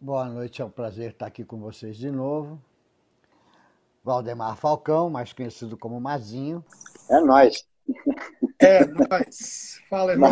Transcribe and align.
Boa 0.00 0.26
noite, 0.26 0.62
é 0.62 0.64
um 0.64 0.70
prazer 0.70 1.10
estar 1.10 1.26
aqui 1.26 1.44
com 1.44 1.58
vocês 1.58 1.96
de 1.96 2.08
novo. 2.08 2.62
Valdemar 4.04 4.56
Falcão, 4.56 5.10
mais 5.10 5.32
conhecido 5.32 5.76
como 5.76 6.00
Mazinho. 6.00 6.64
É 7.10 7.18
nós. 7.18 7.66
É 8.60 8.86
nós. 8.86 9.80
Fala, 9.90 10.12
irmão. 10.12 10.30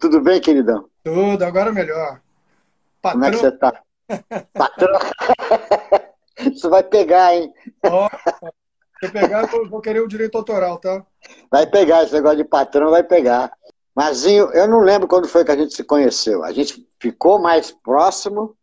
Tudo 0.00 0.22
bem, 0.22 0.40
queridão? 0.40 0.88
Tudo, 1.04 1.44
agora 1.44 1.70
melhor. 1.72 2.22
Patrão. 3.02 3.20
Como 3.20 3.24
é 3.26 3.30
que 3.32 3.36
você 3.36 3.52
tá? 3.52 3.82
Patrão. 4.54 4.98
Isso 6.50 6.70
vai 6.70 6.82
pegar, 6.82 7.36
hein? 7.36 7.52
Ó, 7.84 8.08
se 8.98 9.10
pegar, 9.10 9.52
eu 9.52 9.68
vou 9.68 9.82
querer 9.82 10.00
o 10.00 10.08
direito 10.08 10.38
autoral, 10.38 10.78
tá? 10.78 11.04
Vai 11.50 11.66
pegar, 11.66 12.04
esse 12.04 12.14
negócio 12.14 12.38
de 12.38 12.44
patrão 12.44 12.90
vai 12.90 13.02
pegar. 13.02 13.52
Mazinho, 13.94 14.50
eu 14.52 14.68
não 14.68 14.80
lembro 14.80 15.08
quando 15.08 15.28
foi 15.28 15.44
que 15.44 15.50
a 15.50 15.56
gente 15.56 15.74
se 15.74 15.84
conheceu. 15.84 16.44
A 16.44 16.52
gente 16.52 16.86
ficou 16.98 17.38
mais 17.38 17.70
próximo 17.70 18.56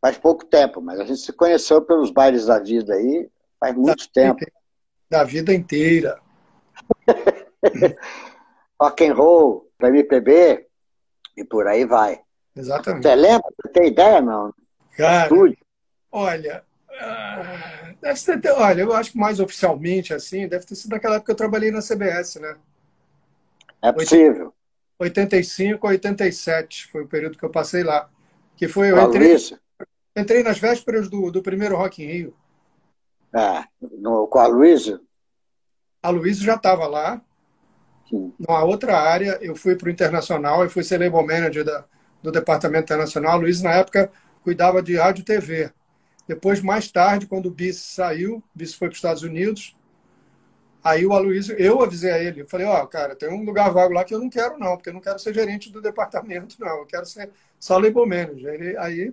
faz 0.00 0.16
pouco 0.16 0.44
tempo, 0.44 0.80
mas 0.80 1.00
a 1.00 1.04
gente 1.04 1.20
se 1.20 1.32
conheceu 1.32 1.82
pelos 1.82 2.10
bailes 2.10 2.46
da 2.46 2.58
vida 2.58 2.94
aí 2.94 3.28
faz 3.58 3.74
muito 3.74 4.06
da 4.06 4.12
tempo. 4.12 4.38
Vida, 4.38 4.52
da 5.10 5.24
vida 5.24 5.54
inteira. 5.54 6.20
Rock 8.80 9.04
and 9.04 9.14
roll, 9.14 9.68
MPB 9.80 10.66
e 11.36 11.44
por 11.44 11.66
aí 11.66 11.84
vai. 11.84 12.20
Exatamente. 12.54 13.02
Você 13.02 13.14
lembra? 13.14 13.48
Você 13.60 13.72
tem 13.72 13.88
ideia, 13.88 14.20
não? 14.20 14.54
Cara, 14.96 15.30
olha, 16.10 16.64
uh, 16.88 17.96
deve 18.00 18.38
ter, 18.40 18.50
olha, 18.50 18.82
eu 18.82 18.92
acho 18.92 19.12
que 19.12 19.18
mais 19.18 19.40
oficialmente, 19.40 20.14
assim, 20.14 20.48
deve 20.48 20.64
ter 20.64 20.74
sido 20.74 20.92
naquela 20.92 21.16
época 21.16 21.26
que 21.26 21.32
eu 21.32 21.36
trabalhei 21.36 21.70
na 21.70 21.80
CBS, 21.80 22.36
né? 22.36 22.56
É 23.82 23.92
possível. 23.92 24.52
85 24.98 25.86
a 25.86 25.90
87 25.90 26.86
foi 26.88 27.02
o 27.02 27.08
período 27.08 27.38
que 27.38 27.44
eu 27.44 27.50
passei 27.50 27.82
lá. 27.82 28.08
Que 28.56 28.66
foi, 28.66 28.90
eu 28.90 29.00
entrei, 29.00 29.36
entrei 30.16 30.42
nas 30.42 30.58
vésperas 30.58 31.08
do, 31.08 31.30
do 31.30 31.42
primeiro 31.42 31.76
Rock 31.76 32.02
in 32.02 32.06
Rio. 32.06 32.34
É, 33.32 33.64
no, 33.80 34.26
com 34.26 34.38
a 34.38 34.46
Luísa? 34.46 35.00
A 36.02 36.10
Luísa 36.10 36.42
já 36.42 36.54
estava 36.54 36.86
lá. 36.86 37.22
Sim. 38.08 38.32
Numa 38.38 38.64
outra 38.64 38.98
área, 38.98 39.38
eu 39.40 39.54
fui 39.54 39.76
para 39.76 39.88
o 39.88 39.90
Internacional 39.90 40.64
e 40.64 40.68
fui 40.68 40.82
ser 40.82 40.98
label 40.98 41.26
manager 41.26 41.64
da, 41.64 41.84
do 42.22 42.32
Departamento 42.32 42.84
Internacional. 42.84 43.32
A 43.32 43.36
Luísa, 43.36 43.64
na 43.64 43.74
época, 43.74 44.10
cuidava 44.42 44.82
de 44.82 44.96
rádio 44.96 45.22
e 45.22 45.24
TV. 45.24 45.72
Depois, 46.26 46.60
mais 46.60 46.90
tarde, 46.90 47.26
quando 47.26 47.46
o 47.46 47.50
BIS 47.50 47.78
saiu, 47.78 48.36
o 48.36 48.42
BIS 48.54 48.74
foi 48.74 48.88
para 48.88 48.92
os 48.92 48.98
Estados 48.98 49.22
Unidos, 49.22 49.76
Aí 50.82 51.04
o 51.04 51.12
Aloysio, 51.12 51.56
eu 51.58 51.82
avisei 51.82 52.10
a 52.10 52.18
ele, 52.18 52.42
eu 52.42 52.46
falei, 52.46 52.66
ó, 52.66 52.82
oh, 52.82 52.86
cara, 52.86 53.16
tem 53.16 53.28
um 53.28 53.44
lugar 53.44 53.70
vago 53.70 53.92
lá 53.92 54.04
que 54.04 54.14
eu 54.14 54.18
não 54.20 54.30
quero 54.30 54.58
não, 54.58 54.76
porque 54.76 54.90
eu 54.90 54.94
não 54.94 55.00
quero 55.00 55.18
ser 55.18 55.34
gerente 55.34 55.72
do 55.72 55.82
departamento, 55.82 56.56
não, 56.58 56.78
eu 56.78 56.86
quero 56.86 57.04
ser 57.04 57.30
só 57.58 57.76
label 57.78 58.06
manager. 58.06 58.54
Ele, 58.54 58.76
aí 58.76 59.12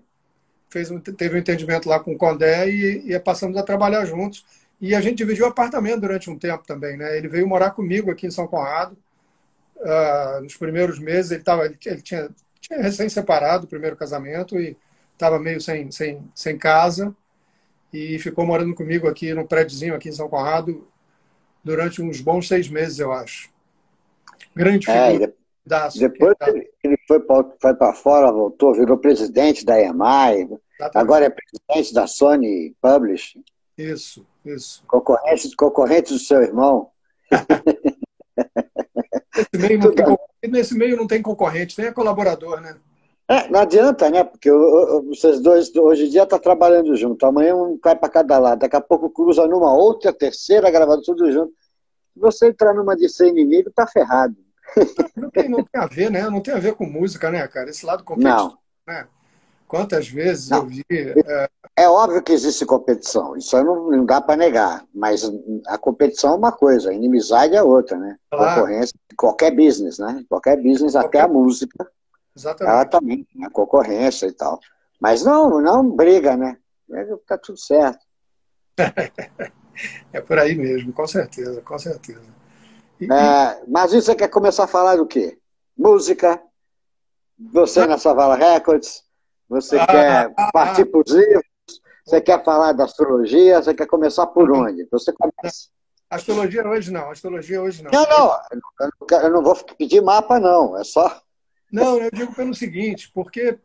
fez 0.70 0.92
um, 0.92 1.00
teve 1.00 1.36
um 1.36 1.40
entendimento 1.40 1.90
lá 1.90 2.00
com 2.00 2.14
o 2.14 2.18
Condé 2.18 2.70
e, 2.70 3.14
e 3.14 3.20
passamos 3.20 3.58
a 3.58 3.64
trabalhar 3.64 4.06
juntos. 4.06 4.46
E 4.80 4.94
a 4.94 5.02
gente 5.02 5.18
dividiu 5.18 5.46
apartamento 5.46 6.02
durante 6.02 6.30
um 6.30 6.38
tempo 6.38 6.64
também, 6.68 6.98
né? 6.98 7.18
Ele 7.18 7.28
veio 7.28 7.48
morar 7.48 7.72
comigo 7.72 8.12
aqui 8.12 8.28
em 8.28 8.32
São 8.32 8.46
Conrado. 8.46 8.98
Uh, 9.78 10.42
nos 10.42 10.56
primeiros 10.58 11.00
meses 11.00 11.32
ele, 11.32 11.44
tava, 11.44 11.66
ele, 11.66 11.78
ele 11.86 12.02
tinha, 12.02 12.30
tinha 12.60 12.82
recém-separado 12.82 13.66
o 13.66 13.70
primeiro 13.70 13.96
casamento 13.96 14.60
e 14.60 14.78
estava 15.14 15.40
meio 15.40 15.62
sem, 15.62 15.92
sem, 15.92 16.24
sem 16.34 16.58
casa 16.58 17.16
e 17.92 18.20
ficou 18.20 18.46
morando 18.46 18.74
comigo 18.76 19.08
aqui 19.08 19.34
no 19.34 19.48
prédiozinho 19.48 19.96
aqui 19.96 20.10
em 20.10 20.14
São 20.14 20.30
Conrado 20.30 20.88
durante 21.66 22.02
uns 22.02 22.22
bons 22.22 22.48
seis 22.48 22.70
meses, 22.70 23.00
eu 23.00 23.12
acho. 23.12 23.50
Grande 24.56 24.90
é, 24.90 25.10
figura. 25.10 25.26
É, 25.26 25.34
da 25.66 25.90
depois 25.90 26.36
que 26.40 26.70
ele 26.84 26.98
foi 27.08 27.20
para 27.20 27.94
fora, 27.94 28.32
voltou, 28.32 28.76
virou 28.76 29.00
presidente 29.00 29.66
da 29.66 29.82
Exatamente. 29.82 30.62
agora 30.94 31.26
é 31.26 31.30
presidente 31.30 31.94
da 31.94 32.06
Sony 32.06 32.76
Publishing. 32.80 33.44
Isso, 33.76 34.26
isso. 34.46 34.84
Concorrente, 34.88 35.56
concorrente 35.56 36.14
do 36.14 36.20
seu 36.20 36.44
irmão. 36.44 36.92
nesse, 39.52 39.58
meio 39.58 39.80
não 39.80 39.92
tem, 39.92 40.06
nesse 40.52 40.78
meio 40.78 40.96
não 40.96 41.08
tem 41.08 41.22
concorrente, 41.22 41.78
nem 41.80 41.88
é 41.88 41.92
colaborador, 41.92 42.62
né? 42.62 42.78
É, 43.28 43.50
não 43.50 43.60
adianta, 43.62 44.08
né? 44.10 44.24
Porque 44.24 44.52
vocês 44.52 45.42
dois 45.42 45.76
hoje 45.76 46.06
em 46.06 46.10
dia 46.10 46.24
estão 46.24 46.38
tá 46.38 46.44
trabalhando 46.44 46.96
junto. 46.96 47.26
Amanhã 47.26 47.56
um 47.56 47.78
cai 47.78 47.96
para 47.96 48.08
cada 48.08 48.38
lado. 48.38 48.60
Daqui 48.60 48.76
a 48.76 48.82
pouco 48.82 49.10
cruza 49.10 49.48
numa 49.48 49.74
outra, 49.74 50.14
terceira, 50.14 50.70
gravando 50.70 51.02
tudo 51.02 51.32
junto. 51.32 51.52
Se 52.16 52.20
você 52.20 52.48
entrar 52.48 52.74
numa 52.74 52.96
de 52.96 53.08
ser 53.08 53.28
inimigo, 53.28 53.70
tá 53.70 53.86
ferrado. 53.86 54.36
Não 55.16 55.30
tem, 55.30 55.48
não 55.48 55.64
tem 55.64 55.80
a 55.80 55.86
ver, 55.86 56.10
né? 56.10 56.28
Não 56.28 56.42
tem 56.42 56.54
a 56.54 56.60
ver 56.60 56.74
com 56.74 56.86
música, 56.86 57.30
né, 57.30 57.48
cara? 57.48 57.70
Esse 57.70 57.86
lado 57.86 58.04
competitivo, 58.04 58.58
não. 58.88 58.94
né? 58.94 59.08
Quantas 59.68 60.08
vezes 60.08 60.50
não. 60.50 60.60
eu 60.60 60.66
vi. 60.66 60.84
É... 60.90 61.50
é... 61.76 61.90
óbvio 61.90 62.24
que 62.24 62.34
existe 62.34 62.66
competição, 62.66 63.38
isso 63.38 63.62
não, 63.64 63.92
não 63.92 64.06
dá 64.06 64.20
para 64.20 64.38
negar. 64.38 64.84
Mas 64.94 65.30
a 65.68 65.78
competição 65.78 66.32
é 66.32 66.36
uma 66.36 66.52
coisa, 66.52 66.90
a 66.90 66.94
inimizade 66.94 67.56
é 67.56 67.62
outra, 67.62 67.98
né? 67.98 68.18
Claro. 68.32 68.62
Concorrência, 68.62 68.96
qualquer 69.16 69.52
business, 69.52 70.00
né? 70.00 70.24
Qualquer 70.28 70.58
business, 70.58 70.94
qualquer... 70.94 71.20
até 71.20 71.22
a 71.22 71.28
música 71.28 71.88
Exatamente. 72.36 72.76
Ela 72.76 72.86
também, 72.86 73.28
a 73.44 73.50
concorrência 73.50 74.28
e 74.28 74.34
tal. 74.34 74.60
Mas 75.00 75.24
não, 75.24 75.62
não 75.62 75.90
briga, 75.90 76.36
né? 76.36 76.58
Tá 77.26 77.38
tudo 77.38 77.58
certo. 77.58 78.06
é 80.14 80.22
por 80.22 80.38
aí 80.40 80.56
mesmo, 80.56 80.94
com 80.94 81.08
certeza, 81.08 81.62
com 81.62 81.78
certeza. 81.78 82.22
E, 83.00 83.06
é, 83.12 83.64
mas 83.68 83.92
você 83.92 84.16
quer 84.16 84.30
começar 84.30 84.66
a 84.66 84.68
falar 84.68 84.96
do 84.96 85.06
quê? 85.06 85.38
Música, 85.78 86.42
você 87.38 87.82
ah, 87.82 87.88
na 87.88 87.98
Savala 87.98 88.36
Records, 88.36 89.04
você 89.50 89.78
ah, 89.78 89.88
quer 89.88 90.34
ah, 90.38 90.52
partir 90.52 90.84
ah, 90.84 90.86
para 90.86 91.00
os 91.00 91.12
livros, 91.12 91.44
você 92.06 92.22
quer 92.22 92.44
falar 92.44 92.72
da 92.72 92.86
astrologia, 92.86 93.62
você 93.62 93.74
quer 93.74 93.88
começar 93.88 94.28
por 94.28 94.50
onde? 94.52 94.88
Você 94.92 95.12
começa. 95.14 95.70
Astrologia 96.10 96.66
hoje 96.68 96.92
não, 96.92 97.10
astrologia 97.10 97.62
hoje 97.62 97.84
não. 97.84 97.92
Não, 97.92 98.06
não, 98.08 99.20
eu 99.22 99.32
não 99.32 99.44
vou 99.44 99.56
pedir 99.78 100.02
mapa, 100.02 100.40
não, 100.40 100.78
é 100.78 100.84
só 100.84 101.22
não, 101.76 101.98
eu 101.98 102.10
digo 102.10 102.34
pelo 102.34 102.54
seguinte, 102.54 103.12
porque. 103.14 103.60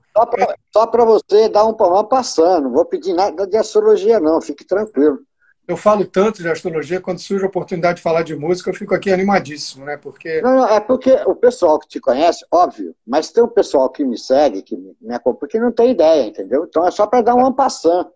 Só 0.72 0.87
para 0.87 1.04
você 1.04 1.48
dar 1.48 1.65
um 1.65 1.75
palmo 1.75 2.03
passando, 2.09 2.65
não 2.65 2.72
vou 2.72 2.84
pedir 2.84 3.12
nada 3.12 3.47
de 3.47 3.56
astrologia, 3.56 4.19
não, 4.19 4.41
fique 4.41 4.65
tranquilo. 4.65 5.21
Eu 5.70 5.76
falo 5.76 6.04
tanto 6.04 6.42
de 6.42 6.48
astrologia, 6.48 7.00
quando 7.00 7.20
surge 7.20 7.44
a 7.44 7.47
oportunidade 7.47 7.98
de 7.98 8.03
falar 8.03 8.25
de 8.25 8.34
música, 8.34 8.70
eu 8.70 8.75
fico 8.75 8.92
aqui 8.92 9.12
animadíssimo, 9.12 9.84
né? 9.84 9.97
Porque. 9.97 10.42
Não, 10.42 10.56
não, 10.56 10.69
é 10.69 10.81
porque 10.81 11.12
o 11.26 11.36
pessoal 11.36 11.78
que 11.78 11.86
te 11.86 12.00
conhece, 12.00 12.44
óbvio, 12.50 12.92
mas 13.06 13.31
tem 13.31 13.44
um 13.44 13.48
pessoal 13.48 13.88
que 13.88 14.04
me 14.04 14.19
segue, 14.19 14.62
que 14.62 14.76
me 15.00 15.14
acompanha, 15.14 15.48
que 15.48 15.60
não 15.60 15.70
tem 15.70 15.92
ideia, 15.92 16.26
entendeu? 16.26 16.66
Então 16.69 16.84
é 16.84 16.91
só 16.91 17.06
para 17.06 17.22
dar 17.22 17.36
um 17.36 17.53
passando. 17.53 18.10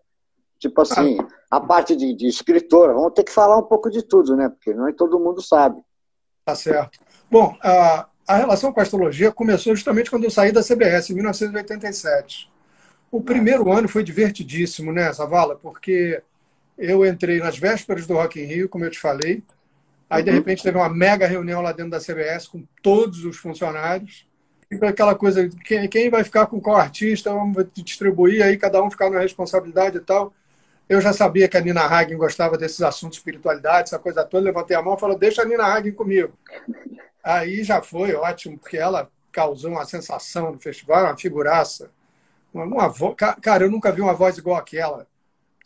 Tipo 0.59 0.81
assim, 0.81 1.17
a 1.49 1.61
parte 1.61 1.95
de, 1.95 2.13
de 2.13 2.27
escritora, 2.27 2.93
vamos 2.93 3.13
ter 3.13 3.23
que 3.23 3.31
falar 3.31 3.57
um 3.57 3.63
pouco 3.63 3.89
de 3.89 4.03
tudo, 4.03 4.35
né? 4.35 4.49
Porque 4.49 4.73
não 4.73 4.89
é 4.89 4.91
todo 4.91 5.17
mundo 5.17 5.41
sabe. 5.41 5.81
Tá 6.43 6.55
certo. 6.55 6.99
Bom, 7.31 7.55
a, 7.63 8.05
a 8.27 8.35
relação 8.35 8.73
com 8.73 8.81
a 8.81 8.83
astrologia 8.83 9.31
começou 9.31 9.73
justamente 9.73 10.09
quando 10.09 10.25
eu 10.25 10.29
saí 10.29 10.51
da 10.51 10.61
CBS, 10.61 11.09
em 11.09 11.15
1987. 11.15 12.51
O 13.09 13.21
primeiro 13.21 13.71
ano 13.71 13.87
foi 13.87 14.03
divertidíssimo, 14.03 14.91
né, 14.91 15.09
Zavala? 15.13 15.55
Porque 15.55 16.21
eu 16.77 17.05
entrei 17.05 17.39
nas 17.39 17.57
vésperas 17.57 18.05
do 18.05 18.15
Rock 18.15 18.41
in 18.41 18.45
Rio, 18.45 18.69
como 18.69 18.85
eu 18.85 18.91
te 18.91 18.99
falei. 18.99 19.43
Aí, 20.09 20.23
de 20.23 20.29
uhum. 20.29 20.35
repente, 20.35 20.63
teve 20.63 20.77
uma 20.77 20.89
mega 20.89 21.27
reunião 21.27 21.61
lá 21.61 21.71
dentro 21.71 21.91
da 21.91 21.99
CBS 21.99 22.47
com 22.47 22.63
todos 22.81 23.25
os 23.25 23.37
funcionários. 23.37 24.27
E 24.69 24.85
aquela 24.85 25.15
coisa, 25.15 25.49
quem, 25.63 25.87
quem 25.87 26.09
vai 26.09 26.23
ficar 26.23 26.47
com 26.47 26.59
qual 26.59 26.75
artista, 26.75 27.31
vamos 27.31 27.65
distribuir, 27.73 28.43
aí 28.43 28.57
cada 28.57 28.81
um 28.83 28.89
ficar 28.89 29.09
na 29.09 29.19
responsabilidade 29.19 29.97
e 29.97 30.01
tal. 30.01 30.33
Eu 30.87 31.01
já 31.01 31.13
sabia 31.13 31.47
que 31.47 31.57
a 31.57 31.61
Nina 31.61 31.81
Hagen 31.81 32.17
gostava 32.17 32.57
desses 32.57 32.81
assuntos, 32.81 33.17
espiritualidade, 33.17 33.89
essa 33.89 33.99
coisa 33.99 34.23
toda. 34.23 34.43
Levantei 34.43 34.75
a 34.75 34.81
mão 34.81 34.95
e 34.95 34.99
falei, 34.99 35.17
deixa 35.17 35.41
a 35.41 35.45
Nina 35.45 35.65
Hagen 35.65 35.93
comigo. 35.93 36.33
Aí 37.23 37.63
já 37.63 37.81
foi 37.81 38.13
ótimo, 38.13 38.57
porque 38.57 38.77
ela 38.77 39.09
causou 39.31 39.71
uma 39.71 39.85
sensação 39.85 40.51
no 40.51 40.59
festival, 40.59 41.05
uma 41.05 41.17
figuraça. 41.17 41.89
Uma, 42.53 42.65
uma 42.65 42.87
vo... 42.87 43.15
Cara, 43.15 43.65
eu 43.65 43.71
nunca 43.71 43.91
vi 43.91 44.01
uma 44.01 44.13
voz 44.13 44.37
igual 44.37 44.57
aquela. 44.57 45.07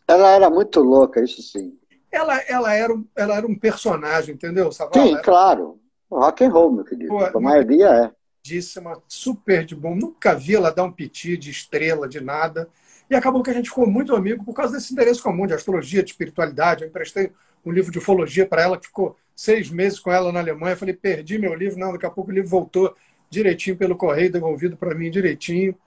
Ela 0.10 0.32
era 0.32 0.50
muito 0.50 0.80
louca, 0.80 1.24
isso 1.24 1.42
sim. 1.44 1.78
Ela, 2.12 2.40
ela, 2.48 2.74
era, 2.74 2.92
um, 2.92 3.06
ela 3.16 3.36
era 3.36 3.46
um 3.46 3.54
personagem, 3.54 4.34
entendeu, 4.34 4.72
Savala? 4.72 5.06
Sim, 5.06 5.14
era... 5.14 5.22
claro. 5.22 5.80
Rock 6.10 6.44
and 6.44 6.50
roll, 6.50 6.72
meu 6.72 6.84
querido. 6.84 7.10
Pô, 7.10 7.24
a 7.24 7.40
maioria 7.40 7.88
é. 7.90 8.12
Díssima, 8.42 9.00
super 9.08 9.64
de 9.64 9.76
bom. 9.76 9.96
Nunca 9.96 10.34
vi 10.34 10.56
ela 10.56 10.72
dar 10.72 10.84
um 10.84 10.92
piti 10.92 11.38
de 11.38 11.52
estrela, 11.52 12.08
de 12.08 12.20
nada. 12.20 12.68
E 13.08 13.16
acabou 13.16 13.44
que 13.44 13.52
a 13.52 13.54
gente 13.54 13.70
ficou 13.70 13.86
muito 13.86 14.16
amigo 14.16 14.44
por 14.44 14.54
causa 14.54 14.74
desse 14.74 14.92
interesse 14.92 15.22
comum 15.22 15.46
de 15.46 15.54
astrologia, 15.54 16.02
de 16.02 16.10
espiritualidade. 16.10 16.84
Eu 16.84 16.90
emprestei 16.90 17.32
um 17.64 17.72
livro 17.72 17.92
de 17.92 18.00
ufologia 18.00 18.48
para 18.48 18.64
ela 18.64 18.78
que 18.80 18.88
ficou 18.88 19.16
seis 19.36 19.70
meses 19.70 20.00
com 20.00 20.12
ela 20.12 20.32
na 20.32 20.40
Alemanha. 20.40 20.76
Falei, 20.76 20.96
perdi 20.96 21.38
meu 21.38 21.54
livro. 21.54 21.78
Não, 21.78 21.92
daqui 21.92 22.08
a 22.08 22.10
pouco 22.10 22.32
o 22.32 22.34
livro 22.34 22.50
voltou 22.50 22.96
direitinho 23.30 23.78
pelo 23.78 23.96
correio, 23.96 24.32
devolvido 24.32 24.76
para 24.76 24.96
mim 24.96 25.12
direitinho. 25.12 25.78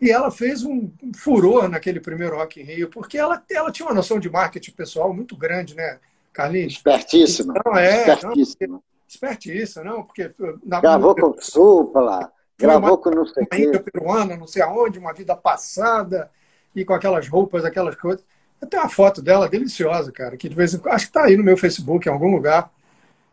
E 0.00 0.10
ela 0.10 0.30
fez 0.30 0.64
um 0.64 0.90
furor 1.14 1.68
naquele 1.68 2.00
primeiro 2.00 2.36
Rock 2.36 2.60
in 2.60 2.64
Rio, 2.64 2.88
porque 2.88 3.18
ela, 3.18 3.42
ela 3.50 3.70
tinha 3.70 3.86
uma 3.86 3.94
noção 3.94 4.18
de 4.18 4.30
marketing 4.30 4.72
pessoal 4.72 5.12
muito 5.12 5.36
grande, 5.36 5.76
né, 5.76 5.98
Carlinhos? 6.32 6.74
Espertíssima. 6.74 7.54
Então, 7.56 7.76
é, 7.76 8.08
espertíssima. 8.08 8.72
Não, 8.74 8.82
espertíssima, 9.06 9.84
não, 9.84 10.02
porque... 10.02 10.30
Na... 10.64 10.80
Gravou 10.80 11.14
com 11.14 11.26
o 11.26 11.42
Supla, 11.42 12.32
Gravou 12.58 12.98
com 12.98 13.10
não 13.10 13.26
sei 13.26 13.46
uma 13.50 13.58
ilha 13.58 13.80
peruana, 13.80 14.36
não 14.36 14.46
sei 14.46 14.62
aonde, 14.62 14.98
uma 14.98 15.12
vida 15.12 15.36
passada, 15.36 16.30
e 16.74 16.84
com 16.84 16.94
aquelas 16.94 17.28
roupas, 17.28 17.64
aquelas 17.64 17.94
coisas. 17.96 18.24
Eu 18.60 18.68
tenho 18.68 18.82
uma 18.82 18.88
foto 18.88 19.22
dela 19.22 19.48
deliciosa, 19.48 20.12
cara, 20.12 20.36
que 20.36 20.48
de 20.48 20.54
vez 20.54 20.74
em 20.74 20.78
quando, 20.78 20.94
acho 20.94 21.06
que 21.06 21.10
está 21.10 21.24
aí 21.24 21.36
no 21.36 21.44
meu 21.44 21.56
Facebook, 21.56 22.06
em 22.06 22.12
algum 22.12 22.30
lugar, 22.30 22.70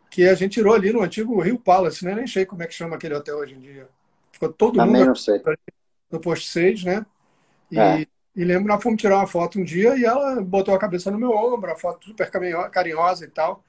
que 0.10 0.28
a 0.28 0.34
gente 0.34 0.54
tirou 0.54 0.74
ali 0.74 0.92
no 0.92 1.02
antigo 1.02 1.40
Rio 1.42 1.60
Palace, 1.60 2.04
né? 2.06 2.16
Nem 2.16 2.28
sei 2.28 2.46
como 2.46 2.64
é 2.64 2.68
que 2.68 2.74
chama 2.74 2.96
aquele 2.96 3.16
hotel 3.16 3.38
hoje 3.38 3.56
em 3.56 3.60
dia. 3.60 3.88
Ficou 4.32 4.50
todo 4.50 4.78
Também 4.78 5.02
mundo 5.02 5.08
não 5.08 5.16
sei. 5.16 5.42
No 6.12 6.20
posto 6.20 6.46
6, 6.48 6.84
né? 6.84 7.06
E, 7.72 7.80
É. 7.80 8.08
e 8.36 8.44
lembro, 8.44 8.68
nós 8.68 8.82
fomos 8.82 9.02
tirar 9.02 9.18
uma 9.18 9.28
foto 9.28 9.60
um 9.60 9.64
dia 9.64 9.98
e 9.98 10.06
ela 10.06 10.42
botou 10.42 10.74
a 10.74 10.80
cabeça 10.80 11.12
no 11.12 11.18
meu 11.18 11.32
ombro, 11.32 11.72
a 11.72 11.76
foto 11.76 12.06
super 12.08 12.30
carinho- 12.30 12.70
carinhosa 12.70 13.26
e 13.26 13.30
tal. 13.30 13.64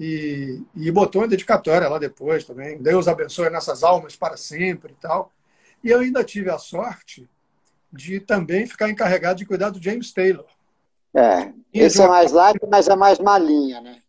E, 0.00 0.62
e 0.76 0.90
botou 0.92 1.22
uma 1.22 1.28
dedicatória 1.28 1.88
lá 1.88 1.98
depois 1.98 2.44
também. 2.44 2.78
Deus 2.80 3.08
abençoe 3.08 3.50
nossas 3.50 3.82
almas 3.82 4.14
para 4.14 4.36
sempre 4.36 4.92
e 4.92 4.96
tal. 4.96 5.32
E 5.82 5.90
eu 5.90 6.00
ainda 6.00 6.22
tive 6.22 6.50
a 6.50 6.58
sorte 6.58 7.28
de 7.92 8.20
também 8.20 8.66
ficar 8.66 8.88
encarregado 8.88 9.38
de 9.38 9.46
cuidar 9.46 9.70
do 9.70 9.82
James 9.82 10.12
Taylor. 10.12 10.46
É. 11.14 11.52
Esse 11.72 12.02
é 12.02 12.06
mais 12.06 12.32
light, 12.32 12.58
mas 12.70 12.88
é 12.88 12.94
mais 12.94 13.18
malinha, 13.18 13.80
né? 13.80 14.02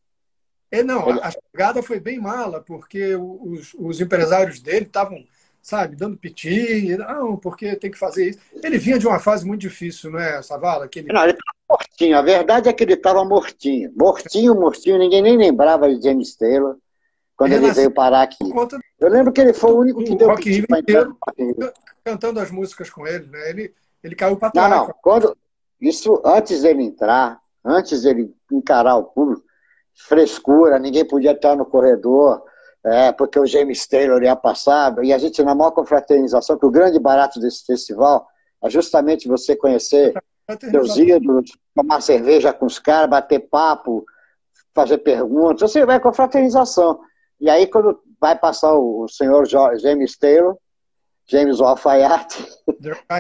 É, 0.72 0.84
não, 0.84 1.10
a 1.24 1.32
chegada 1.32 1.82
foi 1.82 2.00
bem 2.00 2.20
mala, 2.20 2.62
porque 2.62 3.16
os, 3.16 3.74
os 3.74 4.00
empresários 4.00 4.60
dele 4.60 4.86
estavam, 4.86 5.26
sabe, 5.62 5.96
dando 5.96 6.18
piti, 6.18 6.96
não, 6.98 7.38
porque 7.38 7.76
tem 7.76 7.92
que 7.92 7.98
fazer 7.98 8.30
isso. 8.30 8.40
Ele 8.64 8.78
vinha 8.78 8.98
de 9.00 9.08
uma 9.08 9.20
fase 9.20 9.46
muito 9.46 9.62
difícil, 9.62 10.12
não 10.12 10.20
é, 10.20 10.42
Savala? 10.42 10.86
Aquele... 10.86 11.12
Não, 11.12 11.24
ele 11.24 11.32
estava 11.34 11.58
mortinho. 11.70 12.18
A 12.18 12.22
verdade 12.22 12.70
é 12.70 12.74
que 12.74 12.84
ele 12.84 12.94
estava 12.94 13.24
mortinho. 13.26 13.92
Mortinho, 13.96 14.56
mortinho. 14.56 14.98
Ninguém 14.98 15.22
nem 15.22 15.38
lembrava 15.38 15.94
de 15.94 16.02
James 16.02 16.36
Taylor 16.36 16.76
quando 17.36 17.54
Ele 17.54 17.66
ele 17.66 17.74
veio 17.74 17.92
parar 17.92 18.24
aqui. 18.24 18.38
Conta 18.52 18.78
Eu 19.00 19.10
lembro 19.10 19.32
que 19.32 19.40
ele 19.40 19.54
foi 19.54 19.72
o 19.72 19.80
único 19.80 20.04
que 20.04 20.12
O 20.12 20.18
deu 20.18 20.28
Rock 20.30 20.44
piti 20.44 20.68
para 20.68 20.80
entrar 20.80 21.08
inteiro. 21.38 21.74
cantando 22.04 22.40
as 22.40 22.52
músicas 22.52 22.90
com 22.90 23.08
ele, 23.08 23.28
né? 23.28 23.50
Ele, 23.50 23.74
ele 24.04 24.16
caiu 24.16 24.36
para 24.36 24.52
Não, 24.54 24.68
trás. 24.68 24.88
não. 24.88 24.96
Quando, 25.02 25.38
isso 25.80 26.22
antes 26.26 26.64
dele 26.64 26.84
entrar, 26.84 27.40
antes 27.64 28.02
dele 28.02 28.34
encarar 28.52 28.96
o 28.98 29.04
público, 29.06 29.44
frescura, 29.94 30.80
ninguém 30.80 31.06
podia 31.06 31.32
estar 31.32 31.56
no 31.56 31.66
corredor, 31.66 32.44
é, 32.86 33.12
porque 33.12 33.40
o 33.40 33.46
James 33.46 33.86
Taylor 33.88 34.22
ia 34.24 34.36
passar, 34.36 35.04
e 35.04 35.12
a 35.14 35.18
gente 35.18 35.44
na 35.44 35.54
maior 35.54 35.72
confraternização, 35.72 36.58
que 36.58 36.66
o 36.66 36.72
grande 36.72 36.98
barato 37.00 37.40
desse 37.40 37.66
festival 37.66 38.28
é 38.64 38.70
justamente 38.70 39.28
você 39.28 39.56
conhecer 39.56 40.14
seus 40.72 40.98
ídolos, 40.98 41.52
tomar 41.76 42.02
cerveja 42.02 42.52
com 42.54 42.66
os 42.66 42.80
caras, 42.80 43.10
bater 43.10 43.40
papo, 43.50 44.04
fazer 44.74 45.00
perguntas, 45.00 45.72
você 45.72 45.86
vai 45.86 46.00
com 46.00 46.12
fraternização. 46.14 47.00
E 47.40 47.50
aí, 47.50 47.68
quando 47.68 48.00
vai 48.20 48.38
passar 48.38 48.74
o, 48.74 49.08
senhor 49.08 49.46
James 49.46 50.18
Taylor, 50.18 50.58
James 51.28 51.62
Alfaiate, 51.62 52.44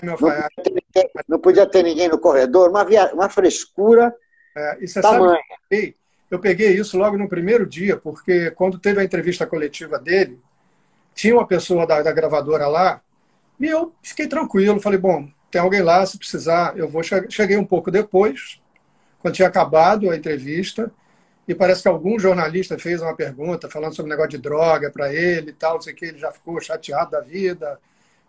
não 0.04 0.18
Fire. 0.18 0.18
podia 0.18 0.50
ter 0.64 0.70
ninguém, 0.72 1.12
não 1.28 1.40
podia 1.40 1.66
ter 1.68 1.84
ninguém 1.84 2.10
no 2.10 2.18
corredor, 2.20 2.70
uma, 2.70 2.84
via- 2.84 3.14
uma 3.14 3.30
frescura 3.30 4.14
É, 4.58 4.84
e 4.84 4.88
você 4.88 5.02
sabe 5.02 5.18
tamanha. 5.20 5.40
que 5.70 5.96
eu 6.30 6.40
peguei- 6.40 6.74
isso 6.80 6.98
logo 6.98 7.18
no 7.18 7.30
primeiro 7.30 7.66
dia, 7.66 7.98
porque 7.98 8.52
quando 8.52 8.80
teve 8.80 9.02
a 9.02 9.04
entrevista 9.04 9.46
coletiva 9.48 10.00
dele, 10.00 10.40
tinha 11.16 11.36
uma 11.36 11.48
pessoa 11.48 11.86
da, 11.88 12.02
da 12.02 12.12
gravadora 12.12 12.68
lá, 12.68 13.02
e 13.60 13.68
eu 13.68 13.94
fiquei 14.04 14.28
tranquilo, 14.28 14.80
falei, 14.82 15.00
bom, 15.00 15.30
tem 15.52 15.62
alguém 15.62 15.82
lá, 15.82 16.06
se 16.06 16.18
precisar, 16.18 16.78
eu 16.78 16.88
vou. 16.90 17.04
Che- 17.04 17.30
Cheguei 17.30 17.58
um 17.58 17.66
pouco 17.66 17.92
depois, 17.92 18.62
quando 19.20 19.36
tinha 19.36 19.48
acabado 19.48 20.10
a 20.10 20.16
entrevista, 20.18 20.92
e 21.48 21.56
parece 21.56 21.82
que 21.84 21.88
algum 21.88 22.20
jornalista 22.20 22.78
fez 22.78 23.02
uma 23.02 23.16
pergunta 23.16 23.70
falando 23.70 23.96
sobre 23.96 24.10
o 24.12 24.16
negócio 24.16 24.32
de 24.32 24.38
droga 24.38 24.92
para 24.92 25.14
ele 25.14 25.50
e 25.50 25.54
tal, 25.54 25.76
não 25.76 25.82
sei 25.82 25.94
o 25.94 25.96
que, 25.96 26.06
ele 26.06 26.18
já 26.20 26.32
ficou 26.32 26.60
chateado 26.62 27.12
da 27.12 27.22
vida. 27.22 27.80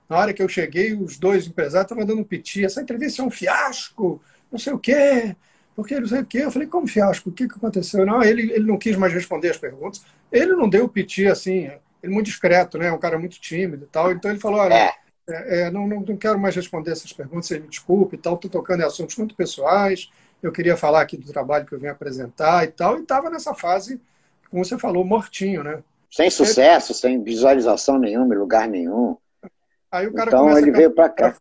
Na 0.08 0.19
hora 0.19 0.35
que 0.35 0.43
eu 0.43 0.49
cheguei, 0.49 0.94
os 0.94 1.19
dois 1.19 1.47
empresários 1.47 1.85
estavam 1.91 2.05
dando 2.05 2.20
um 2.20 2.25
piti, 2.25 2.64
essa 2.64 2.82
entrevista 2.82 3.23
é 3.23 3.25
um 3.25 3.31
fiasco, 3.31 4.20
não 4.50 4.58
sei 4.58 4.73
o 4.73 4.79
quê, 4.79 5.37
porque 5.80 5.98
não 5.98 6.06
sei 6.06 6.20
o 6.20 6.26
quê. 6.26 6.38
Eu 6.38 6.50
falei, 6.50 6.68
como 6.68 6.86
fiasco? 6.86 7.30
O 7.30 7.32
que, 7.32 7.48
que 7.48 7.54
aconteceu? 7.54 8.04
Não, 8.04 8.22
ele, 8.22 8.52
ele 8.52 8.66
não 8.66 8.76
quis 8.78 8.96
mais 8.96 9.12
responder 9.14 9.48
as 9.50 9.56
perguntas. 9.56 10.04
Ele 10.30 10.52
não 10.52 10.68
deu 10.68 10.84
o 10.84 10.88
piti 10.88 11.26
assim, 11.26 11.66
ele 11.68 11.80
é 12.02 12.08
muito 12.08 12.26
discreto, 12.26 12.76
né? 12.78 12.92
Um 12.92 12.98
cara 12.98 13.18
muito 13.18 13.40
tímido 13.40 13.84
e 13.84 13.88
tal. 13.88 14.12
Então 14.12 14.30
ele 14.30 14.38
falou, 14.40 14.60
olha, 14.60 14.74
É. 14.74 14.92
é, 15.28 15.60
é, 15.62 15.70
não, 15.70 15.86
não, 15.88 16.00
não 16.00 16.16
quero 16.16 16.38
mais 16.38 16.54
responder 16.54 16.90
essas 16.92 17.12
perguntas, 17.12 17.50
me 17.50 17.66
desculpe 17.66 18.16
e 18.16 18.18
tal, 18.18 18.34
estou 18.34 18.50
tocando 18.50 18.82
em 18.82 18.84
assuntos 18.84 19.16
muito 19.16 19.34
pessoais, 19.34 20.10
eu 20.42 20.52
queria 20.52 20.76
falar 20.76 21.00
aqui 21.02 21.16
do 21.16 21.32
trabalho 21.32 21.64
que 21.66 21.74
eu 21.74 21.78
vim 21.78 21.86
apresentar 21.88 22.64
e 22.64 22.68
tal, 22.68 22.98
e 22.98 23.02
estava 23.02 23.30
nessa 23.30 23.54
fase, 23.54 24.00
como 24.50 24.64
você 24.64 24.78
falou, 24.78 25.04
mortinho, 25.04 25.62
né? 25.62 25.82
Sem 26.10 26.30
sucesso, 26.30 26.92
sem 26.92 27.22
visualização 27.22 27.98
nenhuma, 27.98 28.34
em 28.34 28.38
lugar 28.38 28.68
nenhum. 28.68 29.16
Aí 29.90 30.06
o 30.06 30.12
cara 30.12 30.30
Então 30.30 30.58
ele 30.58 30.72
veio 30.72 30.90
para 30.92 31.08
cá. 31.08 31.34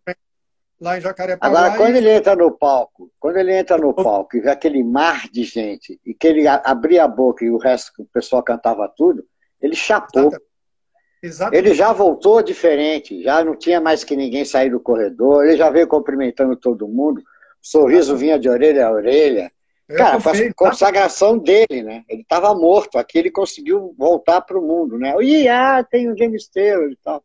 Lá 0.79 0.97
em 0.97 1.01
Jacarepaguá. 1.01 1.59
Agora, 1.59 1.77
quando 1.77 1.95
e- 1.95 1.97
ele 1.97 2.09
entra 2.09 2.35
no 2.35 2.51
palco, 2.51 3.11
quando 3.19 3.37
ele 3.37 3.53
entra 3.53 3.77
no 3.77 3.93
palco 3.93 4.37
e 4.37 4.39
vê 4.39 4.49
aquele 4.49 4.83
mar 4.83 5.27
de 5.29 5.43
gente, 5.43 5.99
e 6.05 6.13
que 6.13 6.27
ele 6.27 6.47
abria 6.47 7.03
a 7.03 7.07
boca 7.07 7.43
e 7.43 7.49
o 7.49 7.57
resto, 7.57 7.91
o 8.01 8.05
pessoal 8.05 8.41
cantava 8.43 8.87
tudo, 8.95 9.23
ele 9.61 9.75
chapou. 9.75 10.31
Exatamente. 11.21 11.67
Ele 11.67 11.75
já 11.75 11.91
voltou 11.91 12.41
diferente, 12.41 13.21
já 13.23 13.43
não 13.43 13.55
tinha 13.55 13.81
mais 13.81 14.05
que 14.05 14.15
ninguém 14.15 14.45
sair 14.45 14.69
do 14.69 14.79
corredor, 14.79 15.45
ele 15.45 15.57
já 15.57 15.69
veio 15.69 15.87
cumprimentando 15.87 16.55
todo 16.55 16.87
mundo, 16.87 17.19
o 17.19 17.23
sorriso 17.61 18.15
vinha 18.15 18.39
de 18.39 18.47
orelha 18.49 18.87
a 18.87 18.91
orelha. 18.91 19.51
Eu 19.89 19.97
Cara, 19.97 20.19
foi 20.19 20.47
a 20.47 20.53
consagração 20.53 21.37
dele, 21.37 21.83
né? 21.83 22.03
Ele 22.07 22.21
estava 22.21 22.53
morto, 22.53 22.97
aqui 22.97 23.17
ele 23.17 23.31
conseguiu 23.31 23.93
voltar 23.97 24.39
para 24.41 24.57
o 24.57 24.61
mundo, 24.61 24.97
né? 24.97 25.13
E 25.19 25.47
ah, 25.49 25.83
tem 25.83 26.09
o 26.09 26.17
James 26.17 26.47
Taylor 26.47 26.89
e 26.91 26.95
tal. 27.03 27.23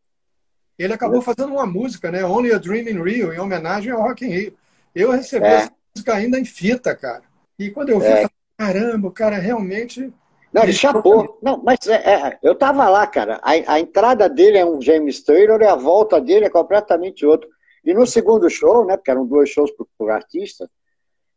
Ele 0.78 0.92
acabou 0.92 1.20
fazendo 1.22 1.52
uma 1.52 1.66
música, 1.66 2.10
né? 2.10 2.24
Only 2.24 2.52
a 2.52 2.58
Dream 2.58 2.88
in 2.88 3.02
Rio, 3.02 3.32
em 3.32 3.38
homenagem 3.38 3.92
ao 3.92 4.02
Rock 4.02 4.24
in 4.24 4.30
Rio. 4.30 4.56
Eu 4.94 5.10
recebi 5.10 5.46
É. 5.46 5.54
essa 5.54 5.72
música 5.94 6.14
ainda 6.14 6.38
em 6.38 6.44
fita, 6.44 6.94
cara. 6.96 7.22
E 7.58 7.70
quando 7.70 7.90
eu 7.90 8.00
vi, 8.00 8.06
É. 8.06 8.10
eu 8.10 8.14
falei, 8.16 8.30
caramba, 8.58 9.08
o 9.08 9.12
cara 9.12 9.36
realmente. 9.36 10.12
Não, 10.52 10.62
ele 10.62 10.72
chapou. 10.72 11.38
Não, 11.42 11.60
mas 11.62 11.78
é, 11.88 11.94
é, 11.96 12.38
eu 12.42 12.54
tava 12.54 12.88
lá, 12.88 13.06
cara. 13.06 13.40
A, 13.42 13.50
a 13.74 13.80
entrada 13.80 14.28
dele 14.28 14.58
é 14.58 14.64
um 14.64 14.80
James 14.80 15.22
Taylor 15.22 15.60
e 15.60 15.66
a 15.66 15.74
volta 15.74 16.20
dele 16.20 16.46
é 16.46 16.50
completamente 16.50 17.24
outro. 17.26 17.48
E 17.84 17.92
no 17.92 18.06
segundo 18.06 18.48
show, 18.48 18.84
né? 18.84 18.96
Porque 18.96 19.10
eram 19.10 19.26
dois 19.26 19.50
shows 19.50 19.70
pro, 19.72 19.86
pro 19.98 20.10
artista, 20.10 20.68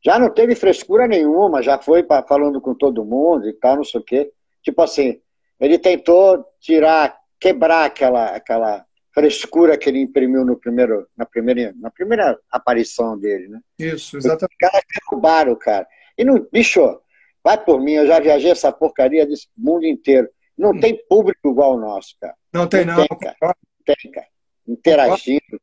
já 0.03 0.17
não 0.19 0.29
teve 0.29 0.55
frescura 0.55 1.07
nenhuma, 1.07 1.61
já 1.61 1.77
foi 1.79 2.03
pra, 2.03 2.23
falando 2.23 2.61
com 2.61 2.73
todo 2.73 3.03
mundo 3.03 3.47
e 3.49 3.53
tal, 3.53 3.77
não 3.77 3.83
sei 3.83 3.99
o 3.99 4.03
quê. 4.03 4.31
Tipo 4.63 4.81
assim, 4.83 5.19
ele 5.59 5.77
tentou 5.79 6.45
tirar, 6.61 7.17
quebrar 7.39 7.85
aquela, 7.85 8.27
aquela 8.27 8.85
frescura 9.17 9.75
que 9.77 9.89
ele 9.89 9.99
imprimiu 9.99 10.45
no 10.45 10.55
primeiro, 10.55 11.07
na, 11.17 11.25
primeira, 11.25 11.73
na 11.79 11.89
primeira 11.89 12.39
aparição 12.51 13.17
dele, 13.17 13.47
né? 13.47 13.59
Isso, 13.79 14.15
exatamente. 14.17 14.51
Os 14.53 14.57
caras 14.59 14.83
derrubaram 14.93 15.53
o 15.53 15.57
cara. 15.57 15.87
E 16.15 16.23
não, 16.23 16.47
bicho, 16.51 16.99
vai 17.43 17.57
por 17.63 17.81
mim, 17.81 17.93
eu 17.93 18.05
já 18.05 18.19
viajei 18.19 18.51
essa 18.51 18.71
porcaria 18.71 19.25
desse 19.25 19.47
mundo 19.57 19.85
inteiro. 19.87 20.29
Não 20.55 20.69
Hum. 20.69 20.79
tem 20.79 20.99
público 21.09 21.49
igual 21.49 21.75
o 21.75 21.79
nosso, 21.79 22.15
cara. 22.21 22.35
Não 22.53 22.67
tem, 22.67 22.85
Não 22.85 22.95
não. 22.97 23.07
tem, 23.07 23.17
cara. 23.17 23.35
Não 23.41 23.53
tem, 23.85 24.11
cara. 24.11 24.27
Interagindo. 24.67 25.59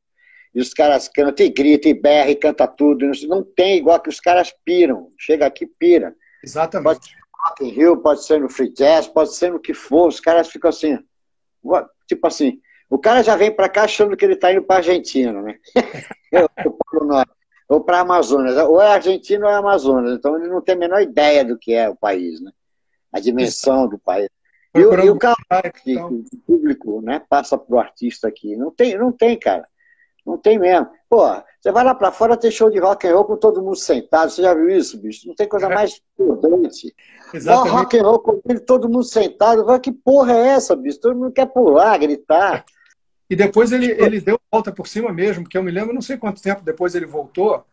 E 0.52 0.60
os 0.60 0.72
caras 0.74 1.08
cantam 1.08 1.46
e 1.46 1.48
gritam 1.50 1.90
e 1.90 1.94
berra 1.94 2.30
e 2.30 2.36
canta 2.36 2.66
tudo. 2.66 3.08
Não 3.28 3.42
tem 3.44 3.76
igual 3.78 4.00
que 4.00 4.08
os 4.08 4.18
caras 4.20 4.52
piram. 4.64 5.12
Chega 5.18 5.46
aqui, 5.46 5.66
pira. 5.66 6.14
Exatamente. 6.42 7.16
Rock 7.44 7.64
in 7.64 7.68
Rio, 7.70 7.96
pode 7.98 8.24
ser 8.24 8.40
no 8.40 8.48
Free 8.48 8.72
Jazz, 8.72 9.06
pode 9.08 9.34
ser 9.34 9.50
no 9.52 9.60
que 9.60 9.74
for. 9.74 10.08
Os 10.08 10.18
caras 10.20 10.48
ficam 10.48 10.70
assim. 10.70 10.98
Tipo 12.08 12.26
assim, 12.26 12.60
o 12.94 12.98
cara 12.98 13.22
já 13.22 13.36
vem 13.36 13.50
pra 13.54 13.68
cá 13.68 13.84
achando 13.84 14.16
que 14.16 14.24
ele 14.24 14.36
tá 14.36 14.52
indo 14.52 14.62
pra 14.62 14.76
Argentina, 14.76 15.40
né? 15.42 15.58
Ou 16.32 16.48
pro 16.48 16.76
Polo 16.90 17.06
Norte, 17.06 17.30
ou 17.68 18.80
é 18.82 18.88
Argentina 18.92 19.46
ou 19.46 19.52
é 19.52 19.54
Amazonas. 19.56 20.16
Então 20.18 20.36
ele 20.36 20.48
não 20.48 20.60
tem 20.60 20.74
a 20.74 20.78
menor 20.78 21.00
ideia 21.00 21.44
do 21.44 21.56
que 21.56 21.72
é 21.72 21.88
o 21.88 21.94
país, 21.96 22.40
né? 22.40 22.50
A 23.12 23.20
dimensão 23.20 23.86
do 23.88 23.98
país. 23.98 24.28
E, 24.74 24.80
o- 24.84 24.90
e 25.06 25.10
o 25.10 25.18
cara 25.18 25.70
que 25.70 25.96
o 25.96 26.20
público 26.46 27.00
né, 27.00 27.22
passa 27.28 27.56
pro 27.56 27.78
artista 27.78 28.26
aqui. 28.28 28.56
Não 28.56 28.70
tem, 28.72 28.98
não 28.98 29.12
tem, 29.12 29.38
cara. 29.38 29.66
Não 30.26 30.36
tem 30.38 30.58
mesmo. 30.58 30.88
Pô, 31.08 31.22
você 31.60 31.70
vai 31.70 31.84
lá 31.84 31.94
pra 31.94 32.10
fora, 32.10 32.36
tem 32.36 32.50
show 32.50 32.68
de 32.70 32.78
rock 32.80 33.06
and 33.06 33.14
roll 33.14 33.24
com 33.26 33.36
todo 33.36 33.62
mundo 33.62 33.76
sentado. 33.76 34.30
Você 34.30 34.42
já 34.42 34.52
viu 34.54 34.68
isso, 34.70 34.98
bicho? 34.98 35.28
Não 35.28 35.34
tem 35.34 35.46
coisa 35.48 35.68
mais 35.68 36.00
prudente. 36.16 36.94
Ó, 37.32 37.36
exatamente. 37.36 37.70
rock 37.72 37.98
and 37.98 38.02
roll 38.02 38.18
com 38.18 38.40
ele, 38.48 38.60
todo 38.60 38.88
mundo 38.88 39.04
sentado. 39.04 39.64
Vai, 39.64 39.78
Que 39.78 39.92
porra 39.92 40.32
é 40.32 40.46
essa, 40.48 40.74
bicho? 40.74 40.98
Todo 41.00 41.14
mundo 41.16 41.32
quer 41.32 41.46
pular, 41.46 41.96
gritar. 41.98 42.64
E 43.28 43.34
depois 43.34 43.72
ele, 43.72 43.90
ele 43.92 44.20
deu 44.20 44.38
volta 44.52 44.70
por 44.70 44.86
cima 44.86 45.12
mesmo, 45.12 45.48
que 45.48 45.56
eu 45.56 45.62
me 45.62 45.70
lembro, 45.70 45.94
não 45.94 46.02
sei 46.02 46.16
quanto 46.16 46.42
tempo 46.42 46.62
depois 46.62 46.94
ele 46.94 47.06
voltou, 47.06 47.64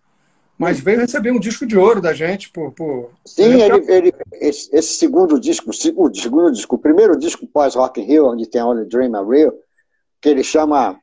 mas 0.58 0.80
veio 0.80 1.00
receber 1.00 1.32
um 1.32 1.40
disco 1.40 1.66
de 1.66 1.78
ouro 1.78 2.02
da 2.02 2.14
gente 2.14 2.50
por. 2.52 2.72
por... 2.72 3.12
Sim, 3.26 3.62
ele, 3.62 3.92
ele, 3.92 4.14
esse, 4.34 4.70
esse 4.76 4.94
segundo 4.96 5.40
disco, 5.40 5.70
o 5.70 5.74
segundo, 5.74 6.52
disco, 6.52 6.76
o 6.76 6.80
primeiro 6.80 7.18
disco 7.18 7.48
pós-Rock 7.48 8.00
in 8.00 8.06
Rio, 8.06 8.28
onde 8.28 8.48
tem 8.48 8.62
Only 8.62 8.86
Dream 8.86 9.16
a 9.16 9.26
Real, 9.26 9.54
que 10.22 10.30
ele 10.30 10.44
chama 10.44 11.00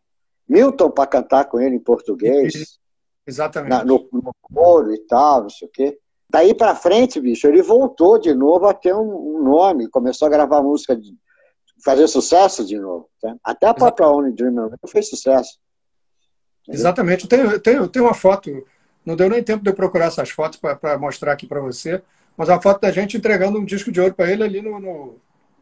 Milton 0.49 0.91
para 0.91 1.07
cantar 1.07 1.45
com 1.47 1.61
ele 1.61 1.77
em 1.77 1.81
português, 1.81 2.79
Exatamente. 3.27 3.71
na- 3.71 3.85
no, 3.85 4.09
no 4.13 4.33
coro 4.41 4.95
e 4.95 4.99
tal, 5.07 5.43
não 5.43 5.51
sei 5.51 5.69
o 5.69 5.71
quê. 5.71 5.99
Daí 6.31 6.55
pra 6.55 6.75
frente, 6.75 7.21
bicho, 7.21 7.47
ele 7.47 7.63
voltou 7.63 8.19
de 8.19 8.35
novo 8.35 8.67
a 8.67 8.75
ter 8.75 8.95
um, 8.95 9.37
um 9.37 9.43
nome, 9.43 9.89
começou 9.89 10.27
a 10.27 10.31
gravar 10.31 10.63
música 10.63 10.95
de, 10.95 11.15
fazer 11.85 12.09
sucesso 12.09 12.65
de 12.65 12.79
novo. 12.79 13.09
Tá? 13.21 13.35
Até 13.43 13.67
a 13.67 13.75
própria 13.75 14.09
Only 14.09 14.33
Dreamer 14.33 14.71
fez 14.89 15.09
sucesso. 15.09 15.59
Exatamente. 16.69 17.25
Eu 17.25 17.29
tenho, 17.29 17.51
eu 17.51 17.61
tenho, 17.61 17.77
eu 17.79 17.89
tenho 17.89 18.05
uma 18.05 18.15
foto, 18.15 18.51
não 19.05 19.17
deu 19.17 19.29
nem 19.29 19.43
tempo 19.43 19.63
de 19.63 19.71
eu 19.71 19.75
procurar 19.75 20.07
essas 20.07 20.31
fotos 20.31 20.59
para 20.59 20.99
mostrar 20.99 21.33
aqui 21.33 21.47
para 21.47 21.61
você, 21.61 22.03
mas 22.37 22.49
a 22.51 22.61
foto 22.61 22.81
da 22.81 22.91
gente 22.91 23.17
entregando 23.17 23.59
um 23.59 23.65
disco 23.65 23.91
de 23.91 24.01
ouro 24.01 24.15
para 24.15 24.31
ele 24.31 24.45
ali 24.45 24.63
no, 24.63 24.79
no, 24.79 25.21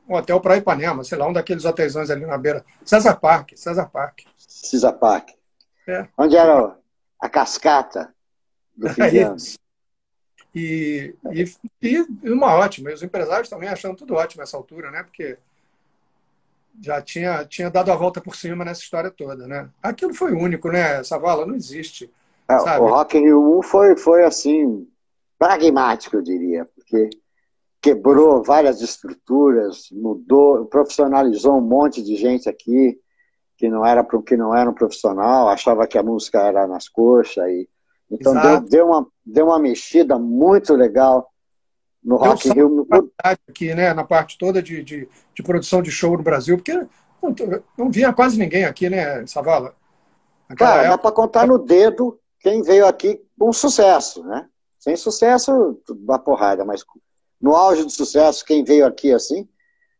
no 0.08 0.16
hotel 0.16 0.40
Praia 0.40 0.58
Ipanema, 0.58 1.04
sei 1.04 1.16
lá, 1.16 1.26
um 1.26 1.32
daqueles 1.32 1.64
hotéis 1.64 1.96
ali 1.96 2.26
na 2.26 2.36
beira. 2.36 2.64
César 2.84 3.16
Park, 3.16 3.52
César 3.54 3.86
Park. 3.86 4.20
César 4.36 4.92
Park. 4.92 5.30
É. 5.86 6.08
Onde 6.18 6.36
era 6.36 6.76
a 7.20 7.28
cascata 7.28 8.12
do 8.76 8.88
fim 8.90 9.08
de 9.08 9.18
ano. 9.20 9.36
E, 10.54 11.14
e, 11.32 11.44
e 11.82 12.30
uma 12.30 12.54
ótima. 12.54 12.90
E 12.90 12.94
os 12.94 13.02
empresários 13.02 13.48
também 13.48 13.68
achando 13.68 13.96
tudo 13.96 14.14
ótimo 14.14 14.40
nessa 14.40 14.56
altura, 14.56 14.90
né? 14.90 15.02
Porque 15.02 15.38
já 16.82 17.00
tinha, 17.00 17.44
tinha 17.44 17.70
dado 17.70 17.90
a 17.90 17.96
volta 17.96 18.20
por 18.20 18.36
cima 18.36 18.64
nessa 18.64 18.80
história 18.80 19.10
toda, 19.10 19.46
né? 19.46 19.68
Aquilo 19.82 20.14
foi 20.14 20.32
único, 20.32 20.70
né? 20.70 21.00
Essa 21.00 21.18
vala 21.18 21.46
não 21.46 21.54
existe. 21.54 22.10
É, 22.48 22.56
o 22.78 22.88
Rock 22.88 23.18
in 23.18 23.22
Rio 23.22 23.58
1 23.58 23.62
foi, 23.62 23.96
foi 23.96 24.24
assim, 24.24 24.86
pragmático, 25.38 26.16
eu 26.16 26.22
diria, 26.22 26.68
porque 26.74 27.10
quebrou 27.80 28.42
várias 28.42 28.80
estruturas, 28.80 29.88
mudou, 29.92 30.66
profissionalizou 30.66 31.56
um 31.56 31.60
monte 31.60 32.02
de 32.02 32.16
gente 32.16 32.48
aqui 32.48 32.98
que 33.56 33.68
não 33.68 33.84
era 33.84 34.04
que 34.04 34.36
não 34.36 34.54
era 34.54 34.68
um 34.68 34.74
profissional, 34.74 35.48
achava 35.48 35.86
que 35.86 35.96
a 35.96 36.02
música 36.02 36.40
era 36.40 36.66
nas 36.66 36.88
coxas 36.88 37.48
e 37.48 37.68
então 38.10 38.34
deu, 38.40 38.60
deu, 38.60 38.86
uma, 38.86 39.06
deu 39.24 39.46
uma 39.46 39.58
mexida 39.58 40.18
muito 40.18 40.74
legal 40.74 41.28
no 42.06 42.16
Rock 42.16 42.48
Rio. 42.48 42.86
Aqui, 43.18 43.74
né, 43.74 43.92
na 43.92 44.04
parte 44.04 44.38
toda 44.38 44.62
de, 44.62 44.82
de, 44.84 45.08
de, 45.34 45.42
produção 45.42 45.82
de 45.82 45.90
show 45.90 46.16
no 46.16 46.22
Brasil, 46.22 46.56
porque 46.56 46.72
não, 46.72 47.34
não 47.76 47.90
vinha 47.90 48.12
quase 48.12 48.38
ninguém 48.38 48.64
aqui, 48.64 48.88
né, 48.88 49.26
Savala? 49.26 49.74
Naquela 50.48 50.70
Cara, 50.70 50.82
época... 50.82 50.96
dá 50.96 50.98
para 50.98 51.12
contar 51.12 51.46
no 51.48 51.58
dedo 51.58 52.20
quem 52.38 52.62
veio 52.62 52.86
aqui 52.86 53.20
com 53.36 53.52
sucesso, 53.52 54.22
né? 54.22 54.46
Sem 54.78 54.94
sucesso, 54.94 55.82
uma 55.90 56.18
porrada, 56.18 56.64
mas 56.64 56.84
no 57.40 57.56
auge 57.56 57.82
do 57.82 57.90
sucesso, 57.90 58.44
quem 58.44 58.62
veio 58.62 58.86
aqui 58.86 59.12
assim, 59.12 59.48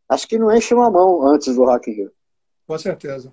acho 0.08 0.28
que 0.28 0.38
não 0.38 0.54
enche 0.54 0.72
uma 0.72 0.88
mão 0.88 1.26
antes 1.26 1.56
do 1.56 1.64
Rock 1.64 1.90
Rio. 1.90 2.12
Com 2.68 2.78
certeza, 2.78 3.32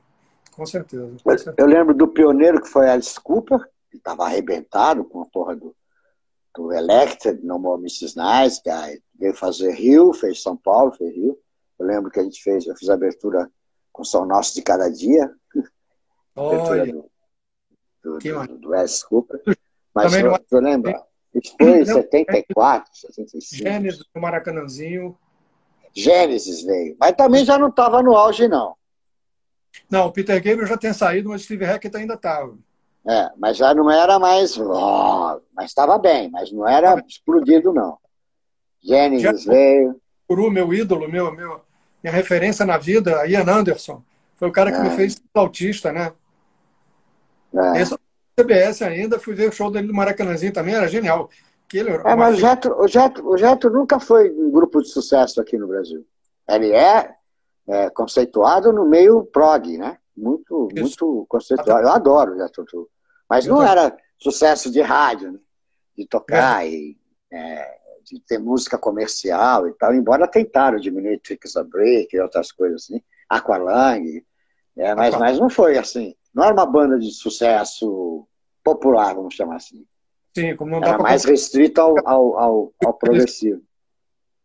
com 0.51 0.65
certeza. 0.65 1.15
Com 1.24 1.30
certeza. 1.30 1.56
Eu, 1.60 1.68
eu 1.68 1.72
lembro 1.72 1.94
do 1.94 2.08
pioneiro 2.08 2.60
que 2.60 2.68
foi 2.68 2.89
Alice 2.89 3.20
Cooper, 3.22 3.60
estava 3.94 4.25
arrebentado 4.25 5.03
com 5.03 5.22
a 5.22 5.25
porra 5.25 5.56
do, 5.56 5.75
do 6.55 6.72
Elected, 6.72 7.43
No 7.43 7.60
More 7.60 7.81
Mrs. 7.81 8.15
Nice 8.15 8.62
Guy. 8.63 9.01
Veio 9.19 9.33
fazer 9.33 9.72
Rio, 9.72 10.13
fez 10.13 10.41
São 10.41 10.55
Paulo, 10.55 10.91
fez 10.91 11.15
Rio. 11.15 11.38
Eu 11.79 11.86
lembro 11.86 12.12
que 12.12 12.19
a 12.19 12.24
gente 12.24 12.41
fez, 12.41 12.65
eu 12.65 12.75
fiz 12.75 12.89
a 12.89 12.93
abertura 12.93 13.50
com 13.91 14.03
São 14.03 14.25
Nosso 14.25 14.53
de 14.53 14.62
Cada 14.62 14.89
Dia. 14.89 15.33
Olha. 16.36 16.86
Do, 16.86 17.10
do, 18.03 18.19
do, 18.19 18.57
do 18.60 18.69
Wes 18.69 19.03
Cooper. 19.03 19.41
Mas 19.93 20.12
Também 20.12 20.25
eu, 20.25 20.39
eu 20.51 20.60
lembro, 20.60 20.93
isso 21.33 21.55
foi 21.60 21.81
em 21.81 21.86
74, 21.86 22.91
75. 22.93 23.63
Gênesis 23.63 24.00
do 24.13 24.22
Maracanãzinho. 24.22 25.17
Gênesis 25.93 26.63
veio. 26.63 26.95
Mas 27.00 27.15
também 27.15 27.45
já 27.45 27.57
não 27.57 27.69
estava 27.69 28.01
no 28.01 28.15
auge, 28.15 28.48
não. 28.48 28.75
Não, 29.89 30.07
o 30.07 30.12
Peter 30.12 30.36
Gabriel 30.36 30.67
já 30.67 30.77
tinha 30.77 30.93
saído, 30.93 31.29
mas 31.29 31.41
o 31.41 31.43
Steve 31.45 31.65
Hackett 31.65 31.95
ainda 31.95 32.13
estava. 32.15 32.55
É, 33.07 33.29
mas 33.38 33.57
já 33.57 33.74
não 33.74 33.91
era 33.91 34.17
mais. 34.17 34.57
Oh, 34.57 35.39
mas 35.53 35.65
estava 35.65 35.98
bem, 35.98 36.29
mas 36.31 36.51
não 36.51 36.67
era 36.67 37.03
explodido, 37.07 37.74
não. 37.74 37.98
Gênesis 38.81 39.45
veio. 39.45 40.00
Guru, 40.27 40.50
meu 40.50 40.74
ídolo, 40.74 41.10
meu, 41.10 41.31
meu, 41.33 41.62
minha 42.01 42.13
referência 42.13 42.65
na 42.65 42.77
vida, 42.77 43.25
Ian 43.27 43.50
Anderson. 43.50 44.01
Foi 44.36 44.48
o 44.48 44.51
cara 44.51 44.72
que 44.72 44.77
é. 44.77 44.83
me 44.83 44.89
fez 44.91 45.22
autista, 45.33 45.91
né? 45.91 46.13
É. 47.53 47.81
Esse 47.81 47.95
CBS 48.39 48.81
ainda, 48.81 49.19
fui 49.19 49.33
ver 49.33 49.50
o 49.50 49.53
show 49.53 49.69
dele 49.69 49.88
no 49.88 49.93
Maracanãzinho 49.93 50.53
também, 50.53 50.74
era 50.74 50.88
genial. 50.88 51.29
Que 51.67 51.79
ele 51.79 51.91
é, 51.91 52.15
mas 52.15 52.36
o 52.36 52.39
Jetro, 52.39 52.81
o, 52.81 52.88
Jetro, 52.88 53.29
o 53.29 53.38
Jetro 53.38 53.72
nunca 53.72 54.00
foi 54.00 54.31
um 54.31 54.51
grupo 54.51 54.81
de 54.81 54.89
sucesso 54.89 55.41
aqui 55.41 55.57
no 55.57 55.67
Brasil. 55.67 56.05
Ele 56.50 56.72
é, 56.72 57.13
é 57.67 57.89
conceituado 57.89 58.72
no 58.72 58.86
meio 58.86 59.24
prog, 59.25 59.77
né? 59.77 59.98
Muito, 60.15 60.70
muito 60.75 61.25
conceituado. 61.27 61.88
Eu 61.88 61.91
adoro 61.91 62.34
o 62.34 62.38
Jetro 62.38 62.89
mas 63.29 63.48
não 63.48 63.63
era 63.63 63.96
sucesso 64.17 64.72
de 64.72 64.82
rádio, 64.82 65.32
né? 65.32 65.39
de 65.98 66.08
tocar 66.08 66.65
é. 66.65 66.70
e 66.70 66.98
é, 67.32 67.77
de 68.03 68.20
ter 68.20 68.38
música 68.38 68.77
comercial 68.77 69.67
e 69.67 69.74
tal, 69.74 69.93
embora 69.93 70.27
tentaram 70.27 70.79
diminuir 70.79 71.20
Tricks 71.20 71.55
a 71.55 71.63
Break 71.63 72.15
e 72.15 72.20
outras 72.20 72.51
coisas 72.51 72.84
assim, 72.84 73.01
Aqualung, 73.29 74.22
é, 74.77 74.96
mas, 74.96 75.15
mas 75.15 75.39
não 75.39 75.50
foi 75.50 75.77
assim. 75.77 76.15
Não 76.34 76.43
era 76.43 76.53
uma 76.53 76.65
banda 76.65 76.98
de 77.00 77.12
sucesso 77.12 78.27
popular, 78.63 79.15
vamos 79.15 79.36
chamar 79.36 79.58
assim. 79.58 79.86
Sim, 80.36 80.55
como 80.55 80.72
não 80.72 80.79
dá 80.79 80.89
Era 80.89 80.98
mais 80.98 81.24
restrito 81.24 81.79
ao, 81.79 81.96
ao, 82.08 82.38
ao, 82.39 82.74
ao 82.84 82.93
progressivo. 82.93 83.62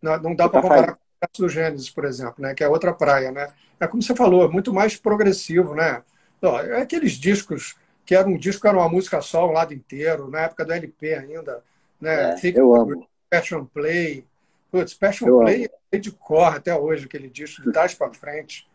Não, 0.03 0.21
não 0.21 0.35
dá 0.35 0.49
para 0.49 0.63
comparar 0.63 0.93
com 0.95 1.03
o 1.03 1.08
caso 1.21 1.47
do 1.47 1.49
Gênesis, 1.49 1.91
por 1.91 2.05
exemplo, 2.05 2.37
né? 2.39 2.55
que 2.55 2.63
é 2.65 2.69
outra 2.69 2.93
praia. 2.93 3.31
Né? 3.31 3.51
É 3.79 3.87
como 3.87 4.03
você 4.03 4.15
falou, 4.15 4.45
é 4.45 4.49
muito 4.49 4.73
mais 4.73 4.97
progressivo. 4.97 5.75
Né? 5.75 6.03
é 6.43 6.83
aqueles 6.83 7.13
discos 7.13 7.77
que 8.05 8.15
era 8.15 8.27
um 8.27 8.39
disco, 8.39 8.67
era 8.67 8.77
uma 8.77 8.89
música 8.89 9.21
só, 9.21 9.47
um 9.47 9.53
lado 9.53 9.75
inteiro, 9.75 10.31
na 10.31 10.41
época 10.41 10.65
do 10.65 10.73
LP 10.73 11.15
ainda. 11.15 11.63
Né? 12.01 12.35
É, 12.35 12.53
eu 12.55 12.75
amo. 12.75 13.07
Passion 13.29 13.65
Play. 13.67 14.25
Putz, 14.71 14.95
Passion 14.95 15.29
eu 15.29 15.41
Play 15.41 15.69
é 15.93 15.99
de 15.99 16.11
cor 16.11 16.57
até 16.57 16.75
hoje, 16.75 17.05
aquele 17.05 17.29
disco, 17.29 17.63
de 17.63 17.73
trás 17.73 17.95
para 17.95 18.13
frente. 18.13 18.67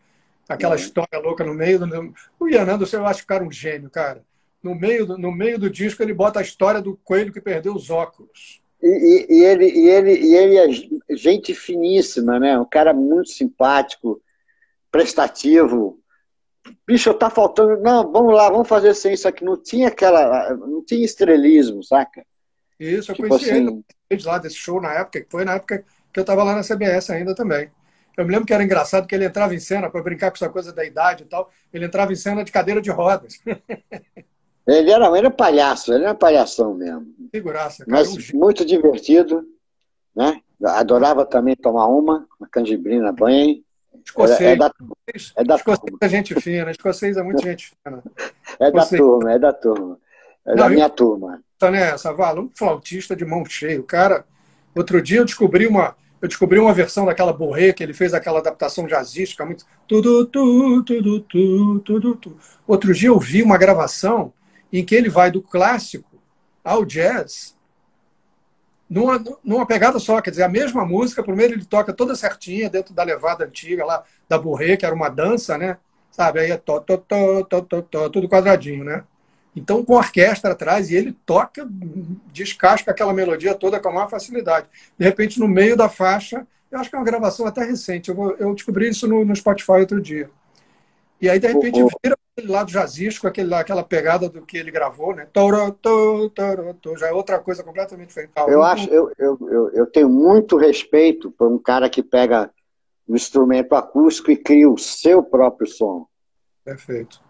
Aquela 0.48 0.74
é. 0.74 0.78
história 0.78 1.18
louca 1.18 1.44
no 1.44 1.54
meio 1.54 1.78
do. 1.78 2.14
O 2.38 2.48
Ian 2.48 2.62
Anderson, 2.62 2.98
eu 2.98 3.06
acho 3.06 3.20
que 3.20 3.24
o 3.24 3.28
cara 3.28 3.44
é 3.44 3.46
um 3.46 3.52
gênio, 3.52 3.90
cara. 3.90 4.22
No 4.62 4.74
meio, 4.74 5.06
do, 5.06 5.18
no 5.18 5.32
meio 5.32 5.58
do 5.58 5.68
disco, 5.70 6.02
ele 6.02 6.14
bota 6.14 6.38
a 6.38 6.42
história 6.42 6.80
do 6.80 6.96
coelho 7.04 7.32
que 7.32 7.40
perdeu 7.40 7.74
os 7.74 7.90
óculos. 7.90 8.62
E, 8.86 9.26
e, 9.30 9.44
ele, 9.44 9.66
e, 9.66 9.88
ele, 9.88 10.12
e 10.12 10.34
ele 10.34 10.58
é 10.58 11.16
gente 11.16 11.54
finíssima, 11.54 12.38
né? 12.38 12.58
Um 12.58 12.66
cara 12.66 12.92
muito 12.92 13.30
simpático, 13.30 14.20
prestativo, 14.90 15.98
bicho, 16.86 17.14
tá 17.14 17.30
faltando. 17.30 17.80
Não, 17.80 18.12
vamos 18.12 18.34
lá, 18.34 18.50
vamos 18.50 18.68
fazer 18.68 18.92
sem 18.92 19.14
isso 19.14 19.26
aqui. 19.26 19.42
Não 19.42 19.56
tinha 19.56 19.88
aquela. 19.88 20.54
Não 20.54 20.84
tinha 20.84 21.02
estrelismo, 21.02 21.82
saca? 21.82 22.26
Isso, 22.78 23.12
eu 23.12 23.14
tipo 23.14 23.28
conheci 23.28 23.50
assim... 23.52 23.82
ele 24.10 24.22
lá 24.22 24.36
desse 24.36 24.56
show 24.56 24.78
na 24.82 24.92
época, 24.92 25.22
que 25.22 25.30
foi 25.30 25.46
na 25.46 25.54
época 25.54 25.82
que 26.12 26.20
eu 26.20 26.22
estava 26.22 26.42
lá 26.42 26.54
na 26.54 26.62
CBS 26.62 27.08
ainda 27.08 27.34
também. 27.34 27.70
Eu 28.18 28.26
me 28.26 28.32
lembro 28.32 28.46
que 28.46 28.52
era 28.52 28.62
engraçado 28.62 29.06
que 29.06 29.14
ele 29.14 29.24
entrava 29.24 29.54
em 29.54 29.60
cena, 29.60 29.88
para 29.88 30.02
brincar 30.02 30.30
com 30.30 30.36
essa 30.36 30.50
coisa 30.50 30.74
da 30.74 30.84
idade 30.84 31.22
e 31.22 31.26
tal, 31.26 31.50
ele 31.72 31.86
entrava 31.86 32.12
em 32.12 32.16
cena 32.16 32.44
de 32.44 32.52
cadeira 32.52 32.82
de 32.82 32.90
rodas. 32.90 33.40
ele 34.66 34.90
era, 34.90 35.06
ele 35.08 35.18
era 35.18 35.30
palhaço, 35.30 35.92
ele 35.92 36.04
era 36.04 36.14
palhação 36.14 36.74
mesmo. 36.74 37.06
Figuraça, 37.30 37.84
cara, 37.84 37.98
Mas 37.98 38.32
muito 38.32 38.64
divertido, 38.64 39.44
né? 40.14 40.40
Adorava 40.62 41.26
também 41.26 41.54
tomar 41.54 41.86
uma, 41.86 42.26
uma 42.38 42.48
canjibrina 42.48 43.12
bem. 43.12 43.62
Escocês. 44.04 44.40
É, 44.40 44.52
é 44.52 44.56
da, 44.56 44.72
é 45.36 45.44
da 45.44 45.56
escocês 45.56 45.80
turma. 45.80 45.98
é 46.00 46.08
gente 46.08 46.40
fina. 46.40 46.70
Escocês 46.70 47.16
é 47.16 47.22
muito 47.22 47.42
gente 47.42 47.72
fina. 47.84 48.02
É 48.60 48.70
da 48.70 48.86
turma, 48.86 49.32
é 49.32 49.38
da 49.38 49.52
turma. 49.52 49.98
É 50.46 50.50
Não, 50.50 50.56
da 50.56 50.68
minha 50.68 50.86
eu, 50.86 50.90
turma. 50.90 51.42
Tá 51.58 51.70
nessa, 51.70 52.12
Vala, 52.12 52.40
um 52.40 52.48
flautista 52.48 53.16
de 53.16 53.24
mão 53.24 53.44
cheia. 53.44 53.80
O 53.80 53.84
cara, 53.84 54.24
outro 54.76 55.02
dia 55.02 55.18
eu 55.18 55.24
descobri 55.24 55.66
uma, 55.66 55.96
eu 56.22 56.28
descobri 56.28 56.58
uma 56.58 56.72
versão 56.72 57.04
daquela 57.04 57.32
Borré, 57.32 57.72
que 57.72 57.82
ele 57.82 57.92
fez 57.92 58.14
aquela 58.14 58.38
adaptação 58.38 58.86
jazzística, 58.86 59.44
muito 59.44 59.64
tudo, 59.88 60.24
tudo, 60.26 60.84
tudo, 60.84 61.80
tudo, 61.80 62.14
tudo. 62.14 62.38
Outro 62.66 62.94
dia 62.94 63.08
eu 63.08 63.18
vi 63.18 63.42
uma 63.42 63.58
gravação 63.58 64.32
em 64.78 64.84
que 64.84 64.94
ele 64.94 65.08
vai 65.08 65.30
do 65.30 65.40
clássico 65.40 66.20
ao 66.62 66.84
jazz 66.84 67.54
numa, 68.88 69.22
numa 69.42 69.66
pegada 69.66 69.98
só, 69.98 70.20
quer 70.20 70.30
dizer, 70.30 70.42
a 70.42 70.48
mesma 70.48 70.84
música, 70.84 71.22
primeiro 71.22 71.54
ele 71.54 71.64
toca 71.64 71.92
toda 71.92 72.14
certinha 72.14 72.68
dentro 72.68 72.94
da 72.94 73.02
levada 73.02 73.44
antiga 73.44 73.84
lá 73.84 74.04
da 74.28 74.38
Bourré, 74.38 74.76
que 74.76 74.86
era 74.86 74.94
uma 74.94 75.08
dança, 75.08 75.56
né? 75.58 75.78
Sabe? 76.10 76.40
Aí 76.40 76.50
é 76.50 76.56
to, 76.56 76.80
to, 76.80 76.98
to, 76.98 77.44
to, 77.44 77.62
to, 77.62 77.82
to, 77.82 78.10
tudo 78.10 78.28
quadradinho, 78.28 78.84
né? 78.84 79.04
Então, 79.56 79.84
com 79.84 79.94
a 79.94 79.98
orquestra 79.98 80.52
atrás, 80.52 80.90
e 80.90 80.96
ele 80.96 81.12
toca, 81.24 81.66
descasca 82.32 82.90
aquela 82.90 83.12
melodia 83.12 83.54
toda 83.54 83.80
com 83.80 83.88
a 83.88 83.92
maior 83.92 84.10
facilidade. 84.10 84.66
De 84.98 85.04
repente, 85.04 85.38
no 85.38 85.48
meio 85.48 85.76
da 85.76 85.88
faixa, 85.88 86.46
eu 86.70 86.78
acho 86.78 86.90
que 86.90 86.96
é 86.96 86.98
uma 86.98 87.04
gravação 87.04 87.46
até 87.46 87.64
recente, 87.64 88.08
eu, 88.08 88.14
vou, 88.14 88.32
eu 88.32 88.52
descobri 88.54 88.88
isso 88.88 89.06
no, 89.06 89.24
no 89.24 89.34
Spotify 89.34 89.72
outro 89.72 90.00
dia. 90.00 90.28
E 91.20 91.28
aí, 91.28 91.38
de 91.38 91.46
repente, 91.46 91.78
vira 92.02 92.16
aquele 92.36 92.52
lado 92.52 92.70
jazzístico, 92.70 93.26
aquele, 93.26 93.54
aquela 93.54 93.82
pegada 93.82 94.28
do 94.28 94.44
que 94.44 94.56
ele 94.56 94.70
gravou, 94.70 95.14
né? 95.14 95.26
Toro, 95.32 95.72
toro, 95.72 96.28
toro, 96.30 96.74
toro, 96.74 96.98
já 96.98 97.08
é 97.08 97.12
outra 97.12 97.38
coisa 97.38 97.62
completamente 97.62 98.08
diferente. 98.08 98.32
Eu 98.48 98.62
acho, 98.62 98.88
eu, 98.90 99.12
eu, 99.16 99.38
eu, 99.48 99.70
eu 99.70 99.86
tenho 99.86 100.08
muito 100.08 100.56
respeito 100.56 101.30
por 101.30 101.48
um 101.48 101.58
cara 101.58 101.88
que 101.88 102.02
pega 102.02 102.50
um 103.08 103.14
instrumento 103.14 103.74
acústico 103.74 104.30
e 104.30 104.36
cria 104.36 104.68
o 104.68 104.76
seu 104.78 105.22
próprio 105.22 105.66
som. 105.66 106.06
Perfeito. 106.64 107.22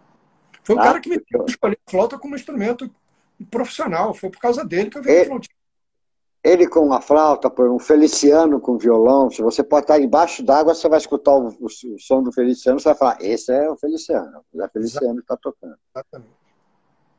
Foi 0.63 0.75
o 0.75 0.79
ah, 0.79 0.83
cara 0.83 0.99
que 0.99 1.09
me 1.09 1.21
escolheu 1.47 1.77
a 1.85 1.91
flauta 1.91 2.17
como 2.17 2.35
instrumento 2.35 2.89
profissional. 3.51 4.13
Foi 4.13 4.29
por 4.29 4.39
causa 4.39 4.65
dele 4.65 4.89
que 4.89 4.97
eu 4.97 5.03
vi 5.03 5.21
a 5.21 5.25
flauta. 5.25 5.47
Ele 6.45 6.67
com 6.67 6.81
uma 6.81 7.01
flauta, 7.01 7.49
por 7.49 7.71
um 7.71 7.79
Feliciano 7.79 8.59
com 8.59 8.77
violão, 8.77 9.31
se 9.31 9.41
você 9.41 9.63
pode 9.63 9.85
estar 9.85 9.97
debaixo 9.97 10.43
d'água, 10.43 10.75
você 10.75 10.87
vai 10.87 10.99
escutar 10.99 11.33
o, 11.33 11.47
o, 11.47 11.65
o, 11.65 11.99
som 11.99 12.21
do 12.21 12.31
Feliciano, 12.31 12.79
você 12.79 12.89
vai 12.89 12.95
falar, 12.95 13.17
esse 13.19 13.51
é 13.51 13.67
o 13.67 13.75
Feliciano, 13.75 14.43
é 14.53 14.65
o 14.65 14.69
Feliciano 14.69 15.15
que 15.15 15.21
está 15.21 15.35
tocando. 15.35 15.75
Exatamente. 15.91 16.29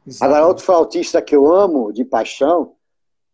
Exatamente. 0.06 0.22
Agora, 0.22 0.46
outro 0.46 0.64
flautista 0.64 1.20
que 1.20 1.34
eu 1.34 1.52
amo 1.52 1.92
de 1.92 2.04
paixão, 2.04 2.76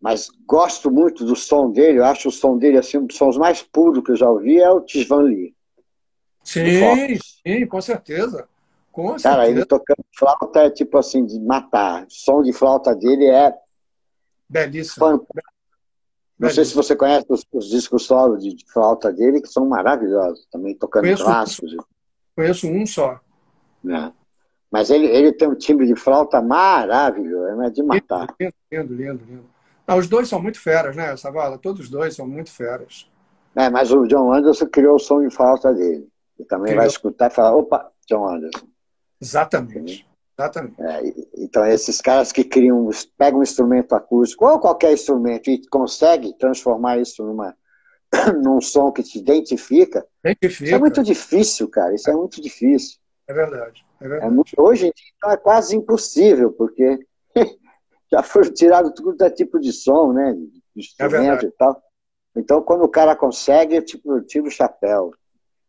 mas 0.01 0.31
gosto 0.47 0.91
muito 0.91 1.27
do 1.27 1.37
som 1.37 1.71
dele, 1.71 1.99
eu 1.99 2.05
acho 2.07 2.31
o 2.31 2.33
som 2.33 2.57
dele 2.57 2.79
assim, 2.79 2.97
um 2.97 3.05
dos 3.05 3.19
sons 3.19 3.37
mais 3.37 3.63
puros 3.63 4.03
que 4.03 4.13
eu 4.13 4.17
já 4.17 4.31
ouvi, 4.31 4.59
é 4.59 4.71
o 4.71 4.81
Tisvan 4.81 5.25
Lee. 5.25 5.55
Sim, 6.43 7.19
sim, 7.47 7.67
com 7.67 7.83
certeza. 7.83 8.49
Com 8.91 9.09
Cara, 9.09 9.19
certeza. 9.19 9.51
ele 9.51 9.65
tocando 9.67 10.05
flauta 10.19 10.61
é 10.61 10.71
tipo 10.71 10.97
assim, 10.97 11.27
de 11.27 11.39
matar. 11.39 12.05
O 12.05 12.11
som 12.11 12.43
de 12.43 12.53
flauta 12.53 12.95
dele 12.95 13.27
é 13.27 13.55
belíssimo. 14.49 15.07
Fantástico. 15.07 15.52
Não 16.43 16.51
sei 16.51 16.65
se 16.65 16.75
você 16.75 16.97
conhece 16.97 17.25
os, 17.29 17.47
os 17.53 17.69
discos 17.69 18.05
solo 18.05 18.37
de, 18.37 18.53
de, 18.53 18.65
flauta 18.73 19.13
dele, 19.13 19.41
que 19.41 19.47
são 19.47 19.65
maravilhosos, 19.65 20.45
também 20.51 20.75
tocando 20.75 21.05
conheço 21.05 21.25
clássicos. 21.25 21.77
Conheço 22.35 22.67
um 22.67 22.85
só. 22.85 23.21
É. 23.89 24.13
Mas 24.69 24.91
ele, 24.91 25.07
ele 25.07 25.33
tem 25.33 25.47
um 25.47 25.55
timbre 25.55 25.87
de 25.87 25.95
flauta 25.95 26.43
maravilhoso, 26.43 27.63
é 27.63 27.71
de 27.71 27.83
matar. 27.85 28.35
Lindo, 28.41 28.55
lindo, 28.73 28.95
lindo. 28.95 29.25
lindo. 29.25 29.45
Não, 29.87 29.99
os 29.99 30.09
dois 30.09 30.29
são 30.29 30.43
muito 30.43 30.59
feras, 30.59 30.97
né, 30.97 31.17
Savala? 31.17 31.59
Todos 31.59 31.83
os 31.83 31.89
dois 31.89 32.15
são 32.17 32.27
muito 32.27 32.51
feras. 32.51 33.09
É, 33.55 33.71
mas 33.71 33.93
o 33.93 34.07
John 34.07 34.33
Anderson 34.33 34.67
criou 34.67 34.97
o 34.97 34.99
som 34.99 35.23
de 35.23 35.33
flauta 35.33 35.73
dele. 35.73 36.09
E 36.41 36.45
também 36.45 36.69
criou. 36.69 36.79
vai 36.79 36.87
escutar 36.89 37.31
e 37.31 37.35
falar, 37.35 37.55
opa, 37.55 37.89
John 38.09 38.27
Anderson. 38.27 38.67
Exatamente. 39.21 40.05
Exatamente. 40.39 40.81
É, 40.81 41.03
então, 41.37 41.65
esses 41.67 42.01
caras 42.01 42.33
que 42.33 42.45
criam, 42.45 42.89
pegam 43.19 43.41
um 43.41 43.43
instrumento 43.43 43.95
acústico, 43.95 44.47
ou 44.47 44.59
qualquer 44.59 44.93
instrumento, 44.93 45.51
e 45.51 45.67
conseguem 45.69 46.37
transformar 46.37 46.99
isso 46.99 47.25
numa, 47.25 47.55
num 48.43 48.61
som 48.61 48.91
que 48.91 49.03
te 49.03 49.19
identifica, 49.19 50.07
identifica. 50.25 50.65
isso 50.65 50.75
é 50.75 50.79
muito 50.79 51.03
difícil, 51.03 51.69
cara. 51.69 51.95
Isso 51.95 52.09
é, 52.09 52.13
é 52.13 52.17
muito 52.17 52.41
difícil. 52.41 52.99
É 53.29 53.33
verdade. 53.33 53.85
É 54.01 54.09
verdade. 54.09 54.27
É 54.27 54.35
muito, 54.35 54.53
hoje 54.59 54.87
em 54.87 54.93
dia 54.93 55.13
então, 55.17 55.31
é 55.31 55.37
quase 55.37 55.77
impossível, 55.77 56.53
porque 56.53 56.99
já 58.11 58.23
foram 58.23 58.53
tirados 58.53 58.93
todo 58.95 59.31
tipo 59.31 59.61
de 59.61 59.73
som, 59.73 60.13
né? 60.13 60.33
De 60.35 60.63
instrumento 60.81 61.45
é 61.45 61.49
e 61.49 61.53
tal. 61.53 61.83
Então, 62.35 62.63
quando 62.63 62.85
o 62.85 62.89
cara 62.89 63.15
consegue, 63.15 63.77
eu 63.77 63.85
tipo, 63.85 64.17
eu 64.17 64.25
tiro 64.25 64.47
o 64.47 64.51
chapéu. 64.51 65.13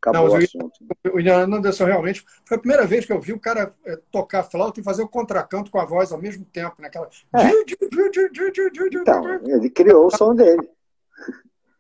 Acabou 0.04 0.28
Não, 0.28 0.34
o 0.34 0.36
assunto. 0.36 0.74
O 1.14 1.20
Ian 1.22 1.46
Anderson 1.46 1.86
realmente 1.86 2.26
foi 2.44 2.58
a 2.58 2.60
primeira 2.60 2.86
vez 2.86 3.06
que 3.06 3.14
eu 3.14 3.22
vi 3.22 3.32
o 3.32 3.40
cara 3.40 3.74
é, 3.86 3.98
tocar 4.12 4.44
flauta 4.44 4.82
e 4.82 4.84
fazer 4.84 5.02
o 5.02 5.08
contracanto 5.08 5.72
com 5.72 5.80
a 5.80 5.86
voz 5.86 6.12
ao 6.12 6.22
mesmo 6.22 6.44
tempo, 6.44 6.76
naquela. 6.82 7.08
É. 7.34 7.48
Então, 8.84 9.40
ele 9.48 9.70
criou 9.70 10.08
o 10.08 10.12
som 10.12 10.36
dele. 10.36 10.70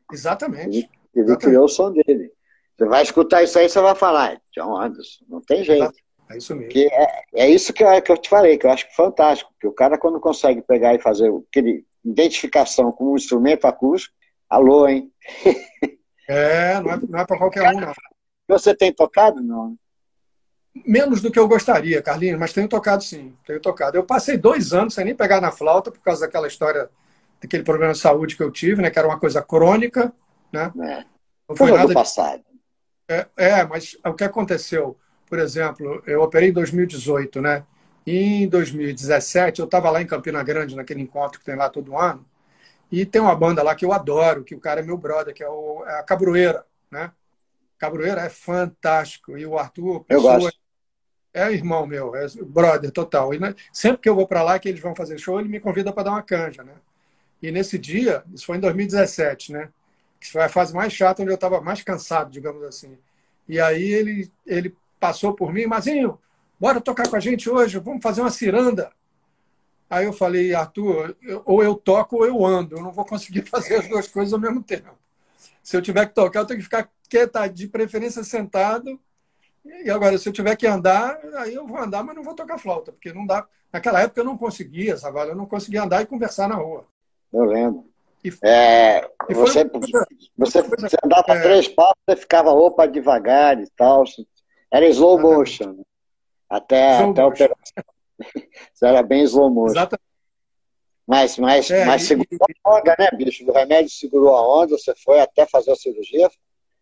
Exatamente. 0.09 0.77
Ele, 0.77 0.77
ele 0.77 1.25
Exatamente. 1.25 1.41
criou 1.41 1.65
o 1.65 1.67
som 1.67 1.91
dele. 1.91 2.31
Você 2.77 2.85
vai 2.85 3.03
escutar 3.03 3.43
isso 3.43 3.59
aí, 3.59 3.67
você 3.67 3.81
vai 3.81 3.93
falar, 3.93 4.41
John 4.55 4.79
Anderson, 4.79 5.25
não 5.27 5.41
tem 5.41 5.65
jeito. 5.65 5.93
É 6.29 6.37
isso 6.37 6.55
mesmo. 6.55 6.71
Que 6.71 6.87
é, 6.87 7.23
é 7.35 7.49
isso 7.49 7.73
que 7.73 7.83
eu, 7.83 8.01
que 8.01 8.11
eu 8.11 8.17
te 8.17 8.29
falei, 8.29 8.57
que 8.57 8.65
eu 8.65 8.71
acho 8.71 8.87
fantástico, 8.95 9.53
que 9.59 9.67
o 9.67 9.73
cara 9.73 9.97
quando 9.97 10.19
consegue 10.21 10.61
pegar 10.61 10.95
e 10.95 11.01
fazer 11.01 11.29
aquele 11.49 11.85
identificação 12.05 12.89
com 12.93 13.11
um 13.11 13.15
instrumento 13.17 13.65
acústico, 13.65 14.15
alô, 14.49 14.87
hein? 14.87 15.11
É, 16.25 16.79
não 16.79 16.91
é, 16.91 16.99
não 17.09 17.19
é 17.19 17.25
para 17.25 17.37
qualquer 17.37 17.69
um, 17.73 17.81
não. 17.81 17.93
Você 18.53 18.75
tem 18.75 18.93
tocado, 18.93 19.41
não? 19.41 19.75
Menos 20.85 21.21
do 21.21 21.31
que 21.31 21.37
eu 21.37 21.47
gostaria, 21.47 22.01
Carlinhos, 22.01 22.39
mas 22.39 22.51
tenho 22.51 22.67
tocado 22.67 23.03
sim, 23.03 23.35
tenho 23.45 23.59
tocado. 23.59 23.95
Eu 23.95 24.03
passei 24.03 24.37
dois 24.37 24.73
anos 24.73 24.95
sem 24.95 25.05
nem 25.05 25.15
pegar 25.15 25.39
na 25.39 25.51
flauta 25.51 25.91
por 25.91 25.99
causa 26.01 26.21
daquela 26.21 26.47
história, 26.47 26.89
daquele 27.39 27.63
problema 27.63 27.93
de 27.93 27.99
saúde 27.99 28.35
que 28.35 28.41
eu 28.41 28.51
tive, 28.51 28.81
né? 28.81 28.89
Que 28.89 28.97
era 28.97 29.07
uma 29.07 29.19
coisa 29.19 29.41
crônica, 29.41 30.11
né? 30.51 30.71
É. 30.81 31.05
Não 31.47 31.55
foi 31.55 31.71
nada 31.71 31.87
do 31.87 31.93
passado. 31.93 32.43
É, 33.07 33.27
é, 33.37 33.63
mas 33.65 33.97
o 34.05 34.13
que 34.13 34.23
aconteceu? 34.23 34.97
Por 35.27 35.37
exemplo, 35.39 36.01
eu 36.07 36.21
operei 36.21 36.49
em 36.49 36.53
2018, 36.53 37.41
né? 37.41 37.63
E 38.05 38.43
em 38.43 38.47
2017 38.47 39.59
eu 39.59 39.65
estava 39.65 39.89
lá 39.89 40.01
em 40.01 40.07
Campina 40.07 40.43
Grande, 40.43 40.75
naquele 40.75 41.01
encontro 41.01 41.39
que 41.39 41.45
tem 41.45 41.55
lá 41.55 41.69
todo 41.69 41.97
ano, 41.97 42.25
e 42.91 43.05
tem 43.05 43.21
uma 43.21 43.35
banda 43.35 43.63
lá 43.63 43.75
que 43.75 43.85
eu 43.85 43.93
adoro, 43.93 44.43
que 44.43 44.55
o 44.55 44.59
cara 44.59 44.81
é 44.81 44.83
meu 44.83 44.97
brother, 44.97 45.33
que 45.33 45.43
é, 45.43 45.49
o, 45.49 45.83
é 45.85 45.99
a 45.99 46.03
Cabroeira, 46.03 46.65
né? 46.91 47.11
Cabroeira 47.83 48.21
é 48.21 48.29
fantástico. 48.29 49.37
E 49.37 49.45
o 49.45 49.57
Arthur, 49.57 50.05
pessoa, 50.05 50.49
é 51.33 51.51
irmão 51.51 51.85
meu, 51.85 52.15
é 52.15 52.27
brother 52.41 52.89
total. 52.91 53.33
E 53.33 53.39
né, 53.39 53.53
sempre 53.73 53.99
que 53.99 54.07
eu 54.07 54.15
vou 54.15 54.25
para 54.25 54.41
lá, 54.41 54.57
que 54.57 54.69
eles 54.69 54.79
vão 54.79 54.95
fazer 54.95 55.17
show, 55.17 55.37
ele 55.37 55.49
me 55.49 55.59
convida 55.59 55.91
para 55.91 56.03
dar 56.03 56.11
uma 56.11 56.23
canja, 56.23 56.63
né? 56.63 56.75
E 57.41 57.51
nesse 57.51 57.77
dia, 57.77 58.23
isso 58.33 58.45
foi 58.45 58.55
em 58.55 58.61
2017, 58.61 59.51
né? 59.51 59.69
Que 60.17 60.31
foi 60.31 60.43
a 60.43 60.47
fase 60.47 60.73
mais 60.73 60.93
chata, 60.93 61.21
onde 61.21 61.31
eu 61.31 61.35
estava 61.35 61.59
mais 61.59 61.81
cansado, 61.81 62.31
digamos 62.31 62.63
assim. 62.63 62.97
E 63.49 63.59
aí 63.59 63.83
ele, 63.83 64.31
ele 64.47 64.73
passou 64.97 65.33
por 65.33 65.51
mim, 65.51 65.65
Mazinho, 65.65 66.17
bora 66.57 66.79
tocar 66.79 67.09
com 67.09 67.17
a 67.17 67.19
gente 67.19 67.49
hoje, 67.49 67.79
vamos 67.79 68.01
fazer 68.01 68.21
uma 68.21 68.31
ciranda. 68.31 68.93
Aí 69.89 70.05
eu 70.05 70.13
falei, 70.13 70.55
Arthur, 70.55 71.17
ou 71.43 71.61
eu 71.61 71.75
toco 71.75 72.15
ou 72.15 72.25
eu 72.25 72.45
ando, 72.45 72.77
eu 72.77 72.81
não 72.81 72.93
vou 72.93 73.03
conseguir 73.03 73.41
fazer 73.51 73.75
as 73.75 73.89
duas 73.89 74.07
coisas 74.07 74.33
ao 74.33 74.39
mesmo 74.39 74.63
tempo. 74.63 74.97
Se 75.63 75.77
eu 75.77 75.81
tiver 75.81 76.05
que 76.05 76.13
tocar, 76.13 76.41
eu 76.41 76.45
tenho 76.45 76.59
que 76.59 76.65
ficar 76.65 76.89
quieto, 77.09 77.47
de 77.47 77.67
preferência 77.67 78.23
sentado. 78.23 78.99
E 79.65 79.89
agora, 79.89 80.17
se 80.17 80.27
eu 80.27 80.33
tiver 80.33 80.55
que 80.57 80.67
andar, 80.67 81.17
aí 81.37 81.53
eu 81.53 81.65
vou 81.65 81.77
andar, 81.77 82.03
mas 82.03 82.15
não 82.15 82.23
vou 82.23 82.35
tocar 82.35 82.57
flauta, 82.57 82.91
porque 82.91 83.13
não 83.13 83.25
dá. 83.25 83.47
Naquela 83.71 84.01
época 84.01 84.19
eu 84.19 84.25
não 84.25 84.37
conseguia, 84.37 84.97
Savala, 84.97 85.31
eu 85.31 85.35
não 85.35 85.45
conseguia 85.45 85.83
andar 85.83 86.01
e 86.01 86.05
conversar 86.05 86.49
na 86.49 86.55
rua. 86.55 86.85
Eu 87.31 87.45
lembro. 87.45 87.85
E, 88.23 88.31
é, 88.43 89.09
e 89.29 89.33
você, 89.33 89.65
você, 90.37 90.61
você 90.61 90.97
andava 91.03 91.33
é, 91.33 91.41
três 91.41 91.67
passos, 91.67 91.95
você 92.07 92.15
ficava 92.15 92.51
opa 92.51 92.85
devagar 92.85 93.59
e 93.59 93.69
tal. 93.71 94.03
Era 94.71 94.87
slow 94.87 95.19
motion. 95.19 95.83
Até, 96.49 96.99
slow 96.99 97.11
até 97.11 97.21
motion. 97.21 97.23
a 97.23 97.27
operação. 97.27 97.83
Você 98.73 98.85
era 98.85 99.03
bem 99.03 99.23
slow 99.23 99.49
motion. 99.49 99.71
Exatamente. 99.71 100.12
Mas, 101.07 101.37
mas, 101.37 101.69
é, 101.69 101.85
mas 101.85 102.03
segurou 102.03 102.47
e... 102.49 102.55
a 102.63 102.77
onda, 102.77 102.95
né, 102.97 103.09
bicho? 103.15 103.45
O 103.45 103.53
remédio 103.53 103.91
segurou 103.91 104.35
a 104.35 104.63
onda, 104.63 104.77
você 104.77 104.93
foi 104.95 105.19
até 105.19 105.45
fazer 105.45 105.71
a 105.71 105.75
cirurgia, 105.75 106.29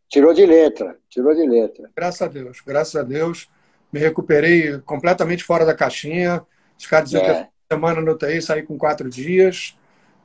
tirou 0.08 0.34
de 0.34 0.46
letra, 0.46 0.98
tirou 1.10 1.34
de 1.34 1.48
letra. 1.48 1.90
Graças 1.96 2.22
a 2.22 2.28
Deus, 2.28 2.62
graças 2.66 2.96
a 2.96 3.04
Deus. 3.04 3.50
Me 3.92 4.00
recuperei 4.00 4.80
completamente 4.80 5.44
fora 5.44 5.66
da 5.66 5.74
caixinha. 5.74 6.46
Os 6.78 6.86
caras 6.86 7.10
diziam 7.10 7.26
é. 7.26 7.34
que 7.34 7.40
a 7.42 7.76
semana 7.76 8.00
no 8.00 8.12
UTI 8.12 8.42
saí 8.42 8.64
com 8.64 8.78
quatro 8.78 9.10
dias. 9.10 9.78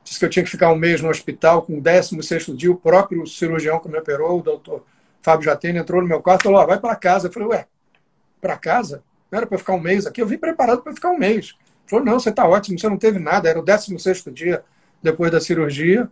Disse 0.03 0.19
que 0.19 0.25
eu 0.25 0.29
tinha 0.29 0.45
que 0.45 0.51
ficar 0.51 0.71
um 0.71 0.77
mês 0.77 1.01
no 1.01 1.09
hospital, 1.09 1.63
com 1.63 1.77
o 1.77 1.81
16 1.81 2.55
dia. 2.55 2.71
O 2.71 2.77
próprio 2.77 3.27
cirurgião 3.27 3.79
que 3.79 3.89
me 3.89 3.97
operou, 3.97 4.39
o 4.39 4.43
doutor 4.43 4.85
Fábio 5.21 5.45
Jatene, 5.45 5.79
entrou 5.79 6.01
no 6.01 6.07
meu 6.07 6.21
quarto 6.21 6.41
e 6.41 6.43
falou: 6.43 6.61
oh, 6.61 6.67
vai 6.67 6.79
para 6.79 6.95
casa. 6.95 7.27
Eu 7.27 7.33
falei: 7.33 7.49
ué, 7.49 7.67
para 8.39 8.57
casa? 8.57 9.03
Não 9.29 9.37
era 9.37 9.45
para 9.45 9.57
ficar 9.57 9.73
um 9.73 9.81
mês 9.81 10.05
aqui? 10.05 10.21
Eu 10.21 10.27
vim 10.27 10.37
preparado 10.37 10.81
para 10.81 10.93
ficar 10.93 11.09
um 11.09 11.17
mês 11.17 11.55
falou, 11.89 12.05
não, 12.05 12.19
você 12.19 12.29
está 12.29 12.47
ótimo, 12.47 12.77
você 12.77 12.89
não 12.89 12.97
teve 12.97 13.19
nada, 13.19 13.49
era 13.49 13.59
o 13.59 13.63
16 13.63 14.25
dia 14.33 14.63
depois 15.01 15.31
da 15.31 15.39
cirurgia. 15.39 16.09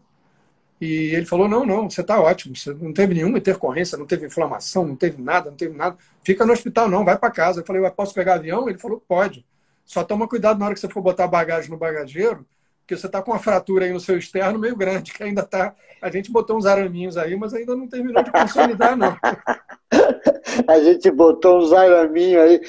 E 0.80 1.16
ele 1.16 1.26
falou, 1.26 1.48
não, 1.48 1.66
não, 1.66 1.90
você 1.90 2.02
está 2.02 2.20
ótimo, 2.20 2.56
você 2.56 2.74
não 2.74 2.92
teve 2.92 3.14
nenhuma 3.14 3.38
intercorrência, 3.38 3.98
não 3.98 4.06
teve 4.06 4.26
inflamação, 4.26 4.86
não 4.86 4.96
teve 4.96 5.22
nada, 5.22 5.50
não 5.50 5.58
teve 5.58 5.76
nada. 5.76 5.98
Fica 6.24 6.46
no 6.46 6.52
hospital, 6.52 6.90
não, 6.90 7.06
vai 7.06 7.18
para 7.18 7.32
casa. 7.32 7.62
Eu 7.62 7.66
falei, 7.66 7.90
posso 7.92 8.14
pegar 8.14 8.36
avião? 8.36 8.68
Ele 8.68 8.78
falou, 8.78 9.02
pode. 9.08 9.46
Só 9.86 10.04
toma 10.04 10.28
cuidado 10.28 10.60
na 10.60 10.66
hora 10.66 10.74
que 10.74 10.80
você 10.80 10.90
for 10.90 11.02
botar 11.02 11.28
bagagem 11.28 11.70
no 11.70 11.78
bagageiro, 11.78 12.46
porque 12.82 12.98
você 12.98 13.06
está 13.06 13.22
com 13.22 13.32
uma 13.32 13.40
fratura 13.40 13.86
aí 13.86 13.94
no 13.94 14.00
seu 14.00 14.18
externo 14.18 14.60
meio 14.60 14.76
grande, 14.76 15.14
que 15.14 15.24
ainda 15.24 15.42
está. 15.42 15.74
A 16.02 16.10
gente 16.12 16.32
botou 16.32 16.58
uns 16.58 16.66
araminhos 16.66 17.18
aí, 17.18 17.36
mas 17.36 17.54
ainda 17.54 17.76
não 17.76 17.88
terminou 17.88 18.22
de 18.22 18.32
consolidar, 18.32 18.98
não. 18.98 19.16
a 20.68 20.80
gente 20.80 21.10
botou 21.12 21.60
uns 21.60 21.72
araminhos 21.72 22.42
aí, 22.42 22.62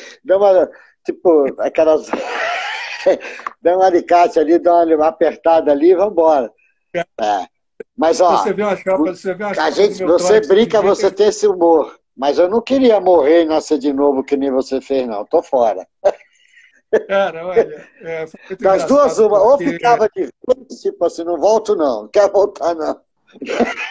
tipo, 1.05 1.61
aquelas 1.61 2.09
dá 3.63 3.77
um 3.77 3.83
alicate 3.83 4.39
ali, 4.39 4.59
dá 4.59 4.85
uma 4.85 5.09
apertada 5.09 5.73
ali 5.73 5.91
e 5.91 5.97
vambora. 5.97 6.51
É. 6.95 7.47
Mas, 7.97 8.21
ó, 8.21 8.37
você 8.39 8.53
vê 8.53 8.63
umas 8.63 8.83
capas, 8.83 9.21
você 9.21 9.35
vê 9.35 9.45
umas 9.45 9.59
a 9.59 9.71
gente, 9.71 10.05
você 10.05 10.41
brinca, 10.41 10.83
você 10.83 11.11
tem 11.11 11.29
esse 11.29 11.47
humor. 11.47 11.99
Mas 12.17 12.39
eu 12.39 12.49
não 12.49 12.63
queria 12.63 12.99
morrer 13.01 13.43
e 13.43 13.47
nascer 13.47 13.79
de 13.79 13.93
novo 13.93 14.25
que 14.25 14.37
nem 14.37 14.51
você 14.51 14.81
fez, 14.81 15.07
não. 15.07 15.25
Tô 15.25 15.43
fora. 15.43 15.87
Cara, 17.09 17.47
olha, 17.47 17.89
é, 18.01 18.25
das 18.61 18.85
duas, 18.85 19.19
uma, 19.19 19.39
porque... 19.39 19.65
ou 19.65 19.73
ficava 19.73 20.09
de 20.09 20.31
tipo 20.81 21.05
assim, 21.05 21.25
não 21.25 21.37
volto 21.37 21.75
não, 21.75 22.03
não 22.03 22.09
quero 22.09 22.33
voltar 22.33 22.75
não. 22.75 23.01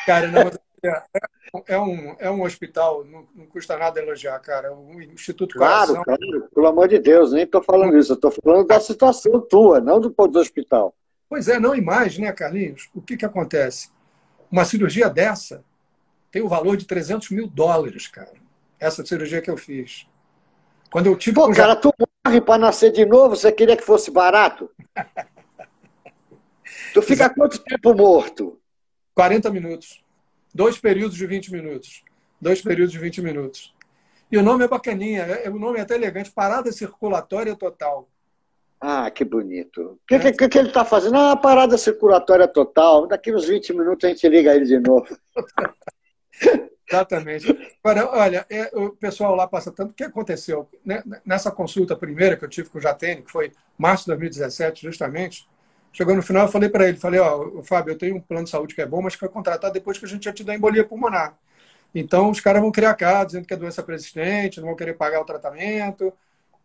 Cara, 0.06 0.28
não, 0.28 0.50
é, 1.68 1.74
é, 1.74 1.80
um, 1.80 2.16
é 2.20 2.32
um 2.32 2.44
hospital, 2.44 3.04
não, 3.06 3.26
não 3.36 3.46
custa 3.46 3.78
nada 3.78 4.02
elogiar, 4.02 4.38
cara. 4.40 4.74
O 4.74 5.02
Instituto 5.02 5.58
Claro, 5.58 5.96
Coração... 5.96 6.04
claro, 6.04 6.50
pelo 6.54 6.68
amor 6.68 6.88
de 6.88 7.00
Deus, 7.00 7.32
nem 7.32 7.44
estou 7.44 7.64
falando 7.64 7.98
isso. 7.98 8.12
Eu 8.12 8.16
estou 8.16 8.32
falando 8.32 8.68
da 8.68 8.80
situação 8.80 9.40
tua, 9.42 9.80
não 9.80 10.00
do, 10.00 10.10
do 10.10 10.40
hospital. 10.40 10.96
Pois 11.30 11.48
é, 11.48 11.60
não 11.60 11.76
imagine, 11.76 12.28
né, 12.28 12.34
Carlinhos? 12.34 12.90
O 12.94 13.02
que, 13.02 13.18
que 13.18 13.26
acontece? 13.26 13.90
Uma 14.52 14.64
cirurgia 14.66 15.10
dessa 15.10 15.64
tem 16.32 16.42
o 16.42 16.48
valor 16.48 16.78
de 16.78 16.86
300 16.86 17.30
mil 17.32 17.48
dólares, 17.48 18.08
cara. 18.08 18.34
Essa 18.80 19.06
cirurgia 19.06 19.42
que 19.42 19.50
eu 19.50 19.58
fiz. 19.58 20.08
Quando 20.92 21.08
eu 21.08 21.18
tive. 21.18 21.36
Pô, 21.36 21.52
cara, 21.52 21.76
tu 21.76 21.94
morre 22.26 22.42
para 22.42 22.58
nascer 22.58 22.92
de 22.92 23.06
novo, 23.06 23.36
você 23.36 23.52
queria 23.52 23.76
que 23.76 23.84
fosse 23.84 24.12
barato? 24.12 24.70
tu 26.94 27.02
fica 27.02 27.30
quanto 27.30 27.60
tempo 27.60 27.94
morto? 27.94 28.60
40 29.14 29.50
minutos. 29.50 30.05
Dois 30.56 30.78
períodos 30.78 31.18
de 31.18 31.28
20 31.28 31.52
minutos. 31.52 32.02
Dois 32.40 32.62
períodos 32.62 32.94
de 32.94 32.98
20 32.98 33.22
minutos. 33.22 33.76
E 34.32 34.38
o 34.38 34.42
nome 34.42 34.64
é 34.64 34.68
bacaninha, 34.70 35.24
é, 35.24 35.50
o 35.50 35.60
nome 35.60 35.80
é 35.80 35.82
até 35.82 35.96
elegante, 35.96 36.32
parada 36.32 36.72
circulatória 36.72 37.54
total. 37.58 38.08
Ah, 38.80 39.12
que 39.12 39.26
bonito. 39.26 39.82
O 39.82 40.00
que, 40.08 40.16
é. 40.16 40.32
que, 40.32 40.48
que, 40.48 40.58
ele 40.58 40.70
está 40.70 40.86
fazendo? 40.86 41.18
Ah, 41.18 41.36
parada 41.36 41.78
circulatória 41.78 42.48
total. 42.48 43.06
Daqui 43.06 43.36
uns 43.36 43.46
20 43.46 43.74
minutos 43.74 44.06
a 44.06 44.08
gente 44.08 44.30
liga 44.30 44.56
ele 44.56 44.64
de 44.64 44.80
novo. 44.80 45.06
Exatamente. 46.90 47.78
Agora, 47.84 48.10
olha, 48.18 48.46
é, 48.50 48.72
o 48.76 48.92
pessoal 48.92 49.36
lá 49.36 49.46
passa 49.48 49.74
tanto. 49.74 49.92
O 49.92 49.94
que 49.94 50.06
aconteceu? 50.06 50.70
Né? 50.86 51.04
Nessa 51.26 51.52
consulta 51.52 51.98
primeira 51.98 52.38
que 52.38 52.46
eu 52.46 52.50
tive 52.50 52.70
com 52.70 52.78
o 52.78 52.82
Jatene, 52.82 53.24
que 53.24 53.32
foi 53.32 53.52
março 53.78 54.06
de 54.06 54.12
2017, 54.12 54.84
justamente, 54.84 55.46
chegou 55.96 56.14
no 56.14 56.22
final, 56.22 56.46
eu 56.46 56.52
falei 56.52 56.68
para 56.68 56.90
ele, 56.90 56.98
falei, 56.98 57.22
ó, 57.22 57.62
Fábio, 57.64 57.94
eu 57.94 57.98
tenho 57.98 58.18
um 58.18 58.20
plano 58.20 58.44
de 58.44 58.50
saúde 58.50 58.76
que 58.76 58.82
é 58.82 58.86
bom, 58.86 59.02
mas 59.02 59.14
que 59.14 59.20
foi 59.22 59.30
contratado 59.30 59.74
depois 59.74 59.98
que 59.98 60.04
a 60.04 60.08
gente 60.08 60.26
já 60.26 60.34
te 60.34 60.44
dá 60.44 60.54
embolia 60.54 60.84
pulmonar. 60.84 61.38
Então, 61.94 62.30
os 62.30 62.42
caras 62.42 62.62
vão 62.62 62.70
criar 62.70 62.94
caso, 62.96 63.28
dizendo 63.28 63.48
que 63.48 63.54
é 63.54 63.58
doença 63.58 63.82
persistente, 63.82 64.60
não 64.60 64.68
vão 64.68 64.76
querer 64.76 64.96
pagar 64.96 65.22
o 65.22 65.26
tratamento. 65.26 66.12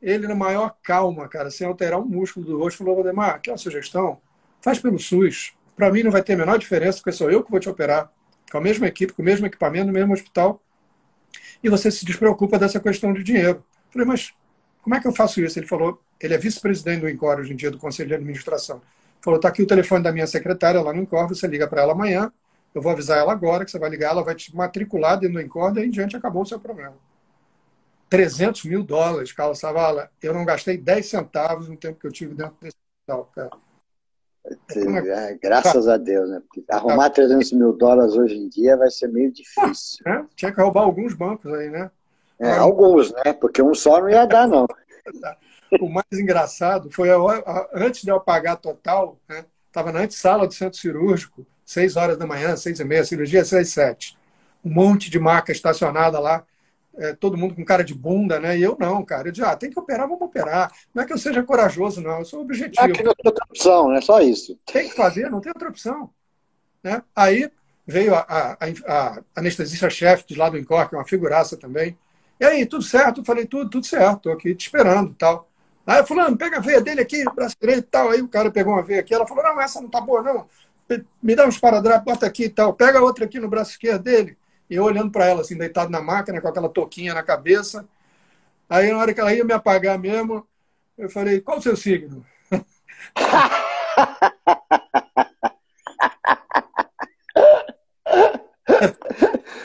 Ele, 0.02 0.26
na 0.26 0.34
maior 0.34 0.74
calma, 0.82 1.28
cara, 1.28 1.48
sem 1.48 1.64
alterar 1.64 2.00
um 2.00 2.04
músculo 2.04 2.44
do 2.44 2.58
rosto, 2.58 2.78
falou, 2.78 2.96
Valdemar, 2.96 3.40
é 3.46 3.50
uma 3.52 3.56
sugestão, 3.56 4.18
faz 4.60 4.80
pelo 4.80 4.98
SUS. 4.98 5.52
Para 5.76 5.92
mim 5.92 6.02
não 6.02 6.10
vai 6.10 6.24
ter 6.24 6.32
a 6.32 6.36
menor 6.36 6.58
diferença, 6.58 6.98
porque 6.98 7.12
sou 7.12 7.30
eu 7.30 7.44
que 7.44 7.52
vou 7.52 7.60
te 7.60 7.68
operar 7.68 8.10
com 8.50 8.58
a 8.58 8.60
mesma 8.60 8.88
equipe, 8.88 9.12
com 9.12 9.22
o 9.22 9.24
mesmo 9.24 9.46
equipamento, 9.46 9.86
no 9.86 9.92
mesmo 9.92 10.12
hospital, 10.12 10.60
e 11.62 11.68
você 11.68 11.88
se 11.88 12.04
despreocupa 12.04 12.58
dessa 12.58 12.80
questão 12.80 13.12
de 13.12 13.22
dinheiro. 13.22 13.64
Falei, 13.90 14.08
mas 14.08 14.32
como 14.82 14.96
é 14.96 15.00
que 15.00 15.06
eu 15.06 15.12
faço 15.12 15.40
isso? 15.40 15.56
Ele 15.56 15.68
falou, 15.68 16.02
ele 16.20 16.34
é 16.34 16.38
vice-presidente 16.38 17.02
do 17.02 17.08
INCOR 17.08 17.38
hoje 17.38 17.52
em 17.52 17.56
dia, 17.56 17.70
do 17.70 17.78
Conselho 17.78 18.08
de 18.08 18.14
Administração. 18.16 18.82
Falou, 19.20 19.36
está 19.36 19.48
aqui 19.48 19.62
o 19.62 19.66
telefone 19.66 20.02
da 20.02 20.12
minha 20.12 20.26
secretária 20.26 20.80
lá 20.80 20.92
no 20.92 21.00
INCOR, 21.00 21.28
você 21.28 21.46
liga 21.46 21.68
para 21.68 21.82
ela 21.82 21.92
amanhã, 21.92 22.32
eu 22.74 22.80
vou 22.80 22.92
avisar 22.92 23.18
ela 23.18 23.32
agora 23.32 23.64
que 23.64 23.70
você 23.70 23.78
vai 23.78 23.90
ligar, 23.90 24.12
ela 24.12 24.24
vai 24.24 24.34
te 24.34 24.54
matricular 24.54 25.18
dentro 25.18 25.34
do 25.34 25.40
INCOR, 25.40 25.72
daí 25.72 25.86
em 25.86 25.90
diante 25.90 26.16
acabou 26.16 26.42
o 26.42 26.46
seu 26.46 26.58
problema. 26.58 26.94
300 28.08 28.64
mil 28.64 28.82
dólares, 28.82 29.32
Carlos 29.32 29.58
Savala, 29.58 30.10
eu 30.22 30.34
não 30.34 30.44
gastei 30.44 30.76
10 30.76 31.06
centavos 31.06 31.68
no 31.68 31.76
tempo 31.76 31.98
que 31.98 32.06
eu 32.06 32.12
tive 32.12 32.34
dentro 32.34 32.56
desse 32.60 32.76
hospital, 33.06 33.30
cara. 33.34 33.50
É, 34.74 35.38
graças 35.40 35.86
a 35.86 35.96
Deus, 35.96 36.28
né? 36.30 36.40
Porque 36.40 36.64
arrumar 36.70 37.10
300 37.10 37.52
mil 37.52 37.72
dólares 37.72 38.14
hoje 38.14 38.36
em 38.36 38.48
dia 38.48 38.76
vai 38.76 38.90
ser 38.90 39.08
meio 39.08 39.30
difícil. 39.30 39.98
É, 40.06 40.24
tinha 40.34 40.52
que 40.52 40.60
roubar 40.60 40.82
alguns 40.82 41.14
bancos 41.14 41.52
aí, 41.52 41.68
né? 41.68 41.90
É, 42.38 42.52
alguns, 42.52 43.12
né? 43.12 43.34
Porque 43.34 43.62
um 43.62 43.74
só 43.74 44.00
não 44.00 44.08
ia 44.08 44.24
dar, 44.24 44.48
não. 44.48 44.66
o 45.80 45.88
mais 45.88 46.06
engraçado 46.12 46.90
foi 46.90 47.10
a, 47.10 47.16
a, 47.16 47.68
antes 47.74 48.02
de 48.02 48.10
eu 48.10 48.20
pagar 48.20 48.56
total, 48.56 49.18
né? 49.28 49.44
Estava 49.66 49.92
na 49.92 50.00
antessala 50.00 50.46
do 50.46 50.54
centro 50.54 50.78
cirúrgico, 50.78 51.46
6 51.64 51.96
horas 51.96 52.18
da 52.18 52.26
manhã, 52.26 52.56
6 52.56 52.80
e 52.80 52.84
meia, 52.84 53.04
cirurgia 53.04 53.44
6 53.44 53.68
e 53.68 53.70
7. 53.70 54.18
Um 54.64 54.70
monte 54.70 55.08
de 55.08 55.18
maca 55.18 55.52
estacionada 55.52 56.18
lá 56.18 56.44
é, 56.96 57.14
todo 57.14 57.36
mundo 57.36 57.54
com 57.54 57.64
cara 57.64 57.84
de 57.84 57.94
bunda, 57.94 58.40
né? 58.40 58.58
E 58.58 58.62
eu 58.62 58.76
não, 58.78 59.04
cara. 59.04 59.28
Eu 59.28 59.32
disse, 59.32 59.44
ah, 59.44 59.56
tem 59.56 59.70
que 59.70 59.78
operar, 59.78 60.08
vamos 60.08 60.22
operar. 60.22 60.72
Não 60.94 61.02
é 61.02 61.06
que 61.06 61.12
eu 61.12 61.18
seja 61.18 61.42
corajoso, 61.42 62.00
não. 62.00 62.18
Eu 62.18 62.24
sou 62.24 62.40
objetivo. 62.42 62.84
É 62.84 62.92
que 62.92 63.02
não 63.02 63.14
tem 63.14 63.26
outra 63.26 63.44
opção, 63.48 63.88
né? 63.90 64.00
Só 64.00 64.20
isso. 64.20 64.58
Tem 64.66 64.88
que 64.88 64.94
fazer, 64.94 65.30
não 65.30 65.40
tem 65.40 65.50
outra 65.50 65.68
opção. 65.68 66.10
Né? 66.82 67.02
Aí 67.14 67.50
veio 67.86 68.14
a, 68.14 68.26
a, 68.28 68.56
a 68.86 69.22
anestesista-chefe 69.36 70.26
de 70.26 70.34
lá 70.34 70.50
do 70.50 70.58
Incor, 70.58 70.88
que 70.88 70.94
é 70.94 70.98
uma 70.98 71.06
figuraça 71.06 71.56
também. 71.56 71.96
E 72.38 72.44
aí, 72.44 72.66
tudo 72.66 72.82
certo? 72.82 73.20
Eu 73.20 73.24
falei, 73.24 73.46
tudo, 73.46 73.68
tudo 73.70 73.86
certo, 73.86 74.22
tô 74.22 74.32
aqui 74.32 74.54
te 74.54 74.66
esperando 74.66 75.14
tal. 75.14 75.49
Aí, 75.90 76.06
fulano, 76.06 76.36
pega 76.36 76.58
a 76.58 76.60
veia 76.60 76.80
dele 76.80 77.00
aqui, 77.00 77.24
braço 77.34 77.56
direito 77.60 77.80
e 77.80 77.90
tal. 77.90 78.10
Aí 78.10 78.22
o 78.22 78.28
cara 78.28 78.48
pegou 78.48 78.72
uma 78.72 78.80
veia 78.80 79.00
aqui, 79.00 79.12
ela 79.12 79.26
falou, 79.26 79.42
não, 79.42 79.60
essa 79.60 79.80
não 79.80 79.88
tá 79.88 80.00
boa, 80.00 80.22
não. 80.22 80.46
Me 81.20 81.34
dá 81.34 81.44
uns 81.48 81.58
paradrapos, 81.58 82.04
bota 82.04 82.26
aqui 82.26 82.44
e 82.44 82.48
tal. 82.48 82.72
Pega 82.72 83.02
outra 83.02 83.24
aqui 83.24 83.40
no 83.40 83.48
braço 83.48 83.72
esquerdo 83.72 84.04
dele. 84.04 84.38
E 84.68 84.76
eu 84.76 84.84
olhando 84.84 85.10
para 85.10 85.26
ela, 85.26 85.40
assim, 85.40 85.58
deitado 85.58 85.90
na 85.90 86.00
máquina, 86.00 86.40
com 86.40 86.46
aquela 86.46 86.68
touquinha 86.68 87.12
na 87.12 87.24
cabeça. 87.24 87.88
Aí, 88.68 88.92
na 88.92 88.98
hora 88.98 89.12
que 89.12 89.20
ela 89.20 89.34
ia 89.34 89.44
me 89.44 89.52
apagar 89.52 89.98
mesmo, 89.98 90.46
eu 90.96 91.10
falei: 91.10 91.40
qual 91.40 91.58
o 91.58 91.62
seu 91.62 91.76
signo? 91.76 92.24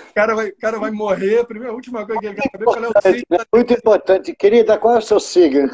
o 0.10 0.14
cara 0.16 0.34
vai, 0.34 0.52
cara 0.54 0.80
vai 0.80 0.90
morrer, 0.90 1.42
a 1.42 1.46
primeira, 1.46 1.72
a 1.72 1.76
última 1.76 2.04
coisa 2.04 2.20
que 2.20 2.26
ele 2.26 2.36
quer 2.36 2.50
saber 2.52 2.66
qual 2.66 2.84
é 2.84 2.88
o 2.88 2.94
signo. 3.00 3.26
Né? 3.30 3.38
Muito 3.54 3.74
importante. 3.74 4.36
Querida, 4.36 4.76
qual 4.80 4.96
é 4.96 4.98
o 4.98 5.02
seu 5.02 5.20
signo? 5.20 5.70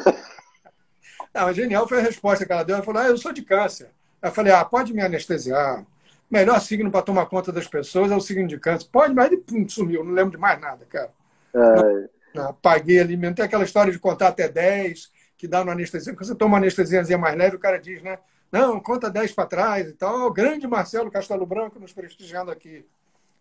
Não, 1.34 1.52
genial 1.52 1.88
foi 1.88 1.98
a 1.98 2.02
resposta 2.02 2.44
que 2.44 2.52
ela 2.52 2.62
deu. 2.62 2.76
Ela 2.76 2.84
falou: 2.84 3.02
ah, 3.02 3.08
eu 3.08 3.16
sou 3.16 3.32
de 3.32 3.42
câncer. 3.42 3.90
Eu 4.20 4.30
falei: 4.30 4.52
ah, 4.52 4.64
pode 4.64 4.92
me 4.92 5.02
anestesiar 5.02 5.84
melhor 6.32 6.58
signo 6.62 6.90
para 6.90 7.02
tomar 7.02 7.26
conta 7.26 7.52
das 7.52 7.68
pessoas 7.68 8.10
é 8.10 8.16
o 8.16 8.20
signo 8.20 8.48
de 8.48 8.58
câncer. 8.58 8.88
Pode, 8.90 9.14
mas 9.14 9.26
ele 9.26 9.36
pum, 9.36 9.68
sumiu, 9.68 10.02
não 10.02 10.12
lembro 10.12 10.30
de 10.30 10.38
mais 10.38 10.58
nada, 10.58 10.86
cara. 10.86 11.12
É. 11.54 12.08
Não, 12.34 12.48
apaguei 12.48 12.98
ali 13.00 13.18
mesmo. 13.18 13.36
Tem 13.36 13.44
aquela 13.44 13.64
história 13.64 13.92
de 13.92 13.98
contar 13.98 14.28
até 14.28 14.48
10, 14.48 15.12
que 15.36 15.46
dá 15.46 15.62
no 15.62 15.70
anestesia. 15.70 16.14
Quando 16.14 16.26
você 16.26 16.34
toma 16.34 16.52
uma 16.52 16.58
anestesiazinha 16.58 17.18
mais 17.18 17.36
leve, 17.36 17.56
o 17.56 17.58
cara 17.58 17.78
diz, 17.78 18.02
né? 18.02 18.18
Não, 18.50 18.80
conta 18.80 19.10
10 19.10 19.32
para 19.32 19.46
trás 19.46 19.86
e 19.86 19.92
tal. 19.92 20.28
O 20.28 20.32
grande 20.32 20.66
Marcelo 20.66 21.10
Castelo 21.10 21.44
Branco 21.44 21.78
nos 21.78 21.92
prestigiando 21.92 22.50
aqui. 22.50 22.86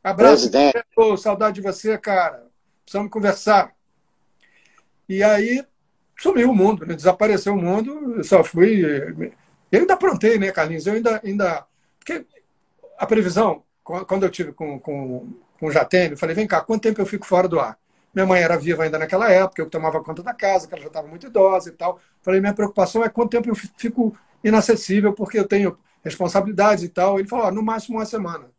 Abraço, 0.03 0.51
oh, 0.97 1.15
saudade 1.15 1.55
de 1.55 1.61
você, 1.61 1.97
cara. 1.97 2.45
Precisamos 2.83 3.09
conversar. 3.09 3.73
E 5.07 5.23
aí 5.23 5.65
sumiu 6.21 6.51
o 6.51 6.55
mundo, 6.55 6.85
né? 6.85 6.93
desapareceu 6.93 7.53
o 7.53 7.61
mundo. 7.61 8.15
Eu 8.17 8.23
só 8.23 8.43
fui. 8.43 8.83
Eu 9.71 9.79
ainda 9.79 9.93
aprontei, 9.95 10.37
né, 10.37 10.51
Carlinhos? 10.51 10.85
Eu 10.85 10.93
ainda. 10.93 11.21
ainda... 11.23 11.65
Porque 11.97 12.25
a 12.97 13.05
previsão, 13.05 13.63
quando 13.83 14.23
eu 14.23 14.29
tive 14.29 14.51
com, 14.51 14.79
com, 14.79 15.33
com 15.59 15.65
o 15.65 15.71
Jatene, 15.71 16.11
eu 16.11 16.17
falei, 16.17 16.35
vem 16.35 16.47
cá, 16.47 16.61
quanto 16.61 16.83
tempo 16.83 17.01
eu 17.01 17.05
fico 17.05 17.25
fora 17.25 17.47
do 17.47 17.59
ar? 17.59 17.77
Minha 18.13 18.25
mãe 18.25 18.41
era 18.41 18.57
viva 18.57 18.83
ainda 18.83 18.99
naquela 18.99 19.31
época, 19.31 19.61
eu 19.61 19.69
tomava 19.69 20.03
conta 20.03 20.21
da 20.21 20.33
casa, 20.33 20.67
que 20.67 20.73
ela 20.73 20.81
já 20.81 20.87
estava 20.87 21.07
muito 21.07 21.27
idosa 21.27 21.69
e 21.69 21.71
tal. 21.71 21.99
Falei, 22.21 22.39
minha 22.39 22.53
preocupação 22.53 23.03
é 23.03 23.09
quanto 23.09 23.31
tempo 23.31 23.49
eu 23.49 23.55
fico 23.55 24.15
inacessível, 24.43 25.13
porque 25.13 25.39
eu 25.39 25.47
tenho 25.47 25.77
responsabilidades 26.03 26.83
e 26.83 26.89
tal. 26.89 27.19
Ele 27.19 27.27
falou, 27.27 27.51
no 27.51 27.63
máximo 27.63 27.97
uma 27.97 28.05
semana. 28.05 28.51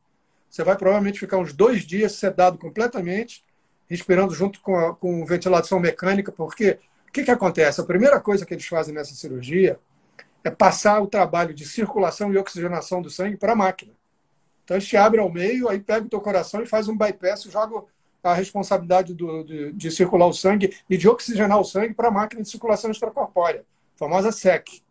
Você 0.49 0.65
vai 0.65 0.77
provavelmente 0.77 1.21
ficar 1.21 1.39
uns 1.39 1.53
dois 1.53 1.83
dias 1.83 2.13
sedado 2.13 2.59
completamente, 2.59 3.45
respirando 3.89 4.35
junto 4.35 4.61
com, 4.61 4.77
a, 4.77 4.95
com 4.95 5.25
ventilação 5.25 5.79
mecânica, 5.79 6.33
porque 6.33 6.79
o 7.13 7.15
que, 7.15 7.25
que 7.25 7.31
acontece? 7.31 7.79
A 7.79 7.85
primeira 7.85 8.19
coisa 8.19 8.47
que 8.47 8.55
eles 8.55 8.65
fazem 8.65 8.95
nessa 8.95 9.15
cirurgia 9.15 9.79
é 10.43 10.51
passar 10.51 10.99
o 11.03 11.07
trabalho 11.07 11.53
de 11.53 11.67
circulação 11.67 12.33
e 12.33 12.39
oxigenação 12.39 13.03
do 13.03 13.11
sangue 13.11 13.37
para 13.37 13.53
a 13.53 13.55
máquina. 13.55 13.93
Então, 14.65 14.79
eles 14.79 14.89
te 14.89 14.97
abrem 14.97 15.23
ao 15.23 15.31
meio, 15.31 15.69
aí 15.69 15.79
pega 15.79 16.07
o 16.07 16.09
teu 16.09 16.23
coração 16.23 16.63
e 16.63 16.67
faz 16.67 16.89
um 16.89 16.97
bypass, 16.97 17.43
joga 17.43 17.85
a 18.23 18.33
responsabilidade 18.33 19.13
do, 19.13 19.45
de, 19.45 19.73
de, 19.73 19.91
circular 19.91 20.27
o 20.27 20.33
sangue 20.33 20.75
e 20.89 20.97
de 20.97 21.07
oxigenar 21.07 21.61
o 21.61 21.65
sangue 21.65 21.93
para 21.93 22.09
a 22.09 22.11
máquina 22.11 22.41
de 22.41 22.49
circulação 22.49 22.91
extracorpórea, 22.91 23.67
famosa 23.95 24.33
SEC. 24.33 24.83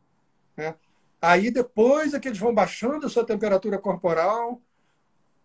Né? 0.56 0.76
Aí, 1.20 1.50
depois 1.50 2.14
é 2.14 2.20
que 2.20 2.28
eles 2.28 2.38
vão 2.38 2.54
baixando 2.54 3.08
a 3.08 3.10
sua 3.10 3.26
temperatura 3.26 3.80
corporal, 3.80 4.62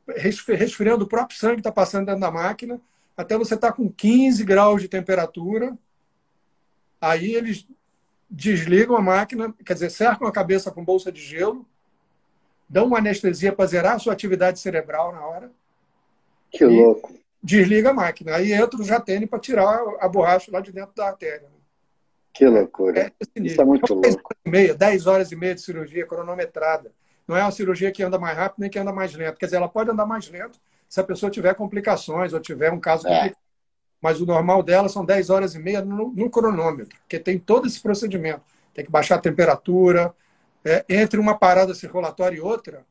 resfriando 0.06 1.06
o 1.06 1.08
próprio 1.08 1.38
sangue 1.38 1.54
que 1.54 1.60
está 1.60 1.72
passando 1.72 2.04
dentro 2.04 2.20
da 2.20 2.30
máquina, 2.30 2.78
até 3.16 3.38
você 3.38 3.54
estar 3.54 3.68
tá 3.68 3.72
com 3.72 3.90
15 3.90 4.44
graus 4.44 4.82
de 4.82 4.88
temperatura. 4.88 5.74
Aí 7.00 7.34
eles 7.34 7.66
desligam 8.28 8.96
a 8.96 9.02
máquina, 9.02 9.54
quer 9.64 9.74
dizer, 9.74 9.90
cercam 9.90 10.26
a 10.26 10.32
cabeça 10.32 10.70
com 10.70 10.84
bolsa 10.84 11.12
de 11.12 11.20
gelo, 11.20 11.66
dão 12.68 12.86
uma 12.86 12.98
anestesia 12.98 13.52
para 13.52 13.66
zerar 13.66 13.94
a 13.94 13.98
sua 13.98 14.12
atividade 14.12 14.58
cerebral 14.58 15.12
na 15.12 15.24
hora. 15.24 15.50
Que 16.50 16.64
louco. 16.64 17.14
Desliga 17.42 17.90
a 17.90 17.94
máquina. 17.94 18.36
Aí 18.36 18.52
entra 18.52 18.80
o 18.80 18.84
jatene 18.84 19.26
para 19.26 19.38
tirar 19.38 19.80
a 20.00 20.08
borracha 20.08 20.50
lá 20.50 20.60
de 20.60 20.72
dentro 20.72 20.94
da 20.94 21.08
artéria. 21.08 21.48
Que 22.32 22.46
loucura. 22.46 23.00
É 23.00 23.40
Isso 23.40 23.60
é 23.60 23.64
muito 23.64 23.94
louco. 23.94 24.02
10 24.02 24.16
horas, 24.16 24.38
e 24.44 24.50
meia, 24.50 24.74
10 24.74 25.06
horas 25.06 25.32
e 25.32 25.36
meia 25.36 25.54
de 25.54 25.60
cirurgia 25.60 26.06
cronometrada. 26.06 26.92
Não 27.26 27.36
é 27.36 27.42
uma 27.42 27.50
cirurgia 27.50 27.90
que 27.90 28.02
anda 28.02 28.18
mais 28.18 28.36
rápido 28.36 28.60
nem 28.60 28.70
que 28.70 28.78
anda 28.78 28.92
mais 28.92 29.14
lento. 29.14 29.38
Quer 29.38 29.46
dizer, 29.46 29.56
ela 29.56 29.68
pode 29.68 29.90
andar 29.90 30.06
mais 30.06 30.28
lento 30.28 30.60
se 30.88 31.00
a 31.00 31.04
pessoa 31.04 31.30
tiver 31.30 31.54
complicações 31.54 32.32
ou 32.32 32.40
tiver 32.40 32.72
um 32.72 32.80
caso 32.80 33.06
é. 33.08 33.10
complicado. 33.10 33.45
Mas 34.06 34.20
o 34.20 34.24
normal 34.24 34.62
dela 34.62 34.88
são 34.88 35.04
10 35.04 35.30
horas 35.30 35.56
e 35.56 35.58
meia 35.58 35.84
no, 35.84 36.12
no 36.12 36.30
cronômetro, 36.30 36.96
porque 37.00 37.18
tem 37.18 37.40
todo 37.40 37.66
esse 37.66 37.82
procedimento. 37.82 38.42
Tem 38.72 38.84
que 38.84 38.90
baixar 38.90 39.16
a 39.16 39.20
temperatura, 39.20 40.14
é, 40.64 40.84
entre 40.88 41.18
uma 41.18 41.36
parada 41.36 41.74
circulatória 41.74 42.36
e 42.36 42.40
outra, 42.40 42.86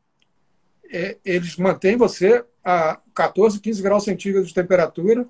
é, 0.91 1.15
eles 1.23 1.55
mantêm 1.55 1.95
você 1.95 2.43
a 2.61 2.99
14, 3.13 3.61
15 3.61 3.81
graus 3.81 4.03
centígrados 4.03 4.49
de 4.49 4.53
temperatura, 4.53 5.25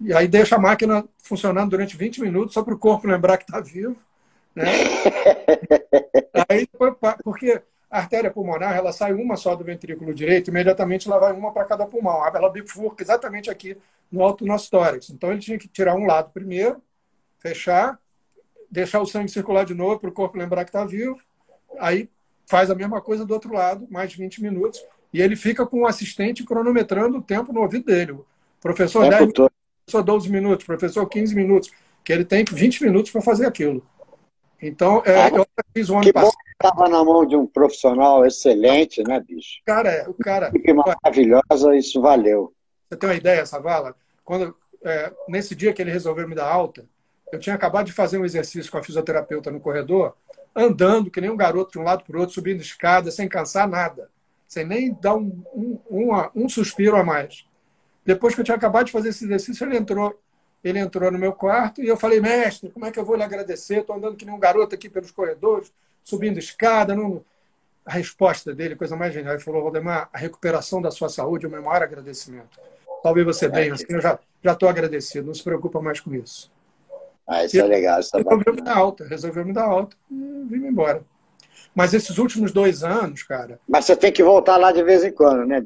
e 0.00 0.12
aí 0.12 0.26
deixa 0.26 0.56
a 0.56 0.58
máquina 0.58 1.04
funcionando 1.18 1.70
durante 1.70 1.96
20 1.96 2.20
minutos, 2.20 2.54
só 2.54 2.64
para 2.64 2.74
o 2.74 2.78
corpo 2.78 3.06
lembrar 3.06 3.36
que 3.36 3.44
está 3.44 3.60
vivo. 3.60 3.96
Né? 4.56 4.64
aí, 6.50 6.68
porque 7.22 7.62
a 7.92 7.98
artéria 7.98 8.30
pulmonar 8.30 8.74
ela 8.74 8.90
sai 8.90 9.12
uma 9.12 9.36
só 9.36 9.54
do 9.54 9.62
ventrículo 9.62 10.14
direito, 10.14 10.48
imediatamente 10.48 11.06
ela 11.06 11.18
vai 11.18 11.32
uma 11.32 11.52
para 11.52 11.66
cada 11.66 11.84
pulmão. 11.84 12.26
Ela 12.26 12.48
bifurca 12.48 13.02
exatamente 13.02 13.50
aqui 13.50 13.76
no 14.10 14.24
alto 14.24 14.44
do 14.44 14.48
nosso 14.48 14.70
tórax. 14.70 15.10
Então 15.10 15.30
ele 15.30 15.40
tinha 15.40 15.58
que 15.58 15.68
tirar 15.68 15.94
um 15.94 16.06
lado 16.06 16.30
primeiro, 16.32 16.80
fechar, 17.38 17.98
deixar 18.70 19.02
o 19.02 19.06
sangue 19.06 19.30
circular 19.30 19.66
de 19.66 19.74
novo 19.74 20.00
para 20.00 20.08
o 20.08 20.12
corpo 20.12 20.38
lembrar 20.38 20.64
que 20.64 20.70
está 20.70 20.86
vivo, 20.86 21.20
aí 21.78 22.08
faz 22.46 22.70
a 22.70 22.74
mesma 22.74 22.98
coisa 23.02 23.26
do 23.26 23.34
outro 23.34 23.52
lado, 23.52 23.86
mais 23.90 24.14
20 24.14 24.42
minutos, 24.42 24.82
e 25.12 25.20
ele 25.20 25.36
fica 25.36 25.66
com 25.66 25.78
o 25.78 25.80
um 25.80 25.86
assistente 25.86 26.44
cronometrando 26.44 27.18
o 27.18 27.22
tempo 27.22 27.52
no 27.52 27.60
ouvido 27.60 27.84
dele. 27.84 28.18
Professor 28.58 29.06
10 29.06 29.20
minutos, 29.20 29.48
professor 29.84 30.02
12 30.02 30.30
minutos, 30.30 30.66
professor 30.66 31.06
15 31.06 31.34
minutos, 31.34 31.70
que 32.02 32.10
ele 32.10 32.24
tem 32.24 32.42
20 32.50 32.84
minutos 32.84 33.10
para 33.10 33.20
fazer 33.20 33.44
aquilo. 33.44 33.86
Então, 34.62 35.02
é, 35.04 35.24
ah, 35.24 35.28
eu 35.28 35.46
fiz 35.74 35.90
um 35.90 35.96
ano 35.96 36.04
que 36.04 36.12
passado. 36.12 36.41
Estava 36.64 36.88
na 36.88 37.04
mão 37.04 37.26
de 37.26 37.34
um 37.34 37.44
profissional 37.44 38.24
excelente, 38.24 39.02
né, 39.02 39.18
bicho? 39.18 39.60
Cara, 39.66 40.08
o 40.08 40.14
cara. 40.14 40.52
Que 40.52 40.72
maravilhosa, 40.72 41.76
isso 41.76 42.00
valeu. 42.00 42.54
Você 42.88 42.96
tem 42.96 43.08
uma 43.08 43.16
ideia, 43.16 43.44
Savala? 43.44 43.96
Quando, 44.24 44.56
é, 44.84 45.12
nesse 45.28 45.56
dia 45.56 45.72
que 45.72 45.82
ele 45.82 45.90
resolveu 45.90 46.28
me 46.28 46.36
dar 46.36 46.46
alta, 46.46 46.86
eu 47.32 47.40
tinha 47.40 47.56
acabado 47.56 47.86
de 47.86 47.92
fazer 47.92 48.16
um 48.16 48.24
exercício 48.24 48.70
com 48.70 48.78
a 48.78 48.82
fisioterapeuta 48.82 49.50
no 49.50 49.58
corredor, 49.58 50.14
andando 50.54 51.10
que 51.10 51.20
nem 51.20 51.30
um 51.30 51.36
garoto 51.36 51.72
de 51.72 51.78
um 51.80 51.82
lado 51.82 52.04
para 52.04 52.16
o 52.16 52.20
outro, 52.20 52.34
subindo 52.34 52.60
escada, 52.60 53.10
sem 53.10 53.28
cansar 53.28 53.66
nada, 53.66 54.08
sem 54.46 54.64
nem 54.64 54.96
dar 55.00 55.16
um, 55.16 55.42
um, 55.52 55.78
um, 55.90 56.44
um 56.44 56.48
suspiro 56.48 56.94
a 56.94 57.02
mais. 57.02 57.44
Depois 58.06 58.36
que 58.36 58.40
eu 58.40 58.44
tinha 58.44 58.56
acabado 58.56 58.86
de 58.86 58.92
fazer 58.92 59.08
esse 59.08 59.24
exercício, 59.24 59.66
ele 59.66 59.76
entrou 59.76 60.16
ele 60.62 60.78
entrou 60.78 61.10
no 61.10 61.18
meu 61.18 61.32
quarto 61.32 61.82
e 61.82 61.88
eu 61.88 61.96
falei, 61.96 62.20
mestre, 62.20 62.70
como 62.70 62.86
é 62.86 62.92
que 62.92 62.98
eu 62.98 63.04
vou 63.04 63.16
lhe 63.16 63.22
agradecer? 63.24 63.80
Estou 63.80 63.96
andando 63.96 64.16
que 64.16 64.24
nem 64.24 64.32
um 64.32 64.38
garoto 64.38 64.76
aqui 64.76 64.88
pelos 64.88 65.10
corredores, 65.10 65.72
subindo 66.02 66.38
escada. 66.38 66.94
Não... 66.94 67.24
A 67.84 67.94
resposta 67.94 68.54
dele, 68.54 68.76
coisa 68.76 68.94
mais 68.94 69.12
genial, 69.12 69.34
ele 69.34 69.42
falou, 69.42 69.62
Valdemar, 69.62 70.08
a 70.12 70.18
recuperação 70.18 70.80
da 70.80 70.92
sua 70.92 71.08
saúde 71.08 71.46
é 71.46 71.48
o 71.48 71.50
meu 71.50 71.60
maior 71.60 71.82
agradecimento. 71.82 72.60
Talvez 73.02 73.26
você 73.26 73.48
bem, 73.48 73.72
assim, 73.72 73.86
eu 73.88 74.00
já 74.00 74.20
estou 74.44 74.68
agradecido, 74.68 75.26
não 75.26 75.34
se 75.34 75.42
preocupa 75.42 75.82
mais 75.82 75.98
com 75.98 76.14
isso. 76.14 76.52
Ah, 77.26 77.44
isso 77.44 77.56
e 77.56 77.58
é 77.58 77.64
legal. 77.64 77.98
Isso 77.98 78.16
é 78.16 78.22
resolveu 78.22 78.54
me 78.54 78.62
dar 78.62 78.76
alta, 78.76 79.04
resolveu 79.04 79.44
me 79.44 79.52
dar 79.52 79.64
alta 79.64 79.96
e 80.08 80.14
vim 80.48 80.66
embora. 80.66 81.02
Mas 81.74 81.92
esses 81.92 82.18
últimos 82.18 82.52
dois 82.52 82.84
anos, 82.84 83.24
cara. 83.24 83.58
Mas 83.68 83.84
você 83.86 83.96
tem 83.96 84.12
que 84.12 84.22
voltar 84.22 84.58
lá 84.58 84.70
de 84.70 84.84
vez 84.84 85.02
em 85.02 85.10
quando, 85.10 85.44
né? 85.44 85.64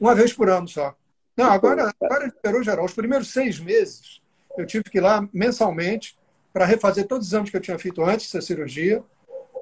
Uma 0.00 0.12
vez 0.12 0.32
por 0.32 0.48
ano 0.48 0.66
só. 0.66 0.92
Não, 1.36 1.52
agora, 1.52 1.92
agora 2.00 2.26
liberou 2.26 2.64
geral. 2.64 2.84
Os 2.84 2.94
primeiros 2.94 3.32
seis 3.32 3.60
meses, 3.60 4.20
eu 4.58 4.66
tive 4.66 4.82
que 4.84 4.98
ir 4.98 5.02
lá 5.02 5.28
mensalmente 5.32 6.16
para 6.52 6.64
refazer 6.64 7.06
todos 7.06 7.26
os 7.26 7.32
exames 7.32 7.50
que 7.50 7.56
eu 7.56 7.60
tinha 7.60 7.78
feito 7.78 8.02
antes 8.02 8.32
da 8.32 8.40
cirurgia. 8.40 9.04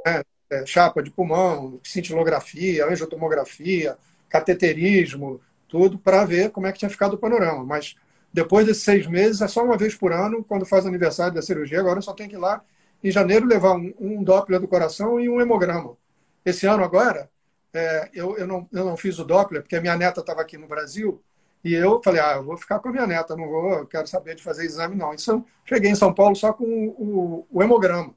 Né? 0.04 0.22
É, 0.50 0.66
chapa 0.66 1.02
de 1.02 1.10
pulmão, 1.10 1.80
cintilografia, 1.82 2.86
angiotomografia, 2.86 3.96
cateterismo, 4.28 5.40
tudo, 5.66 5.98
para 5.98 6.24
ver 6.24 6.50
como 6.50 6.66
é 6.66 6.72
que 6.72 6.78
tinha 6.78 6.90
ficado 6.90 7.14
o 7.14 7.18
panorama. 7.18 7.64
Mas 7.64 7.96
depois 8.32 8.66
desses 8.66 8.82
seis 8.82 9.06
meses, 9.06 9.40
é 9.40 9.48
só 9.48 9.64
uma 9.64 9.76
vez 9.76 9.94
por 9.94 10.12
ano, 10.12 10.44
quando 10.44 10.66
faz 10.66 10.84
aniversário 10.84 11.34
da 11.34 11.42
cirurgia. 11.42 11.80
Agora 11.80 12.00
só 12.02 12.12
tenho 12.12 12.28
que 12.28 12.36
ir 12.36 12.38
lá 12.38 12.62
em 13.02 13.10
janeiro 13.10 13.46
levar 13.46 13.72
um, 13.74 13.92
um 13.98 14.22
Doppler 14.22 14.60
do 14.60 14.68
coração 14.68 15.18
e 15.18 15.28
um 15.28 15.40
hemograma. 15.40 15.96
Esse 16.44 16.66
ano 16.66 16.84
agora, 16.84 17.30
é, 17.72 18.10
eu, 18.14 18.36
eu, 18.36 18.46
não, 18.46 18.68
eu 18.72 18.84
não 18.84 18.96
fiz 18.96 19.18
o 19.18 19.24
Doppler, 19.24 19.62
porque 19.62 19.76
a 19.76 19.80
minha 19.80 19.96
neta 19.96 20.20
estava 20.20 20.40
aqui 20.40 20.56
no 20.56 20.68
Brasil, 20.68 21.22
e 21.64 21.74
eu 21.74 22.00
falei, 22.02 22.20
ah, 22.20 22.34
eu 22.36 22.42
vou 22.42 22.56
ficar 22.56 22.80
com 22.80 22.88
a 22.88 22.92
minha 22.92 23.06
neta, 23.06 23.36
não 23.36 23.48
vou, 23.48 23.86
quero 23.86 24.06
saber 24.06 24.34
de 24.34 24.42
fazer 24.42 24.64
exame, 24.64 24.96
não. 24.96 25.14
Então, 25.14 25.44
cheguei 25.64 25.90
em 25.90 25.94
São 25.94 26.12
Paulo 26.12 26.34
só 26.34 26.52
com 26.52 26.64
o, 26.64 26.90
o, 26.90 27.46
o 27.50 27.62
hemograma. 27.62 28.14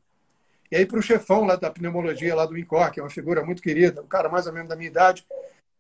E 0.72 0.76
aí, 0.76 0.86
para 0.86 1.00
o 1.00 1.02
chefão 1.02 1.46
lá 1.46 1.56
da 1.56 1.70
pneumologia, 1.70 2.36
lá 2.36 2.46
do 2.46 2.58
INCOR, 2.58 2.92
que 2.92 3.00
é 3.00 3.04
uma 3.04 3.10
figura 3.10 3.44
muito 3.44 3.62
querida, 3.62 4.02
um 4.02 4.08
cara 4.08 4.30
mais 4.30 4.48
ou 4.48 4.54
menos 4.54 4.68
da 4.70 4.76
minha 4.76 4.90
idade, 4.90 5.26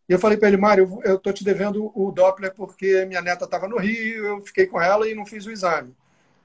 e 0.07 0.13
eu 0.13 0.19
falei 0.19 0.37
para 0.37 0.47
ele, 0.47 0.57
Mário, 0.57 1.01
eu 1.03 1.15
estou 1.15 1.33
te 1.33 1.43
devendo 1.43 1.91
o 1.95 2.11
Doppler 2.11 2.53
porque 2.53 3.05
minha 3.05 3.21
neta 3.21 3.45
estava 3.45 3.67
no 3.67 3.77
Rio, 3.77 4.23
eu 4.25 4.41
fiquei 4.41 4.67
com 4.67 4.79
ela 4.79 5.09
e 5.09 5.15
não 5.15 5.25
fiz 5.25 5.45
o 5.47 5.51
exame. 5.51 5.95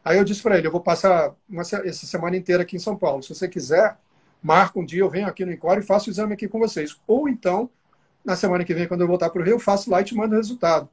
Aí 0.03 0.17
eu 0.17 0.25
disse 0.25 0.43
para 0.43 0.57
ele, 0.57 0.67
eu 0.67 0.73
vou 0.73 0.81
passar 0.81 1.35
uma, 1.47 1.61
essa 1.61 2.07
semana 2.07 2.37
inteira 2.37 2.63
aqui 2.63 2.77
em 2.77 2.79
São 2.79 2.97
Paulo. 2.97 3.23
Se 3.23 3.35
você 3.35 3.47
quiser, 3.47 3.99
marca 4.43 4.79
um 4.79 4.85
dia, 4.85 5.01
eu 5.01 5.11
venho 5.11 5.27
aqui 5.27 5.45
no 5.45 5.53
Incor 5.53 5.77
e 5.79 5.83
faço 5.83 6.09
o 6.09 6.11
exame 6.11 6.33
aqui 6.33 6.49
com 6.49 6.59
vocês. 6.59 6.99
Ou 7.07 7.29
então, 7.29 7.69
na 8.25 8.35
semana 8.35 8.65
que 8.65 8.73
vem, 8.73 8.89
quando 8.89 9.03
eu 9.03 9.07
voltar 9.07 9.29
para 9.29 9.43
o 9.43 9.45
Rio, 9.45 9.57
eu 9.57 9.61
faço 9.61 9.91
lá 9.91 10.01
e 10.01 10.05
te 10.05 10.15
mando 10.15 10.35
o 10.35 10.39
resultado. 10.39 10.89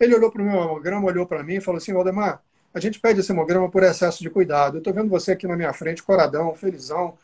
Ele 0.00 0.14
olhou 0.14 0.30
para 0.30 0.42
o 0.42 0.44
meu 0.44 0.60
hemograma, 0.60 1.06
olhou 1.06 1.24
para 1.26 1.44
mim 1.44 1.54
e 1.54 1.60
falou 1.60 1.78
assim, 1.78 1.92
Valdemar, 1.92 2.42
a 2.72 2.80
gente 2.80 3.00
pede 3.00 3.20
esse 3.20 3.32
hemograma 3.32 3.70
por 3.70 3.82
excesso 3.82 4.22
de 4.22 4.30
cuidado. 4.30 4.76
Eu 4.76 4.78
estou 4.78 4.92
vendo 4.92 5.08
você 5.08 5.32
aqui 5.32 5.46
na 5.46 5.56
minha 5.56 5.72
frente, 5.72 6.02
coradão, 6.02 6.54
felizão, 6.54 7.14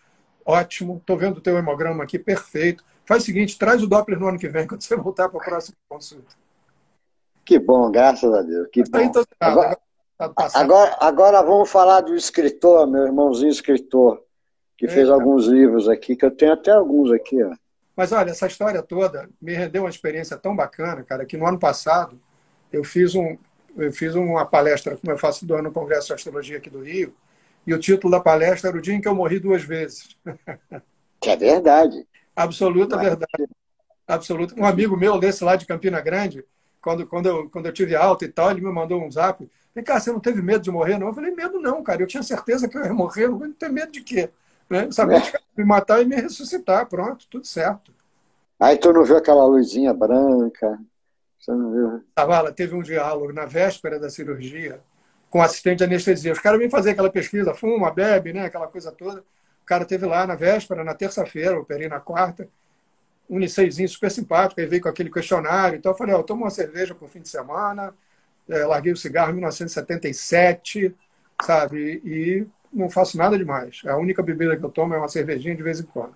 ótimo. 0.45 0.97
Estou 0.97 1.17
vendo 1.17 1.39
o 1.39 1.41
teu 1.41 1.57
hemograma 1.59 2.05
aqui, 2.05 2.19
perfeito. 2.19 2.85
Faz 3.05 3.23
o 3.23 3.27
seguinte, 3.27 3.59
traz 3.59 3.83
o 3.83 3.87
Doppler 3.87 4.19
no 4.19 4.29
ano 4.29 4.39
que 4.39 4.49
vem, 4.49 4.67
quando 4.69 4.83
você 4.83 4.97
voltar 4.97 5.29
para 5.29 5.41
a 5.41 5.45
próxima 5.45 5.77
consulta. 5.89 6.35
Que 7.45 7.59
bom, 7.59 7.91
graças 7.91 8.33
a 8.33 8.43
Deus. 8.43 8.69
Que 8.73 8.83
bom. 8.83 9.13
Agora, 9.39 9.79
agora, 10.55 10.97
agora, 10.99 11.43
vamos 11.43 11.71
falar 11.71 12.01
do 12.01 12.17
escritor, 12.17 12.87
meu 12.87 13.05
irmãozinho 13.05 13.51
escritor, 13.51 14.23
que 14.79 14.89
fez 14.89 15.11
alguns 15.11 15.47
livros 15.47 15.89
aqui, 15.89 16.17
que 16.17 16.25
eu 16.25 16.31
tenho 16.31 16.55
até 16.55 16.71
alguns 16.71 17.13
aqui. 17.13 17.43
Ó. 17.43 17.55
Mas 17.95 18.13
olha, 18.13 18.31
essa 18.31 18.47
história 18.47 18.83
toda 18.83 19.29
me 19.41 19.53
rendeu 19.53 19.83
uma 19.83 19.91
experiência 19.91 20.39
tão 20.39 20.57
bacana, 20.57 21.03
cara, 21.03 21.27
que 21.27 21.37
no 21.37 21.47
ano 21.47 21.59
passado 21.59 22.19
eu 22.73 22.83
fiz, 22.83 23.15
um, 23.15 23.37
eu 23.77 23.93
fiz 23.93 24.15
uma 24.15 24.45
palestra, 24.45 24.97
como 24.97 25.13
eu 25.13 25.19
faço 25.19 25.47
do 25.47 25.55
ano 25.55 25.65
no 25.65 25.73
Congresso 25.73 26.09
de 26.09 26.15
Astrologia 26.15 26.59
aqui 26.59 26.71
do 26.71 26.83
Rio, 26.83 27.15
e 27.67 27.73
o 27.73 27.79
título 27.79 28.11
da 28.11 28.21
palestra 28.21 28.71
era 28.71 28.79
O 28.79 28.81
Dia 28.81 28.95
em 28.95 29.01
que 29.01 29.09
eu 29.09 29.15
morri 29.15 29.39
duas 29.39 29.63
vezes. 29.63 30.17
Que 31.21 31.31
é 31.31 31.37
verdade. 31.37 32.07
Absoluta 32.37 32.97
Mas... 32.97 33.07
verdade. 33.07 33.49
Absoluta. 34.07 34.55
Um 34.59 34.67
amigo 34.67 34.97
meu 34.97 35.19
desse 35.19 35.43
lá 35.43 35.57
de 35.57 35.65
Campina 35.65 36.01
Grande, 36.01 36.45
quando, 36.81 37.07
quando, 37.07 37.27
eu, 37.27 37.49
quando 37.49 37.67
eu 37.67 37.73
tive 37.73 37.97
alta 37.97 38.27
e 38.27 38.29
tal, 38.29 38.51
ele 38.51 38.61
me 38.61 38.71
mandou 38.71 39.03
um 39.03 39.11
zap. 39.11 39.51
Vem 39.75 39.83
cá, 39.83 39.99
você 39.99 40.13
não 40.13 40.21
teve 40.21 40.43
medo 40.43 40.63
de 40.63 40.71
morrer, 40.71 40.99
não? 40.99 41.09
Eu 41.09 41.15
falei, 41.15 41.31
medo 41.31 41.59
não, 41.59 41.83
cara. 41.83 42.03
Eu 42.03 42.07
tinha 42.07 42.23
certeza 42.23 42.69
que 42.69 42.77
eu 42.77 42.85
ia 42.85 42.93
morrer. 42.93 43.29
Não 43.29 43.53
tenho 43.53 43.73
medo 43.73 43.91
de 43.91 44.03
quê? 44.03 44.29
Né? 44.69 44.85
Eu 44.85 44.93
sabia 44.93 45.21
que 45.21 45.33
me 45.57 45.65
matar 45.65 46.03
e 46.03 46.05
me 46.05 46.17
ressuscitar. 46.17 46.87
Pronto, 46.87 47.27
tudo 47.31 47.47
certo. 47.47 47.93
Aí 48.61 48.77
tu 48.77 48.93
não 48.93 49.03
viu 49.03 49.17
aquela 49.17 49.47
luzinha 49.47 49.95
branca? 49.95 50.79
Zavala, 52.19 52.53
teve 52.53 52.75
um 52.75 52.83
diálogo 52.83 53.33
na 53.33 53.45
véspera 53.45 53.99
da 53.99 54.09
cirurgia 54.09 54.81
com 55.29 55.43
assistente 55.43 55.79
de 55.79 55.85
anestesia. 55.85 56.33
Os 56.33 56.39
caras 56.39 56.61
vêm 56.61 56.71
fazer 56.71 56.91
aquela 56.91 57.11
pesquisa, 57.11 57.55
fuma, 57.55 57.91
bebe, 57.91 58.33
né? 58.33 58.47
Aquela 58.47 58.69
coisa 58.69 58.93
toda. 58.93 59.21
O 59.21 59.67
cara 59.67 59.85
teve 59.85 60.07
lá 60.07 60.27
na 60.27 60.35
véspera, 60.35 60.85
na 60.85 60.95
terça-feira, 60.95 61.59
operei 61.59 61.89
na 61.89 61.99
quarta, 61.99 62.49
um 63.29 63.39
Niceizinho 63.39 63.89
super 63.89 64.11
simpático, 64.11 64.61
aí 64.61 64.67
veio 64.67 64.83
com 64.83 64.89
aquele 64.89 65.11
questionário. 65.11 65.77
Então 65.77 65.93
eu 65.93 65.97
falei, 65.99 66.15
ó, 66.15 66.21
oh, 66.21 66.23
tomo 66.23 66.45
uma 66.45 66.51
cerveja 66.51 66.95
por 66.95 67.09
fim 67.09 67.21
de 67.21 67.29
semana, 67.29 67.95
é, 68.49 68.65
larguei 68.65 68.93
o 68.93 68.97
cigarro 68.97 69.31
em 69.31 69.35
1977, 69.35 70.95
sabe? 71.43 72.01
E 72.05 72.47
não 72.73 72.91
faço 72.91 73.17
nada 73.17 73.39
demais. 73.39 73.83
A 73.87 73.97
única 73.97 74.23
bebida 74.23 74.57
que 74.57 74.65
eu 74.65 74.71
tomo 74.71 74.95
é 74.95 74.99
uma 74.99 75.09
cervejinha 75.09 75.57
de 75.57 75.63
vez 75.63 75.81
em 75.81 75.85
quando. 75.85 76.15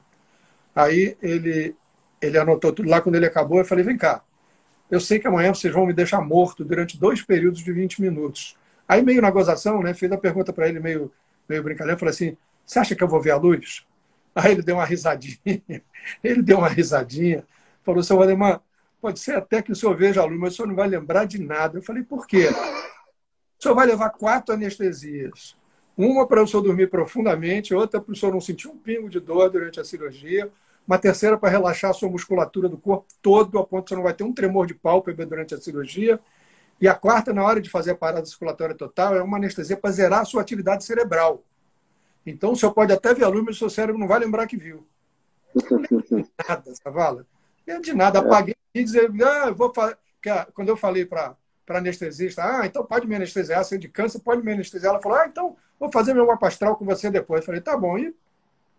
Aí 0.75 1.17
ele, 1.23 1.75
ele 2.21 2.39
anotou 2.39 2.73
tudo 2.73 2.89
lá 2.89 3.01
quando 3.01 3.17
ele 3.17 3.27
acabou. 3.27 3.59
Eu 3.59 3.65
falei, 3.65 3.85
vem 3.85 3.97
cá, 3.97 4.23
eu 4.91 5.01
sei 5.01 5.19
que 5.19 5.27
amanhã 5.27 5.53
vocês 5.53 5.73
vão 5.73 5.87
me 5.87 5.93
deixar 5.93 6.21
morto 6.21 6.65
durante 6.65 6.99
dois 6.99 7.23
períodos 7.23 7.61
de 7.61 7.73
20 7.73 8.01
minutos. 8.01 8.57
Aí, 8.89 9.03
meio 9.03 9.21
na 9.21 9.31
gozação, 9.31 9.83
né, 9.83 9.93
fiz 9.93 10.11
a 10.11 10.17
pergunta 10.17 10.53
para 10.53 10.69
ele, 10.69 10.81
meio, 10.81 11.13
meio 11.49 11.63
brincadeira, 11.63 11.99
falei 11.99 12.15
assim, 12.15 12.37
você 12.65 12.79
acha 12.79 12.95
que 12.95 13.03
eu 13.03 13.09
vou 13.09 13.21
ver 13.21 13.33
a 13.33 13.37
luz? 13.37 13.87
Aí 14.35 14.53
ele 14.53 14.63
deu 14.63 14.77
uma 14.77 14.85
risadinha, 14.85 15.39
ele 16.25 16.43
deu 16.43 16.59
uma 16.59 16.69
risadinha, 16.69 17.45
falou, 17.83 18.03
seu 18.03 18.17
Valdemar, 18.17 18.63
pode 19.01 19.19
ser 19.19 19.37
até 19.37 19.61
que 19.61 19.73
o 19.73 19.77
senhor 19.77 19.97
veja 19.97 20.23
a 20.23 20.25
luz, 20.25 20.39
mas 20.39 20.53
o 20.53 20.57
senhor 20.57 20.69
não 20.69 20.75
vai 20.75 20.89
lembrar 20.89 21.25
de 21.25 21.41
nada. 21.41 21.79
Eu 21.79 21.83
falei, 21.83 22.03
por 22.03 22.27
quê? 22.27 22.49
O 23.59 23.63
senhor 23.63 23.75
vai 23.75 23.87
levar 23.87 24.11
quatro 24.11 24.55
anestesias. 24.55 25.57
Uma 25.97 26.27
para 26.27 26.43
o 26.43 26.47
senhor 26.47 26.63
dormir 26.63 26.89
profundamente, 26.89 27.75
outra 27.75 28.01
para 28.01 28.13
o 28.13 28.17
senhor 28.17 28.33
não 28.33 28.41
sentir 28.41 28.69
um 28.69 28.77
pingo 28.77 29.11
de 29.11 29.19
dor 29.19 29.51
durante 29.51 29.81
a 29.81 29.85
cirurgia, 29.85 30.49
uma 30.89 30.99
terceira 30.99 31.37
para 31.37 31.51
relaxar 31.51 31.91
a 31.91 31.95
sua 31.95 32.09
musculatura 32.09 32.67
do 32.67 32.79
corpo 32.79 33.07
todo, 33.21 33.59
a 33.59 33.67
ponto 33.67 33.85
que 33.85 33.91
você 33.91 33.95
não 33.95 34.03
vai 34.03 34.15
ter 34.15 34.25
um 34.25 34.33
tremor 34.33 34.67
de 34.67 34.73
pálpebra 34.73 35.27
durante 35.27 35.55
a 35.55 35.61
cirurgia. 35.61 36.19
E 36.81 36.89
a 36.89 36.95
quarta, 36.95 37.31
na 37.31 37.45
hora 37.45 37.61
de 37.61 37.69
fazer 37.69 37.91
a 37.91 37.95
parada 37.95 38.25
circulatória 38.25 38.75
total, 38.75 39.15
é 39.15 39.23
uma 39.23 39.37
anestesia 39.37 39.77
para 39.77 39.91
zerar 39.91 40.21
a 40.21 40.25
sua 40.25 40.41
atividade 40.41 40.85
cerebral. 40.85 41.45
Então, 42.25 42.55
senhor 42.57 42.73
pode 42.73 42.91
até 42.91 43.13
ver 43.13 43.25
a 43.25 43.29
luz, 43.29 43.45
mas 43.45 43.57
o 43.57 43.59
seu 43.59 43.69
cérebro 43.69 44.01
não 44.01 44.09
vai 44.09 44.19
lembrar 44.19 44.47
que 44.47 44.57
viu. 44.57 44.87
Nada, 46.49 46.75
Savala. 46.83 47.27
É 47.67 47.79
de 47.79 47.93
nada. 47.93 48.21
Apaguei 48.21 48.57
e 48.75 48.83
dizer, 48.83 49.11
ah, 49.23 49.51
vou 49.51 49.73
fazer. 49.75 49.99
Quando 50.55 50.69
eu 50.69 50.77
falei 50.77 51.05
para 51.05 51.37
a 51.69 51.77
anestesista, 51.77 52.43
ah, 52.43 52.67
então 52.67 52.83
pode 52.85 53.07
me 53.07 53.15
anestesiar, 53.15 53.63
você 53.63 53.75
é 53.75 53.79
de 53.79 53.89
câncer, 53.89 54.21
pode 54.21 54.43
me 54.43 54.53
anestesiar. 54.53 54.95
Ela 54.95 55.03
falou, 55.03 55.19
ah, 55.19 55.27
então 55.27 55.57
vou 55.79 55.93
fazer 55.93 56.15
meu 56.15 56.27
mapa 56.27 56.49
astral 56.49 56.77
com 56.77 56.85
você 56.87 57.11
depois. 57.11 57.43
Eu 57.43 57.47
falei, 57.47 57.61
tá 57.61 57.77
bom. 57.77 57.99
E, 57.99 58.15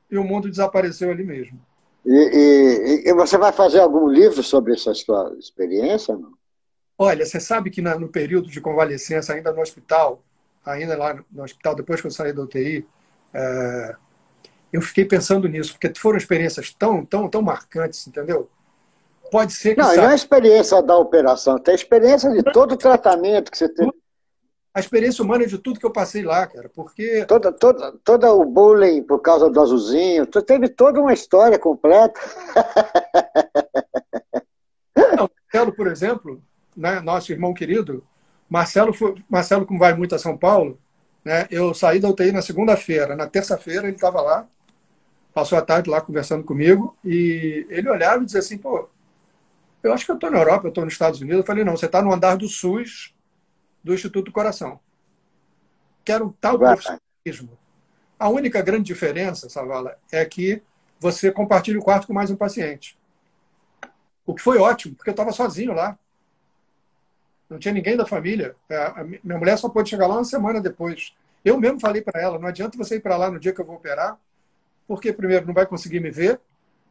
e 0.10 0.18
o 0.18 0.24
mundo 0.24 0.50
desapareceu 0.50 1.12
ali 1.12 1.24
mesmo. 1.24 1.69
E, 2.06 2.12
e, 2.12 3.10
e, 3.10 3.14
você 3.14 3.38
vai 3.38 3.52
fazer 3.52 3.80
algum 3.80 4.08
livro 4.08 4.42
sobre 4.42 4.74
essa 4.74 4.94
sua 4.94 5.36
experiência? 5.38 6.16
Não? 6.16 6.34
Olha, 6.98 7.26
você 7.26 7.40
sabe 7.40 7.70
que 7.70 7.82
no 7.82 8.10
período 8.10 8.50
de 8.50 8.62
convalescença, 8.62 9.34
ainda 9.34 9.52
no 9.52 9.62
hospital, 9.62 10.22
ainda 10.66 10.98
lá 10.98 11.18
no 11.32 11.44
hospital, 11.44 11.76
depois 11.76 12.02
que 12.02 12.08
eu 12.08 12.12
saí 12.12 12.34
da 12.34 12.42
UTI, 12.42 12.86
é, 13.34 13.96
eu 14.72 14.82
fiquei 14.82 15.06
pensando 15.06 15.48
nisso, 15.48 15.74
porque 15.74 15.98
foram 16.00 16.18
experiências 16.18 16.74
tão, 16.74 17.06
tão, 17.06 17.30
tão 17.30 17.42
marcantes, 17.42 18.06
entendeu? 18.08 18.50
Pode 19.32 19.54
ser 19.54 19.76
que. 19.76 19.82
Não, 19.82 19.88
sabe... 19.88 19.98
não 19.98 20.10
é 20.10 20.12
a 20.12 20.16
experiência 20.16 20.82
da 20.82 20.98
operação, 20.98 21.58
tem 21.60 21.74
a 21.74 21.76
experiência 21.76 22.32
de 22.32 22.44
todo 22.44 22.74
o 22.74 22.78
tratamento 22.78 23.52
que 23.52 23.58
você 23.58 23.70
teve. 23.70 23.92
A 24.80 24.82
experiência 24.82 25.22
humana 25.22 25.46
de 25.46 25.58
tudo 25.58 25.78
que 25.78 25.86
eu 25.86 25.92
passei 25.92 26.24
lá, 26.24 26.48
cara, 26.48 26.72
porque. 26.74 27.26
Toda, 27.26 27.52
toda, 27.52 27.92
toda 28.02 28.32
o 28.32 28.46
bullying 28.46 29.04
por 29.04 29.20
causa 29.20 29.50
do 29.50 29.60
azulzinho, 29.60 30.26
teve 30.26 30.70
toda 30.70 31.02
uma 31.02 31.12
história 31.12 31.60
completa. 31.60 32.18
por 35.76 35.88
exemplo, 35.88 36.42
né, 36.78 37.02
nosso 37.02 37.30
irmão 37.34 37.54
querido, 37.54 38.02
Marcelo, 38.50 38.94
foi, 38.94 39.16
Marcelo, 39.28 39.66
como 39.66 39.80
vai 39.80 39.94
muito 39.94 40.16
a 40.16 40.20
São 40.20 40.38
Paulo, 40.38 40.80
né, 41.26 41.46
eu 41.52 41.74
saí 41.74 42.00
da 42.00 42.08
UTI 42.08 42.32
na 42.32 42.42
segunda-feira. 42.42 43.18
Na 43.18 43.28
terça-feira 43.28 43.86
ele 43.86 43.98
estava 43.98 44.22
lá, 44.22 44.48
passou 45.34 45.58
a 45.58 45.62
tarde 45.62 45.90
lá 45.90 46.00
conversando 46.00 46.46
comigo, 46.46 46.96
e 47.04 47.68
ele 47.70 47.90
olhava 47.90 48.24
e 48.24 48.26
dizia 48.26 48.40
assim, 48.40 48.58
pô, 48.58 48.88
eu 49.84 49.92
acho 49.92 50.06
que 50.06 50.12
eu 50.12 50.16
estou 50.16 50.32
na 50.32 50.38
Europa, 50.38 50.68
eu 50.68 50.70
estou 50.70 50.86
nos 50.86 50.94
Estados 50.94 51.20
Unidos. 51.20 51.40
Eu 51.40 51.46
falei, 51.46 51.66
não, 51.66 51.76
você 51.76 51.86
está 51.86 52.02
no 52.02 52.14
andar 52.14 52.38
do 52.38 52.48
SUS 52.48 53.14
do 53.84 53.94
Instituto 53.94 54.32
Coração. 54.32 54.80
Quero 56.04 56.28
um 56.28 56.32
tal 56.32 56.58
profissionalismo. 56.58 57.58
A 58.18 58.30
única 58.30 58.62
grande 58.62 58.84
diferença, 58.84 59.50
Savala, 59.50 59.98
é 60.12 60.26
que 60.26 60.62
você 61.00 61.32
compartilha 61.32 61.80
o 61.80 61.84
quarto 61.84 62.08
com 62.08 62.14
mais 62.14 62.30
um 62.30 62.36
paciente. 62.36 62.98
O 64.26 64.36
que 64.36 64.42
foi 64.42 64.58
ótimo, 64.58 64.96
porque 64.96 65.10
eu 65.10 65.14
estava 65.14 65.32
sozinho 65.32 65.74
lá. 65.74 65.98
Não 67.50 67.58
tinha 67.58 67.74
ninguém 67.74 67.96
da 67.96 68.06
família. 68.06 68.56
É, 68.70 68.78
a 68.78 69.04
minha 69.04 69.38
mulher 69.38 69.58
só 69.58 69.70
pôde 69.70 69.90
chegar 69.90 70.08
lá 70.08 70.16
uma 70.16 70.26
semana 70.26 70.62
depois. 70.62 71.16
Eu 71.44 71.58
mesmo 71.58 71.80
falei 71.80 72.02
para 72.02 72.22
ela: 72.22 72.38
não 72.38 72.48
adianta 72.48 72.78
você 72.78 72.98
ir 72.98 73.00
para 73.00 73.18
lá 73.18 73.32
no 73.32 73.40
dia 73.40 73.54
que 73.54 73.62
eu 73.62 73.66
vou 73.66 73.78
operar, 73.78 74.20
porque, 74.88 75.14
primeiro, 75.14 75.48
não 75.48 75.54
vai 75.54 75.66
conseguir 75.66 76.00
me 76.00 76.12
ver. 76.12 76.40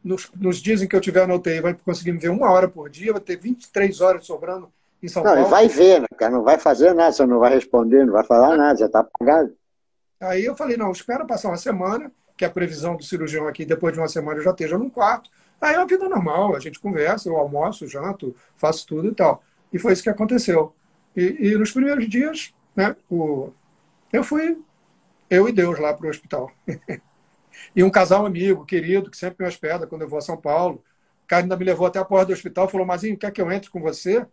Nos, 0.03 0.31
nos 0.33 0.61
dias 0.61 0.81
em 0.81 0.87
que 0.87 0.95
eu 0.95 1.01
tiver 1.01 1.27
na 1.27 1.35
UTI, 1.35 1.59
vai 1.59 1.73
conseguir 1.73 2.13
me 2.13 2.19
ver 2.19 2.29
uma 2.29 2.49
hora 2.49 2.69
por 2.69 2.89
dia, 2.89 3.11
vai 3.11 3.21
ter 3.21 3.35
23 3.35 3.99
horas 3.99 4.25
sobrando 4.25 4.71
em 5.01 5.07
São 5.07 5.23
não, 5.23 5.31
Paulo. 5.31 5.43
Não, 5.43 5.49
vai 5.49 5.67
ver, 5.67 6.01
né, 6.01 6.07
cara? 6.17 6.31
Não 6.31 6.43
vai 6.43 6.57
fazer 6.57 6.93
nada, 6.93 7.11
você 7.11 7.25
não 7.25 7.39
vai 7.39 7.53
responder, 7.53 8.05
não 8.05 8.13
vai 8.13 8.23
falar 8.23 8.57
nada, 8.57 8.79
já 8.79 8.85
está 8.85 8.99
apagado. 8.99 9.55
Aí 10.19 10.45
eu 10.45 10.55
falei: 10.55 10.77
não, 10.77 10.91
espera 10.91 11.25
passar 11.25 11.49
uma 11.49 11.57
semana, 11.57 12.11
que 12.37 12.45
a 12.45 12.49
previsão 12.49 12.95
do 12.95 13.03
cirurgião 13.03 13.47
aqui, 13.47 13.65
depois 13.65 13.93
de 13.93 13.99
uma 13.99 14.07
semana 14.07 14.39
eu 14.39 14.43
já 14.43 14.51
esteja 14.51 14.77
num 14.77 14.89
quarto. 14.89 15.29
Aí 15.61 15.75
é 15.75 15.77
uma 15.77 15.87
vida 15.87 16.07
normal, 16.07 16.55
a 16.55 16.59
gente 16.59 16.79
conversa, 16.79 17.27
eu 17.27 17.37
almoço, 17.37 17.87
janto, 17.87 18.35
faço 18.55 18.85
tudo 18.87 19.09
e 19.09 19.15
tal. 19.15 19.43
E 19.73 19.77
foi 19.77 19.93
isso 19.93 20.03
que 20.03 20.09
aconteceu. 20.09 20.73
E, 21.15 21.49
e 21.49 21.57
nos 21.57 21.71
primeiros 21.71 22.07
dias, 22.07 22.53
né, 22.75 22.95
o, 23.09 23.51
eu 24.11 24.23
fui, 24.23 24.57
eu 25.29 25.49
e 25.49 25.51
Deus, 25.51 25.77
lá 25.79 25.93
para 25.93 26.07
o 26.07 26.09
hospital. 26.09 26.51
e 27.75 27.83
um 27.83 27.89
casal 27.89 28.25
amigo, 28.25 28.65
querido, 28.65 29.11
que 29.11 29.17
sempre 29.17 29.43
me 29.43 29.49
hospeda 29.49 29.85
quando 29.85 30.03
eu 30.03 30.09
vou 30.09 30.19
a 30.19 30.21
São 30.21 30.37
Paulo. 30.37 30.83
O 31.23 31.27
cara 31.27 31.43
ainda 31.43 31.57
me 31.57 31.65
levou 31.65 31.85
até 31.85 31.99
a 31.99 32.05
porta 32.05 32.27
do 32.27 32.33
hospital 32.33 32.67
falou, 32.67 32.87
Mazinho, 32.87 33.17
quer 33.17 33.31
que 33.31 33.41
eu 33.41 33.51
entre 33.51 33.69
com 33.69 33.81
você? 33.81 34.25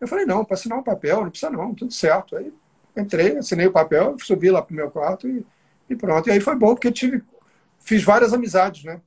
Eu 0.00 0.06
falei, 0.08 0.26
não, 0.26 0.44
para 0.44 0.54
assinar 0.54 0.78
um 0.78 0.82
papel, 0.82 1.22
não 1.22 1.30
precisa 1.30 1.50
não, 1.50 1.74
tudo 1.74 1.92
certo. 1.92 2.36
Aí 2.36 2.52
entrei, 2.96 3.36
assinei 3.36 3.66
o 3.66 3.72
papel, 3.72 4.16
subi 4.18 4.50
lá 4.50 4.62
para 4.62 4.72
o 4.72 4.76
meu 4.76 4.90
quarto 4.90 5.28
e, 5.28 5.44
e, 5.88 5.96
pronto. 5.96 6.28
E 6.28 6.32
aí 6.32 6.40
foi 6.40 6.56
bom, 6.56 6.74
porque 6.74 6.90
tive, 6.90 7.22
fiz 7.78 8.02
várias 8.02 8.32
amizades, 8.32 8.84
né? 8.84 9.00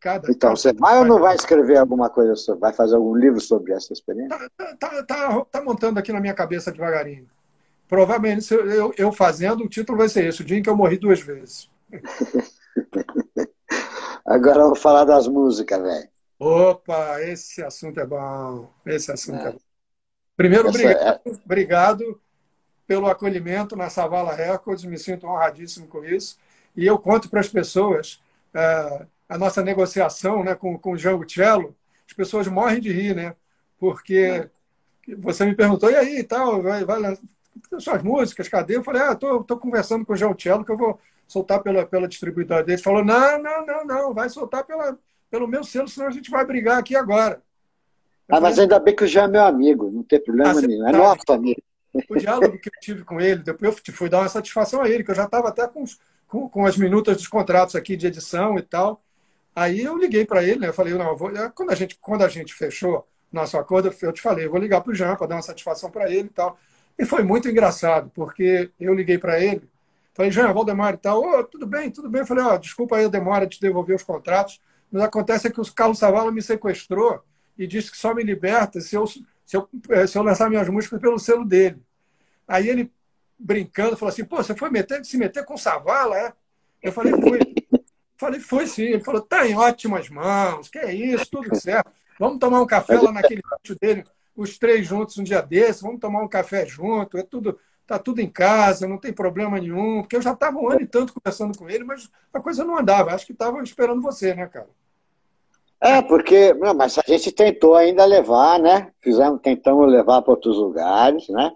Cada, 0.00 0.30
então, 0.30 0.50
cada... 0.50 0.56
você 0.56 0.72
vai 0.72 0.98
ou 0.98 1.04
não 1.04 1.18
vai 1.18 1.34
escrever 1.34 1.78
alguma 1.78 2.10
coisa 2.10 2.36
sobre, 2.36 2.60
vai 2.60 2.72
fazer 2.72 2.96
algum 2.96 3.14
livro 3.14 3.40
sobre 3.40 3.72
essa 3.72 3.92
experiência? 3.92 4.38
Tá, 4.56 4.76
tá, 4.76 5.02
tá, 5.02 5.44
tá 5.44 5.62
montando 5.62 5.98
aqui 5.98 6.12
na 6.12 6.20
minha 6.20 6.34
cabeça 6.34 6.72
devagarinho. 6.72 7.26
Provavelmente, 7.88 8.52
eu, 8.52 8.92
eu 8.96 9.12
fazendo, 9.12 9.64
o 9.64 9.68
título 9.68 9.98
vai 9.98 10.08
ser 10.08 10.26
esse, 10.26 10.42
o 10.42 10.44
dia 10.44 10.58
em 10.58 10.62
que 10.62 10.68
eu 10.68 10.76
morri 10.76 10.98
duas 10.98 11.20
vezes. 11.20 11.70
Agora 14.24 14.62
vamos 14.62 14.80
falar 14.80 15.04
das 15.04 15.28
músicas, 15.28 15.80
velho. 15.82 16.08
Opa, 16.38 17.20
esse 17.22 17.62
assunto 17.62 18.00
é 18.00 18.06
bom. 18.06 18.70
Esse 18.84 19.12
assunto 19.12 19.38
é, 19.38 19.48
é 19.48 19.52
bom. 19.52 19.58
Primeiro, 20.36 20.68
obrigado, 20.68 21.20
é... 21.24 21.30
obrigado 21.44 22.20
pelo 22.86 23.06
acolhimento 23.06 23.76
na 23.76 23.88
Savala 23.88 24.34
Records, 24.34 24.84
me 24.84 24.98
sinto 24.98 25.26
honradíssimo 25.26 25.86
com 25.86 26.04
isso. 26.04 26.38
E 26.76 26.86
eu 26.86 26.98
conto 26.98 27.30
para 27.30 27.40
as 27.40 27.48
pessoas 27.48 28.20
uh, 28.54 29.06
a 29.28 29.38
nossa 29.38 29.62
negociação 29.62 30.44
né, 30.44 30.54
com, 30.54 30.78
com 30.78 30.92
o 30.92 30.98
João 30.98 31.26
Cello, 31.26 31.74
as 32.06 32.12
pessoas 32.14 32.46
morrem 32.46 32.80
de 32.80 32.92
rir, 32.92 33.14
né? 33.14 33.34
Porque 33.78 34.48
você 35.18 35.44
me 35.44 35.54
perguntou, 35.54 35.90
e 35.90 35.96
aí, 35.96 36.22
tal, 36.22 36.62
vai, 36.62 36.84
vai 36.84 37.16
suas 37.78 38.02
músicas, 38.02 38.48
cadê? 38.48 38.76
Eu 38.76 38.84
falei, 38.84 39.02
ah, 39.02 39.14
tô, 39.14 39.42
tô 39.44 39.56
conversando 39.56 40.04
com 40.04 40.12
o 40.12 40.16
João 40.16 40.36
Cello, 40.38 40.64
que 40.64 40.72
eu 40.72 40.76
vou 40.76 40.98
soltar 41.26 41.62
pela, 41.62 41.86
pela 41.86 42.08
distribuidora 42.08 42.62
dele. 42.62 42.76
Ele 42.76 42.82
falou, 42.82 43.04
não, 43.04 43.42
não, 43.42 43.66
não, 43.66 43.84
não, 43.84 44.14
vai 44.14 44.28
soltar 44.28 44.64
pela, 44.64 44.98
pelo 45.30 45.48
meu 45.48 45.64
selo, 45.64 45.88
senão 45.88 46.08
a 46.08 46.10
gente 46.10 46.30
vai 46.30 46.44
brigar 46.44 46.78
aqui 46.78 46.96
agora. 46.96 47.42
Ah, 48.28 48.40
mas 48.40 48.58
ainda 48.58 48.78
bem 48.78 48.96
que 48.96 49.04
o 49.04 49.06
João 49.06 49.26
é 49.26 49.28
meu 49.28 49.44
amigo, 49.44 49.90
não 49.90 50.02
tem 50.02 50.20
problema 50.20 50.58
ah, 50.58 50.62
nenhum, 50.62 50.88
é 50.88 50.92
tá, 50.92 50.98
nosso 50.98 51.32
amigo. 51.32 51.62
O 52.08 52.16
diálogo 52.16 52.58
que 52.58 52.68
eu 52.68 52.80
tive 52.80 53.04
com 53.04 53.20
ele, 53.20 53.42
depois 53.42 53.80
eu 53.86 53.94
fui 53.94 54.08
dar 54.08 54.20
uma 54.20 54.28
satisfação 54.28 54.82
a 54.82 54.88
ele, 54.88 55.04
que 55.04 55.10
eu 55.10 55.14
já 55.14 55.24
estava 55.24 55.48
até 55.48 55.68
com, 55.68 55.84
com, 56.26 56.48
com 56.48 56.66
as 56.66 56.76
minutas 56.76 57.16
dos 57.16 57.28
contratos 57.28 57.76
aqui 57.76 57.96
de 57.96 58.06
edição 58.06 58.58
e 58.58 58.62
tal. 58.62 59.00
Aí 59.54 59.82
eu 59.82 59.96
liguei 59.96 60.24
para 60.24 60.42
ele, 60.42 60.60
né? 60.60 60.68
Eu 60.68 60.72
falei, 60.72 60.94
não, 60.94 61.10
eu 61.10 61.16
vou... 61.16 61.30
quando, 61.54 61.70
a 61.70 61.74
gente, 61.74 61.96
quando 62.00 62.22
a 62.22 62.28
gente 62.28 62.52
fechou 62.52 63.06
nosso 63.30 63.56
acordo, 63.56 63.94
eu 64.02 64.12
te 64.12 64.20
falei, 64.20 64.46
eu 64.46 64.50
vou 64.50 64.58
ligar 64.58 64.80
para 64.80 64.90
o 64.90 64.94
Jean 64.94 65.14
para 65.14 65.26
dar 65.28 65.36
uma 65.36 65.42
satisfação 65.42 65.90
para 65.90 66.10
ele 66.10 66.26
e 66.26 66.30
tal. 66.30 66.58
E 66.98 67.04
foi 67.04 67.22
muito 67.22 67.48
engraçado, 67.48 68.10
porque 68.14 68.70
eu 68.80 68.94
liguei 68.94 69.18
para 69.18 69.40
ele, 69.40 69.62
falei, 70.12 70.30
Jean, 70.30 70.52
Valdemar 70.52 70.94
e 70.94 70.96
tal, 70.96 71.22
oh, 71.22 71.44
tudo 71.44 71.66
bem, 71.66 71.90
tudo 71.90 72.08
bem. 72.08 72.20
Eu 72.22 72.26
falei, 72.26 72.44
oh, 72.44 72.58
desculpa 72.58 72.96
aí 72.96 73.04
a 73.04 73.08
demora 73.08 73.46
de 73.46 73.60
devolver 73.60 73.94
os 73.94 74.02
contratos, 74.02 74.60
mas 74.90 75.02
acontece 75.02 75.46
é 75.46 75.50
que 75.50 75.60
o 75.60 75.74
Carlos 75.74 75.98
Savala 75.98 76.32
me 76.32 76.42
sequestrou 76.42 77.22
e 77.58 77.66
disse 77.66 77.90
que 77.90 77.96
só 77.96 78.14
me 78.14 78.22
liberta 78.22 78.80
se 78.80 78.96
eu, 78.96 79.06
se 79.06 79.24
eu, 79.52 79.68
eh, 79.90 80.06
se 80.06 80.18
eu 80.18 80.22
lançar 80.22 80.48
minhas 80.50 80.68
músicas 80.68 81.00
pelo 81.00 81.18
selo 81.18 81.44
dele. 81.44 81.80
Aí 82.46 82.68
ele, 82.68 82.92
brincando, 83.38 83.96
falou 83.96 84.12
assim, 84.12 84.24
pô, 84.24 84.36
você 84.36 84.54
foi 84.54 84.70
meter, 84.70 85.04
se 85.04 85.16
meter 85.16 85.44
com 85.44 85.56
Savala, 85.56 86.16
é? 86.16 86.32
Eu 86.82 86.92
falei, 86.92 87.12
fui. 87.12 87.40
Falei, 88.16 88.40
foi 88.40 88.66
sim. 88.66 88.84
Ele 88.84 89.04
falou, 89.04 89.20
tá 89.20 89.46
em 89.46 89.56
ótimas 89.56 90.08
mãos, 90.08 90.68
que 90.68 90.78
é 90.78 90.92
isso, 90.92 91.26
tudo 91.30 91.54
certo. 91.56 91.90
Vamos 92.18 92.38
tomar 92.38 92.60
um 92.60 92.66
café 92.66 93.00
lá 93.00 93.10
naquele 93.10 93.42
sítio 93.56 93.76
dele, 93.80 94.04
os 94.36 94.58
três 94.58 94.86
juntos 94.86 95.18
um 95.18 95.24
dia 95.24 95.40
desse, 95.40 95.82
vamos 95.82 96.00
tomar 96.00 96.22
um 96.22 96.28
café 96.28 96.64
junto, 96.64 97.18
é 97.18 97.22
tudo, 97.22 97.58
tá 97.86 97.98
tudo 97.98 98.20
em 98.20 98.30
casa, 98.30 98.86
não 98.86 98.98
tem 98.98 99.12
problema 99.12 99.58
nenhum, 99.58 100.00
porque 100.00 100.16
eu 100.16 100.22
já 100.22 100.32
estava 100.32 100.58
um 100.58 100.68
ano 100.68 100.82
e 100.82 100.86
tanto 100.86 101.12
conversando 101.12 101.56
com 101.58 101.68
ele, 101.68 101.84
mas 101.84 102.10
a 102.32 102.40
coisa 102.40 102.64
não 102.64 102.78
andava. 102.78 103.12
Acho 103.12 103.26
que 103.26 103.32
estava 103.32 103.60
esperando 103.62 104.00
você, 104.00 104.34
né, 104.34 104.46
cara? 104.46 104.68
É, 105.84 106.00
porque, 106.00 106.54
não, 106.54 106.72
mas 106.72 106.98
a 106.98 107.02
gente 107.06 107.30
tentou 107.30 107.74
ainda 107.76 108.06
levar, 108.06 108.58
né? 108.58 108.90
Fizemos, 109.02 109.38
tentamos 109.42 109.86
levar 109.92 110.22
para 110.22 110.32
outros 110.32 110.56
lugares, 110.56 111.28
né? 111.28 111.52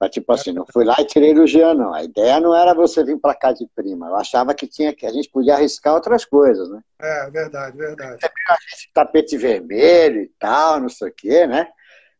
Mas, 0.00 0.10
tipo 0.10 0.32
assim, 0.32 0.50
não 0.50 0.66
fui 0.72 0.84
lá 0.84 0.96
e 0.98 1.04
tirei 1.04 1.32
do 1.32 1.46
Jean, 1.46 1.74
não. 1.74 1.94
A 1.94 2.02
ideia 2.02 2.40
não 2.40 2.52
era 2.52 2.74
você 2.74 3.04
vir 3.04 3.20
para 3.20 3.32
cá 3.32 3.52
de 3.52 3.68
prima. 3.72 4.08
Eu 4.08 4.16
achava 4.16 4.54
que 4.54 4.66
tinha 4.66 4.92
que 4.92 5.06
a 5.06 5.12
gente 5.12 5.30
podia 5.30 5.54
arriscar 5.54 5.94
outras 5.94 6.24
coisas, 6.24 6.68
né? 6.68 6.80
É, 7.00 7.30
verdade, 7.30 7.76
verdade. 7.76 8.18
A 8.24 8.56
gente 8.70 8.90
tapete 8.92 9.36
vermelho 9.36 10.22
e 10.22 10.32
tal, 10.36 10.80
não 10.80 10.88
sei 10.88 11.08
o 11.08 11.14
quê, 11.14 11.46
né? 11.46 11.68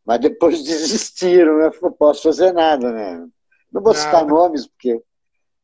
Mas 0.06 0.20
depois 0.20 0.62
desistiram, 0.62 1.58
né? 1.58 1.70
Não 1.82 1.90
posso 1.90 2.22
fazer 2.22 2.52
nada, 2.52 2.92
né? 2.92 3.26
Não 3.72 3.82
vou 3.82 3.94
citar 3.94 4.24
nomes, 4.24 4.68
porque 4.68 5.02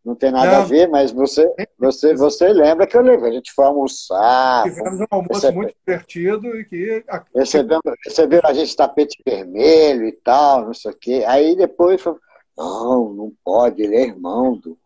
não 0.06 0.14
tem 0.14 0.30
nada 0.30 0.52
não. 0.52 0.60
a 0.60 0.64
ver, 0.64 0.88
mas 0.88 1.10
você, 1.10 1.52
você, 1.76 2.14
você 2.14 2.52
lembra 2.52 2.86
que 2.86 2.96
eu 2.96 3.02
lembro. 3.02 3.26
A 3.26 3.32
gente 3.32 3.52
foi 3.52 3.64
almoçar. 3.64 4.62
Tivemos 4.62 5.00
um 5.00 5.06
almoço 5.10 5.34
recebe... 5.34 5.56
muito 5.56 5.74
divertido 5.84 6.56
e 6.56 6.64
que. 6.64 7.04
Recebemos, 7.34 7.82
recebemos 8.04 8.44
a 8.44 8.54
gente 8.54 8.76
tapete 8.76 9.20
vermelho 9.26 10.06
e 10.06 10.12
tal, 10.12 10.66
não 10.66 10.74
sei 10.74 10.92
o 10.92 10.96
quê. 10.96 11.24
Aí 11.26 11.56
depois 11.56 12.00
falou, 12.00 12.20
não, 12.56 13.12
não 13.14 13.32
pode, 13.44 13.82
ele 13.82 13.96
é 13.96 14.02
irmão 14.02 14.56
do, 14.56 14.78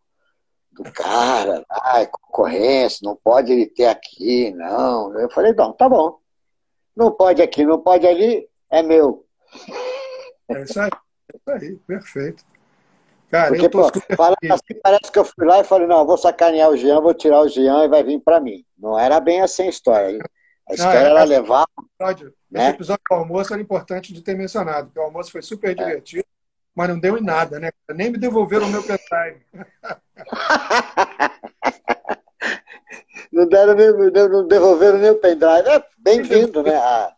do 0.73 0.85
cara, 0.85 1.67
ai, 1.69 2.07
concorrência, 2.07 3.01
não 3.03 3.15
pode 3.15 3.53
ele 3.53 3.67
ter 3.67 3.89
aqui, 3.89 4.51
não. 4.53 5.15
Eu 5.19 5.29
falei, 5.31 5.53
não, 5.53 5.71
tá 5.71 5.87
bom. 5.87 6.19
Não 6.97 7.13
pode 7.13 7.43
aqui, 7.43 7.63
não 7.67 7.79
pode 7.79 8.07
ali, 8.07 8.49
é 8.71 8.83
meu. 8.83 9.27
É 10.49 10.63
isso 10.63 10.81
aí, 10.81 10.91
é 10.91 11.37
isso 11.37 11.51
aí, 11.51 11.77
perfeito. 11.87 12.43
Cara, 13.31 13.49
Porque, 13.49 13.69
pô, 13.69 13.89
fala 14.17 14.37
assim, 14.51 14.81
parece 14.83 15.13
que 15.13 15.19
eu 15.19 15.25
fui 15.25 15.47
lá 15.47 15.61
e 15.61 15.65
falei, 15.65 15.87
não, 15.87 16.05
vou 16.05 16.19
sacanear 16.19 16.69
o 16.69 16.77
Jean, 16.77 17.01
vou 17.01 17.15
tirar 17.15 17.43
o 17.43 17.49
Jean 17.49 17.85
e 17.85 17.89
vai 17.89 18.03
vir 18.03 18.19
para 18.21 18.41
mim. 18.41 18.65
Não 18.77 18.99
era 18.99 19.21
bem 19.21 19.41
assim 19.41 19.63
a 19.63 19.69
história. 19.69 20.19
A 20.69 20.75
história 20.75 21.01
não, 21.01 21.11
era 21.11 21.23
levar. 21.23 21.65
Episódio, 21.97 22.35
né? 22.51 22.63
Esse 22.63 22.71
episódio 22.71 23.05
do 23.09 23.15
almoço 23.15 23.53
era 23.53 23.63
importante 23.63 24.13
de 24.13 24.21
ter 24.21 24.37
mencionado, 24.37 24.87
porque 24.87 24.99
o 24.99 25.05
almoço 25.05 25.31
foi 25.31 25.43
super 25.43 25.71
é. 25.71 25.75
divertido, 25.75 26.25
mas 26.75 26.89
não 26.89 26.99
deu 26.99 27.17
em 27.17 27.23
nada, 27.23 27.61
né? 27.61 27.71
Nem 27.95 28.11
me 28.11 28.19
devolveram 28.19 28.67
o 28.67 28.71
meu 28.71 28.83
pendrive. 28.83 29.45
não, 33.31 33.47
deram 33.47 33.75
nem, 33.75 33.93
não 34.29 34.49
devolveram 34.49 34.99
nem 34.99 35.11
o 35.11 35.21
pendrive. 35.21 35.69
É 35.69 35.85
bem-vindo, 35.99 36.65
né? 36.65 36.73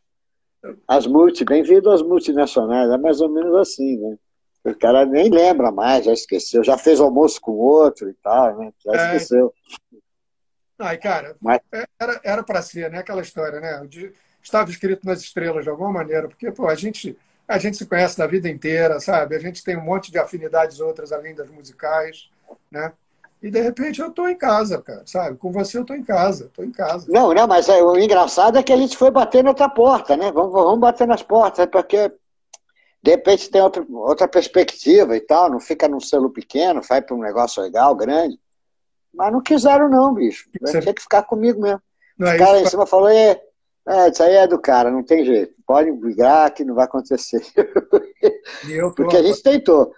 as 0.87 1.07
multi, 1.07 1.43
bem-vindo 1.43 1.91
às 1.91 2.03
multinacionais, 2.03 2.91
é 2.91 2.99
mais 2.99 3.23
ou 3.23 3.31
menos 3.31 3.57
assim, 3.57 3.97
né? 3.97 4.19
O 4.65 4.75
cara 4.75 5.05
nem 5.05 5.29
lembra 5.29 5.73
mais, 5.73 6.05
já 6.05 6.13
esqueceu. 6.13 6.63
Já 6.63 6.79
fez 6.79 7.01
almoço 7.01 7.41
com 7.41 7.53
outro 7.53 8.09
e 8.09 8.15
tal, 8.15 8.57
né? 8.59 8.73
Já 8.85 8.93
é. 8.93 9.17
esqueceu. 9.17 9.53
Ai, 10.79 10.99
cara, 10.99 11.37
Mas... 11.41 11.61
É, 11.73 11.87
era 12.25 12.43
para 12.43 12.63
ser, 12.63 12.91
né? 12.91 12.99
Aquela 12.99 13.23
história, 13.23 13.61
né? 13.61 13.89
Estava 14.43 14.71
escrito 14.71 15.07
nas 15.07 15.21
estrelas 15.21 15.65
de 15.65 15.71
alguma 15.71 15.93
maneira, 15.93 16.29
porque, 16.29 16.51
pô, 16.51 16.69
a 16.69 16.75
gente, 16.75 17.17
a 17.47 17.59
gente 17.59 17.77
se 17.77 17.87
conhece 17.87 18.19
da 18.19 18.27
vida 18.27 18.49
inteira, 18.49 18.99
sabe? 18.99 19.37
A 19.37 19.39
gente 19.39 19.63
tem 19.63 19.77
um 19.77 19.85
monte 19.85 20.11
de 20.11 20.19
afinidades 20.19 20.81
outras 20.81 21.13
além 21.13 21.35
das 21.35 21.51
musicais, 21.51 22.29
né? 22.71 22.93
E 23.43 23.51
de 23.51 23.61
repente 23.61 24.01
eu 24.01 24.11
tô 24.11 24.29
em 24.29 24.37
casa, 24.37 24.81
cara, 24.81 25.03
sabe? 25.05 25.37
Com 25.37 25.51
você 25.51 25.77
eu 25.77 25.85
tô 25.85 25.95
em 25.95 26.05
casa, 26.05 26.49
tô 26.55 26.63
em 26.63 26.71
casa. 26.71 27.07
Não, 27.09 27.35
não, 27.35 27.47
mas 27.49 27.69
é, 27.69 27.83
o 27.83 27.99
engraçado 27.99 28.57
é 28.57 28.63
que 28.63 28.73
a 28.73 28.77
gente 28.77 28.97
foi 28.97 29.11
bater 29.11 29.43
na 29.43 29.51
outra 29.51 29.69
porta, 29.69 30.17
né? 30.17 30.31
Vamos, 30.31 30.53
vamos 30.53 30.79
bater 30.79 31.09
nas 31.09 31.25
portas, 31.25 31.67
porque 31.67 32.13
de 33.03 33.11
repente 33.11 33.51
tem 33.51 33.61
outra, 33.61 33.85
outra 33.91 34.29
perspectiva 34.29 35.17
e 35.17 35.21
tal, 35.21 35.51
não 35.51 35.59
fica 35.59 35.89
num 35.89 35.99
selo 35.99 36.31
pequeno, 36.31 36.81
vai 36.89 37.03
para 37.03 37.17
um 37.17 37.21
negócio 37.21 37.61
legal, 37.63 37.95
grande. 37.97 38.39
Mas 39.13 39.33
não 39.33 39.43
quiseram, 39.43 39.89
não, 39.89 40.15
bicho. 40.15 40.49
Você... 40.61 40.81
Tinha 40.81 40.95
que 40.95 41.03
ficar 41.03 41.25
comigo 41.25 41.61
mesmo. 41.61 41.83
Não, 42.17 42.29
é 42.29 42.35
Os 42.35 42.39
caras 42.39 42.63
em 42.63 42.67
cima 42.67 42.87
falou, 42.87 43.09
é, 43.09 43.43
é, 43.89 44.09
isso 44.09 44.23
aí 44.23 44.37
é 44.37 44.47
do 44.47 44.59
cara, 44.59 44.91
não 44.91 45.03
tem 45.03 45.25
jeito. 45.25 45.53
Pode 45.67 45.91
brigar 45.91 46.53
que 46.55 46.65
não 46.65 46.75
vai 46.75 46.85
acontecer. 46.85 47.43
Porque 48.95 49.17
a 49.17 49.23
gente 49.23 49.43
tentou. 49.43 49.93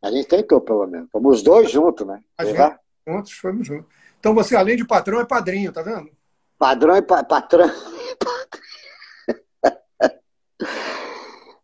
A 0.00 0.10
gente 0.10 0.28
tentou, 0.28 0.60
pelo 0.60 0.86
menos. 0.86 1.10
Fomos 1.10 1.36
os 1.36 1.42
dois 1.42 1.70
juntos, 1.70 2.06
né? 2.06 2.20
A 2.38 2.44
gente, 2.44 2.58
juntos, 3.06 3.32
fomos 3.32 3.66
juntos. 3.66 3.86
Então 4.20 4.34
você, 4.34 4.54
além 4.54 4.76
de 4.76 4.86
patrão, 4.86 5.20
é 5.20 5.24
padrinho, 5.24 5.72
tá 5.72 5.82
vendo? 5.82 6.10
Padrão 6.58 6.96
e 6.96 7.02
pa 7.02 7.24
patrão. 7.24 7.70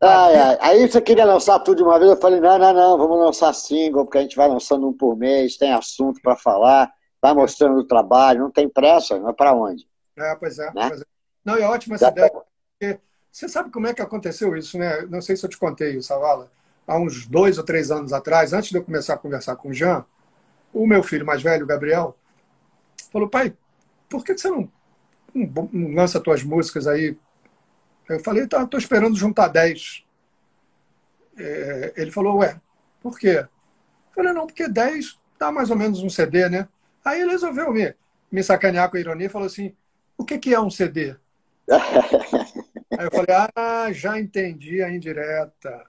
Ai, 0.00 0.34
ai. 0.34 0.58
Aí 0.60 0.88
você 0.88 1.00
queria 1.00 1.26
lançar 1.26 1.58
tudo 1.60 1.78
de 1.78 1.82
uma 1.82 1.98
vez, 1.98 2.10
eu 2.10 2.16
falei, 2.16 2.40
não, 2.40 2.58
não, 2.58 2.72
não, 2.72 2.98
vamos 2.98 3.18
lançar 3.18 3.52
single, 3.52 4.04
porque 4.04 4.18
a 4.18 4.22
gente 4.22 4.36
vai 4.36 4.48
lançando 4.48 4.88
um 4.88 4.92
por 4.92 5.14
mês, 5.16 5.58
tem 5.58 5.72
assunto 5.72 6.20
para 6.22 6.36
falar, 6.36 6.90
vai 7.20 7.34
mostrando 7.34 7.78
o 7.78 7.86
trabalho, 7.86 8.40
não 8.40 8.50
tem 8.50 8.68
pressa, 8.68 9.18
não 9.18 9.28
é 9.28 9.32
para 9.32 9.52
onde. 9.52 9.86
É, 10.16 10.34
pois 10.36 10.58
é, 10.58 10.72
né? 10.72 10.88
pois 10.88 11.02
é. 11.02 11.04
Não, 11.44 11.56
é 11.56 11.66
ótima 11.66 11.96
essa 11.96 12.08
ideia, 12.08 12.30
porque 12.30 13.00
você 13.30 13.48
sabe 13.48 13.70
como 13.70 13.86
é 13.86 13.94
que 13.94 14.00
aconteceu 14.00 14.56
isso, 14.56 14.78
né? 14.78 15.02
Não 15.02 15.20
sei 15.20 15.36
se 15.36 15.44
eu 15.44 15.50
te 15.50 15.58
contei 15.58 15.96
isso, 15.96 16.08
Savala. 16.08 16.50
Há 16.86 16.98
uns 16.98 17.26
dois 17.26 17.58
ou 17.58 17.64
três 17.64 17.90
anos 17.90 18.12
atrás, 18.12 18.52
antes 18.52 18.70
de 18.70 18.78
eu 18.78 18.84
começar 18.84 19.14
a 19.14 19.18
conversar 19.18 19.56
com 19.56 19.68
o 19.68 19.74
Jean, 19.74 20.04
o 20.72 20.86
meu 20.86 21.02
filho 21.02 21.26
mais 21.26 21.42
velho, 21.42 21.64
o 21.64 21.68
Gabriel, 21.68 22.16
falou, 23.12 23.28
pai, 23.28 23.54
por 24.08 24.24
que 24.24 24.36
você 24.36 24.48
não, 24.48 24.70
não 25.34 25.94
lança 25.94 26.20
tuas 26.20 26.42
músicas 26.42 26.86
aí 26.86 27.16
eu 28.10 28.20
falei, 28.20 28.46
tá, 28.46 28.66
tô 28.66 28.76
esperando 28.76 29.16
juntar 29.16 29.48
10. 29.48 30.04
É, 31.38 31.92
ele 31.96 32.10
falou, 32.10 32.38
ué, 32.38 32.60
por 33.00 33.18
quê? 33.18 33.38
Eu 33.38 34.14
falei, 34.14 34.32
não, 34.32 34.46
porque 34.46 34.68
10 34.68 35.18
dá 35.38 35.52
mais 35.52 35.70
ou 35.70 35.76
menos 35.76 36.02
um 36.02 36.10
CD, 36.10 36.48
né? 36.48 36.68
Aí 37.04 37.20
ele 37.20 37.30
resolveu 37.30 37.72
me, 37.72 37.94
me 38.30 38.42
sacanear 38.42 38.90
com 38.90 38.96
a 38.96 39.00
ironia 39.00 39.26
e 39.26 39.30
falou 39.30 39.46
assim, 39.46 39.74
o 40.18 40.24
que, 40.24 40.38
que 40.38 40.52
é 40.52 40.60
um 40.60 40.70
CD? 40.70 41.16
Aí 42.98 43.06
eu 43.06 43.10
falei, 43.10 43.48
ah, 43.54 43.92
já 43.92 44.18
entendi 44.18 44.82
a 44.82 44.90
indireta. 44.90 45.86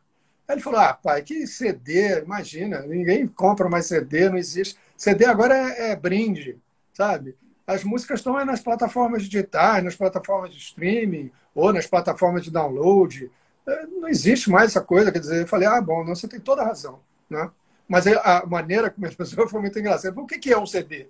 Aí 0.48 0.56
ele 0.56 0.62
falou, 0.62 0.80
ah, 0.80 0.94
pai, 0.94 1.24
que 1.24 1.48
CD? 1.48 2.22
Imagina, 2.22 2.82
ninguém 2.82 3.28
compra 3.28 3.68
mais 3.68 3.88
CD, 3.88 4.30
não 4.30 4.38
existe. 4.38 4.78
CD 4.96 5.26
agora 5.26 5.56
é, 5.56 5.92
é 5.92 5.96
brinde, 5.96 6.58
sabe? 6.94 7.36
As 7.66 7.84
músicas 7.84 8.20
estão 8.20 8.34
nas 8.46 8.62
plataformas 8.62 9.24
digitais, 9.24 9.84
nas 9.84 9.96
plataformas 9.96 10.52
de 10.52 10.60
streaming, 10.60 11.32
ou 11.54 11.74
nas 11.74 11.88
plataformas 11.88 12.44
de 12.44 12.52
download. 12.52 13.32
É, 13.68 13.86
não 13.88 14.08
existe 14.08 14.50
mais 14.50 14.72
essa 14.72 14.82
coisa. 14.82 15.12
Quer 15.12 15.20
dizer, 15.20 15.42
eu 15.42 15.48
falei, 15.48 15.68
ah, 15.68 15.82
bom, 15.82 16.04
não, 16.04 16.16
você 16.16 16.28
tem 16.28 16.40
toda 16.40 16.62
a 16.62 16.66
razão. 16.66 17.00
Né? 17.30 17.50
Mas 17.88 18.08
a 18.08 18.46
maneira 18.46 18.90
como 18.90 19.06
as 19.06 19.16
pessoas 19.16 19.50
foi 19.50 19.62
muito 19.62 19.78
engraçada. 19.78 20.20
O 20.20 20.26
que 20.26 20.52
é 20.52 20.58
um 20.58 20.66
CD? 20.66 21.08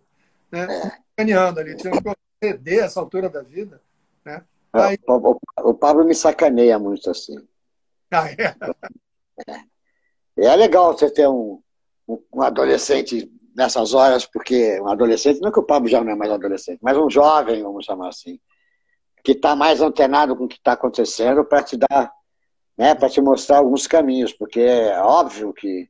Né? 0.52 0.68
Sacaneando 1.16 1.60
ali, 1.60 1.76
tinha 1.76 1.94
um 1.94 2.14
CD 2.44 2.80
essa 2.80 3.00
altura 3.00 3.30
da 3.30 3.42
vida. 3.42 3.82
Né? 4.26 4.44
É, 4.74 4.82
Aí... 4.82 5.00
O, 5.08 5.74
Pablo 5.74 6.04
me 6.04 6.16
sacaneia 6.16 6.78
muito 6.80 7.10
assim. 7.10 7.36
Ah, 8.14 8.30
é? 8.30 8.54
é. 9.48 10.46
é 10.46 10.56
legal 10.58 10.92
você 10.92 11.10
ter 11.10 11.30
um, 11.30 11.62
um 12.06 12.42
adolescente 12.42 13.32
nessas 13.56 13.94
horas, 13.94 14.26
porque 14.26 14.82
um 14.82 14.90
adolescente, 14.90 15.40
não 15.40 15.48
é 15.48 15.52
que 15.54 15.60
o 15.60 15.64
Pablo 15.64 15.88
já 15.88 16.04
não 16.04 16.12
é 16.12 16.16
mais 16.16 16.30
adolescente, 16.30 16.80
mas 16.82 16.98
um 16.98 17.10
jovem, 17.10 17.64
vamos 17.64 17.86
chamar 17.86 18.10
assim, 18.10 18.38
que 19.24 19.34
está 19.34 19.56
mais 19.56 19.82
antenado 19.82 20.36
com 20.36 20.46
o 20.46 20.48
que 20.48 20.58
está 20.58 20.74
acontecendo 20.74 21.46
para 21.46 21.64
te 21.64 21.78
dar, 21.78 22.12
né, 22.78 22.96
para 22.96 23.10
te 23.10 23.22
mostrar 23.22 23.58
alguns 23.58 23.88
caminhos, 23.88 24.34
porque 24.34 24.60
é 24.60 25.00
óbvio 25.00 25.54
que 25.54 25.90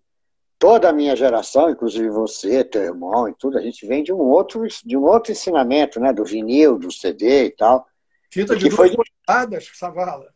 toda 0.60 0.90
a 0.90 0.94
minha 0.94 1.16
geração, 1.16 1.70
inclusive 1.70 2.10
você, 2.10 2.64
teu 2.64 2.84
irmão 2.84 3.28
e 3.28 3.34
tudo, 3.34 3.58
a 3.58 3.62
gente 3.62 3.86
vem 3.88 4.04
de 4.04 4.14
um 4.14 4.20
outro, 4.20 4.64
de 4.86 4.96
um 4.96 5.04
outro 5.04 5.32
ensinamento, 5.32 6.00
né, 6.00 6.14
do 6.14 6.24
vinil, 6.24 6.78
do 6.78 6.92
CD 6.92 7.46
e 7.46 7.52
tal. 7.52 7.88
Fita 8.30 8.56
de 8.56 8.70
duas 8.70 8.76
foi... 8.76 8.96
polegadas, 8.96 9.72
Savala. 9.74 10.32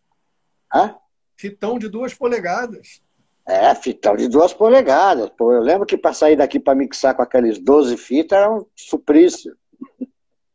Hã? 0.73 0.95
Fitão 1.37 1.77
de 1.77 1.87
duas 1.89 2.13
polegadas. 2.13 3.01
É, 3.47 3.75
fitão 3.75 4.15
de 4.15 4.27
duas 4.27 4.53
polegadas. 4.53 5.29
Pô, 5.37 5.53
eu 5.53 5.61
lembro 5.61 5.85
que 5.85 5.97
para 5.97 6.13
sair 6.13 6.35
daqui 6.35 6.59
para 6.59 6.73
mixar 6.73 7.13
com 7.13 7.21
aqueles 7.21 7.59
12 7.59 7.95
fitas 7.95 8.39
era 8.39 8.51
um 8.51 8.65
suplício. 8.75 9.55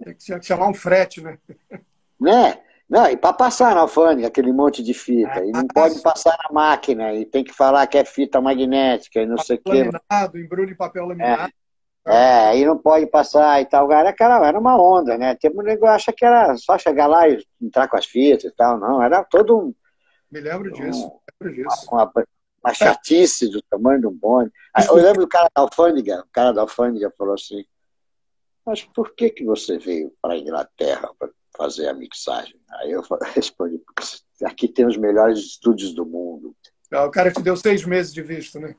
Tem 0.02 0.14
que 0.16 0.46
chamar 0.46 0.68
um 0.68 0.74
frete, 0.74 1.20
né? 1.20 1.38
Né? 2.20 2.58
Não, 2.88 3.08
e 3.08 3.16
para 3.16 3.32
passar 3.32 3.74
na 3.74 3.82
alfândega, 3.82 4.26
aquele 4.26 4.52
monte 4.52 4.82
de 4.82 4.92
fita. 4.92 5.32
Ah, 5.34 5.46
e 5.46 5.52
não 5.52 5.66
pode 5.68 6.02
passar 6.02 6.36
na 6.42 6.52
máquina, 6.52 7.14
e 7.14 7.24
tem 7.24 7.44
que 7.44 7.52
falar 7.52 7.86
que 7.86 7.96
é 7.96 8.04
fita 8.04 8.40
magnética 8.40 9.22
e 9.22 9.26
não 9.26 9.38
sei 9.38 9.56
o 9.56 9.60
quê. 9.60 9.84
Laminado, 9.84 10.38
embrulho 10.38 10.66
de 10.66 10.74
papel 10.74 11.06
laminado. 11.06 11.52
É, 12.04 12.50
é, 12.50 12.58
e 12.58 12.64
não 12.64 12.76
pode 12.76 13.06
passar 13.06 13.60
e 13.60 13.66
tal. 13.66 13.92
Era, 13.92 14.12
cara, 14.12 14.44
era 14.44 14.58
uma 14.58 14.76
onda, 14.76 15.16
né? 15.16 15.36
Tem 15.36 15.52
um 15.54 15.62
negócio 15.62 15.94
acha 15.94 16.12
que 16.12 16.24
era 16.24 16.56
só 16.56 16.76
chegar 16.76 17.06
lá 17.06 17.28
e 17.28 17.44
entrar 17.62 17.86
com 17.86 17.96
as 17.96 18.06
fitas 18.06 18.44
e 18.44 18.56
tal. 18.56 18.78
Não, 18.78 19.00
era 19.00 19.22
todo 19.22 19.56
um. 19.56 19.74
Me 20.30 20.40
lembro 20.40 20.72
disso. 20.72 21.06
Um, 21.06 21.44
lembro 21.44 21.56
disso. 21.56 21.88
Uma, 21.92 22.04
uma, 22.04 22.24
uma 22.64 22.74
chatice 22.74 23.48
do 23.48 23.62
tamanho 23.62 24.00
do 24.00 24.10
bonde. 24.10 24.50
Eu 24.88 24.96
lembro 24.96 25.20
do 25.20 25.28
cara 25.28 25.48
da 25.54 25.62
alfândega, 25.62 26.22
o 26.22 26.32
cara 26.32 26.52
da 26.52 26.62
alfândega 26.62 27.12
falou 27.16 27.34
assim, 27.34 27.64
mas 28.64 28.82
por 28.82 29.14
que, 29.14 29.30
que 29.30 29.44
você 29.44 29.78
veio 29.78 30.12
para 30.20 30.34
a 30.34 30.38
Inglaterra 30.38 31.10
fazer 31.60 31.88
a 31.88 31.94
mixagem? 31.94 32.56
Aí 32.70 32.90
eu 32.90 33.02
respondi, 33.34 33.78
aqui 34.44 34.66
tem 34.66 34.86
os 34.86 34.96
melhores 34.96 35.38
estúdios 35.38 35.92
do 35.92 36.06
mundo. 36.06 36.56
Ah, 36.90 37.04
o 37.04 37.10
cara 37.10 37.30
te 37.30 37.42
deu 37.42 37.56
seis 37.56 37.84
meses 37.84 38.12
de 38.12 38.22
visto, 38.22 38.58
né? 38.58 38.74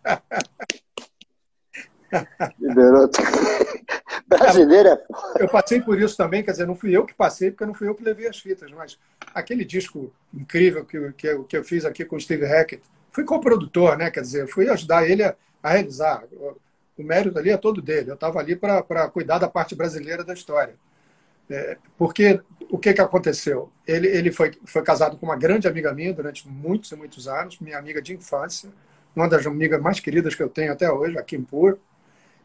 Liberou. 2.59 3.07
Brasileiro 4.27 4.89
é 4.89 5.05
Eu 5.39 5.47
passei 5.47 5.82
por 5.82 5.99
isso 6.01 6.17
também, 6.17 6.43
quer 6.43 6.51
dizer, 6.51 6.65
não 6.65 6.75
fui 6.75 6.95
eu 6.95 7.05
que 7.05 7.13
passei, 7.13 7.51
porque 7.51 7.65
não 7.65 7.73
fui 7.73 7.88
eu 7.88 7.95
que 7.95 8.03
levei 8.03 8.27
as 8.27 8.39
fitas, 8.39 8.71
mas 8.71 8.97
aquele 9.34 9.63
disco 9.63 10.11
incrível 10.34 10.86
que, 10.86 11.11
que, 11.13 11.27
eu, 11.27 11.43
que 11.43 11.57
eu 11.57 11.63
fiz 11.63 11.86
aqui 11.86 12.03
com 12.03 12.15
o 12.15 12.19
Steve 12.19 12.45
Hackett, 12.45 12.82
fui 13.11 13.23
co-produtor, 13.23 13.97
né? 13.97 14.09
Quer 14.09 14.21
dizer, 14.21 14.47
fui 14.47 14.67
ajudar 14.69 15.07
ele 15.07 15.23
a, 15.23 15.36
a 15.61 15.69
realizar. 15.69 16.23
O, 16.32 16.57
o, 16.97 17.03
mérito 17.03 17.38
ali 17.38 17.49
é 17.49 17.57
todo 17.57 17.82
dele. 17.82 18.09
Eu 18.09 18.15
estava 18.15 18.39
ali 18.39 18.55
para 18.55 19.09
cuidar 19.09 19.38
da 19.38 19.47
parte 19.47 19.75
brasileira 19.75 20.23
da 20.23 20.34
história. 20.34 20.75
É, 21.52 21.78
porque 21.97 22.41
o 22.70 22.80
que, 22.80 22.93
que 22.93 23.02
aconteceu? 23.02 23.72
Ele, 23.86 24.08
ele 24.08 24.32
foi, 24.32 24.52
foi 24.66 24.82
casado 24.84 25.18
com 25.18 25.26
uma 25.26 25.36
grande 25.36 25.68
amiga 25.68 25.93
minha 25.93 26.14
durante 26.14 26.47
muitos 26.47 26.91
e 26.91 26.95
muitos 26.95 27.28
anos, 27.28 27.60
minha 27.60 27.78
amiga 27.78 28.02
de 28.02 28.14
infância, 28.14 28.70
uma 29.16 29.28
das 29.28 29.45
amigas 29.45 29.82
mais 29.82 29.99
queridas 29.99 30.34
que 30.34 30.41
eu 30.41 30.49
tenho 30.49 30.72
até 30.72 30.89
hoje, 30.91 31.18
a 31.18 31.24
Kim 31.24 31.43
Pur. 31.43 31.78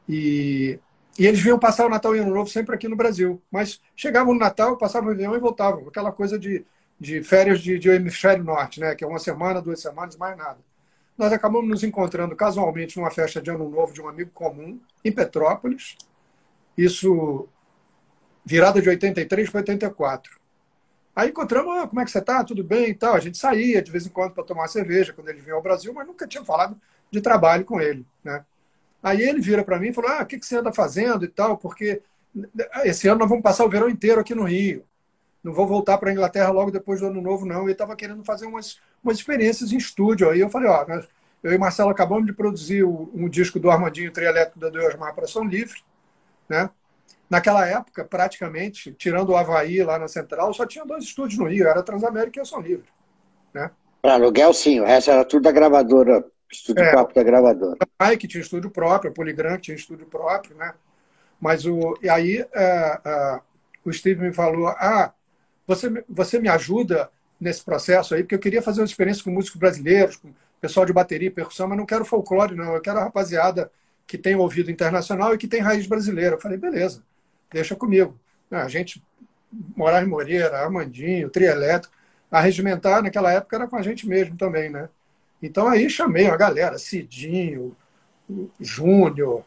E, 0.09 0.79
e 1.19 1.27
eles 1.27 1.41
vinham 1.41 1.59
passar 1.59 1.87
o 1.87 1.89
Natal 1.89 2.15
e 2.17 2.21
o 2.21 2.23
Ano 2.23 2.35
Novo 2.35 2.51
sempre 2.51 2.75
aqui 2.75 2.89
no 2.89 2.97
Brasil. 2.97 3.41
Mas 3.51 3.81
chegavam 3.95 4.35
no 4.35 4.41
Natal, 4.41 4.77
passavam 4.77 5.11
o 5.11 5.13
avião 5.13 5.35
e 5.35 5.39
voltavam. 5.39 5.87
Aquela 5.89 6.13
coisa 6.13 6.39
de 6.39 6.65
de 6.99 7.23
férias 7.23 7.61
de, 7.61 7.79
de 7.79 7.91
hemisfério 7.91 8.43
norte, 8.43 8.81
né? 8.81 8.95
Que 8.95 9.05
é 9.05 9.07
uma 9.07 9.19
semana, 9.19 9.61
duas 9.61 9.81
semanas, 9.81 10.17
mais 10.17 10.37
nada. 10.37 10.59
Nós 11.17 11.33
acabamos 11.33 11.69
nos 11.69 11.85
encontrando 11.85 12.35
casualmente 12.35 12.97
numa 12.97 13.11
festa 13.11 13.41
de 13.41 13.51
ano 13.51 13.69
novo 13.69 13.93
de 13.93 14.01
um 14.01 14.09
amigo 14.09 14.31
comum 14.33 14.81
em 15.05 15.13
Petrópolis. 15.13 15.97
Isso 16.77 17.49
virada 18.47 18.81
de 18.81 18.89
83 18.89 19.51
para 19.51 19.59
84. 19.59 20.41
Aí 21.15 21.29
encontramos, 21.29 21.77
ah, 21.77 21.87
como 21.87 22.01
é 22.01 22.05
que 22.05 22.11
você 22.11 22.21
está? 22.21 22.43
Tudo 22.43 22.65
bem 22.65 22.91
e 22.91 22.95
tal. 22.95 23.15
A 23.15 23.21
gente 23.21 23.37
saía 23.37 23.83
de 23.83 23.91
vez 23.91 24.07
em 24.07 24.11
quando 24.11 24.33
para 24.33 24.45
tomar 24.45 24.69
cerveja 24.69 25.13
quando 25.13 25.29
ele 25.29 25.41
vinha 25.41 25.55
ao 25.55 25.63
Brasil, 25.63 25.93
mas 25.93 26.07
nunca 26.07 26.27
tinha 26.27 26.45
falado 26.45 26.81
de 27.11 27.21
trabalho 27.21 27.65
com 27.65 27.81
ele, 27.81 28.07
né? 28.25 28.45
Aí 29.03 29.21
ele 29.21 29.41
vira 29.41 29.63
para 29.63 29.79
mim 29.79 29.89
e 29.89 29.93
falou: 29.93 30.11
Ah, 30.11 30.23
o 30.23 30.27
que, 30.27 30.39
que 30.39 30.47
você 30.47 30.57
anda 30.57 30.73
fazendo 30.73 31.25
e 31.25 31.29
tal? 31.29 31.59
Porque 31.59 32.01
esse 32.85 33.09
ano 33.09 33.21
nós 33.21 33.29
vamos 33.29 33.43
passar 33.43 33.65
o 33.65 33.69
verão 33.69 33.89
inteiro 33.89 34.21
aqui 34.21 34.35
no 34.35 34.45
Rio 34.45 34.85
não 35.47 35.53
vou 35.53 35.65
voltar 35.65 35.97
para 35.97 36.11
a 36.11 36.13
Inglaterra 36.13 36.51
logo 36.51 36.73
depois 36.73 36.99
do 36.99 37.07
ano 37.07 37.23
novo, 37.23 37.47
não. 37.47 37.63
Ele 37.63 37.71
estava 37.71 37.95
querendo 37.95 38.25
fazer 38.25 38.47
umas, 38.47 38.81
umas 39.03 39.17
experiências 39.17 39.73
em 39.73 39.77
estúdio. 39.77 40.29
Aí 40.29 40.41
eu 40.41 40.51
falei, 40.51 40.69
ó, 40.69 40.85
eu 41.41 41.53
e 41.53 41.57
Marcelo 41.57 41.89
acabamos 41.89 42.27
de 42.27 42.33
produzir 42.33 42.83
um 42.83 43.29
disco 43.29 43.61
do 43.61 43.71
Armandinho 43.71 44.11
Trielétrico 44.11 44.59
da 44.59 44.69
Deusmar 44.69 45.15
para 45.15 45.29
Som 45.29 45.45
Livre, 45.45 45.81
né? 46.49 46.69
Naquela 47.29 47.67
época, 47.67 48.05
praticamente, 48.05 48.93
tirando 48.93 49.31
o 49.31 49.37
Havaí 49.37 49.83
lá 49.83 49.99
na 49.99 50.07
Central, 50.07 50.55
só 50.55 50.65
tinha 50.65 50.85
dois 50.85 51.05
estúdios 51.05 51.39
no 51.39 51.49
Rio, 51.49 51.67
era 51.67 51.83
Transamérica 51.83 52.39
e 52.39 52.43
o 52.43 52.47
Som 52.47 52.61
Livre, 52.61 52.87
né? 53.53 53.71
Para 54.01 54.15
aluguel, 54.15 54.53
sim, 54.55 54.81
o 54.81 54.85
resto 54.85 55.11
era 55.11 55.25
tudo 55.25 55.43
da 55.43 55.51
gravadora, 55.51 56.25
estúdio 56.51 56.85
é, 56.85 56.91
próprio 56.93 57.17
da 57.17 57.23
gravadora. 57.25 57.77
A 57.99 58.09
Mike 58.09 58.29
tinha 58.29 58.41
estúdio 58.41 58.71
próprio, 58.71 59.11
a 59.11 59.15
Poligram 59.15 59.59
tinha 59.59 59.77
estúdio 59.77 60.07
próprio, 60.07 60.57
né? 60.57 60.75
Mas 61.41 61.67
o, 61.67 61.99
e 62.01 62.09
aí 62.09 62.47
é, 62.55 63.01
é, 63.05 63.41
o 63.85 63.93
Steve 63.93 64.23
me 64.23 64.33
falou, 64.33 64.69
ah, 64.69 65.13
você, 65.67 66.05
você 66.09 66.39
me 66.39 66.49
ajuda 66.49 67.11
nesse 67.41 67.65
processo 67.65 68.15
aí, 68.15 68.23
porque 68.23 68.37
eu 68.37 68.41
queria 68.41 68.63
fazer 68.63 68.81
uma 68.81 68.87
experiência 68.87 69.25
com 69.25 69.31
músicos 69.31 69.59
brasileiros, 69.59 70.17
com 70.17 70.33
pessoal 70.61 70.87
de 70.87 70.93
bateria 70.93 71.29
e 71.29 71.31
percussão, 71.31 71.69
mas 71.69 71.77
não 71.77 71.85
quero 71.87 72.05
folclore, 72.05 72.55
não. 72.55 72.75
Eu 72.75 72.81
quero 72.81 72.99
a 72.99 73.05
rapaziada 73.05 73.71
que 74.07 74.17
tem 74.17 74.35
ouvido 74.37 74.71
internacional 74.71 75.35
e 75.35 75.39
que 75.39 75.49
tem 75.49 75.61
raiz 75.61 75.87
brasileira. 75.87 76.37
Eu 76.37 76.41
falei, 76.41 76.57
beleza, 76.57 77.03
deixa 77.57 77.75
comigo. 77.75 78.19
A 78.51 78.69
gente, 78.69 79.03
Moraes 79.75 80.07
Moreira, 80.07 80.59
Armandinho, 80.59 81.31
Trio 81.31 81.51
Elétrico, 81.51 81.95
a 82.31 82.41
regimentar 82.41 83.03
naquela 83.03 83.33
época 83.33 83.57
era 83.57 83.67
com 83.67 83.77
a 83.77 83.83
gente 83.83 84.07
mesmo 84.07 84.37
também, 84.37 84.69
né? 84.69 84.89
Então 85.43 85.67
aí 85.67 85.89
chamei 85.89 86.27
a 86.27 86.37
galera, 86.37 86.79
Cidinho, 86.79 87.75
Júnior. 88.61 89.45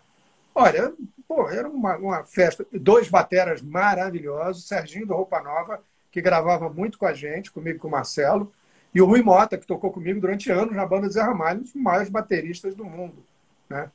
Olha, 0.55 0.91
pô, 1.27 1.47
era 1.49 1.69
uma, 1.69 1.97
uma 1.97 2.23
festa. 2.23 2.65
Dois 2.73 3.07
bateras 3.09 3.61
maravilhosos, 3.61 4.67
Serginho 4.67 5.05
do 5.05 5.13
Roupa 5.13 5.41
Nova, 5.41 5.81
que 6.11 6.21
gravava 6.21 6.67
muito 6.67 6.97
com 6.97 7.05
a 7.05 7.13
gente, 7.13 7.51
comigo 7.51 7.79
com 7.79 7.87
o 7.87 7.91
Marcelo, 7.91 8.51
e 8.93 9.01
o 9.01 9.05
Rui 9.05 9.21
Mota, 9.21 9.57
que 9.57 9.67
tocou 9.67 9.91
comigo 9.91 10.19
durante 10.19 10.51
anos 10.51 10.75
na 10.75 10.85
banda 10.85 11.09
Zé 11.09 11.21
Ramalho, 11.21 11.59
um 11.59 11.63
dos 11.63 11.75
maiores 11.75 12.09
bateristas 12.09 12.75
do 12.75 12.83
mundo. 12.83 13.23
Né? 13.69 13.91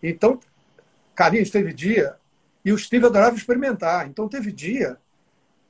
Então, 0.00 0.38
Carlinhos, 1.14 1.50
teve 1.50 1.72
dia, 1.72 2.16
e 2.64 2.72
o 2.72 2.78
Steve 2.78 3.06
adorava 3.06 3.36
experimentar. 3.36 4.08
Então, 4.08 4.28
teve 4.28 4.52
dia 4.52 4.98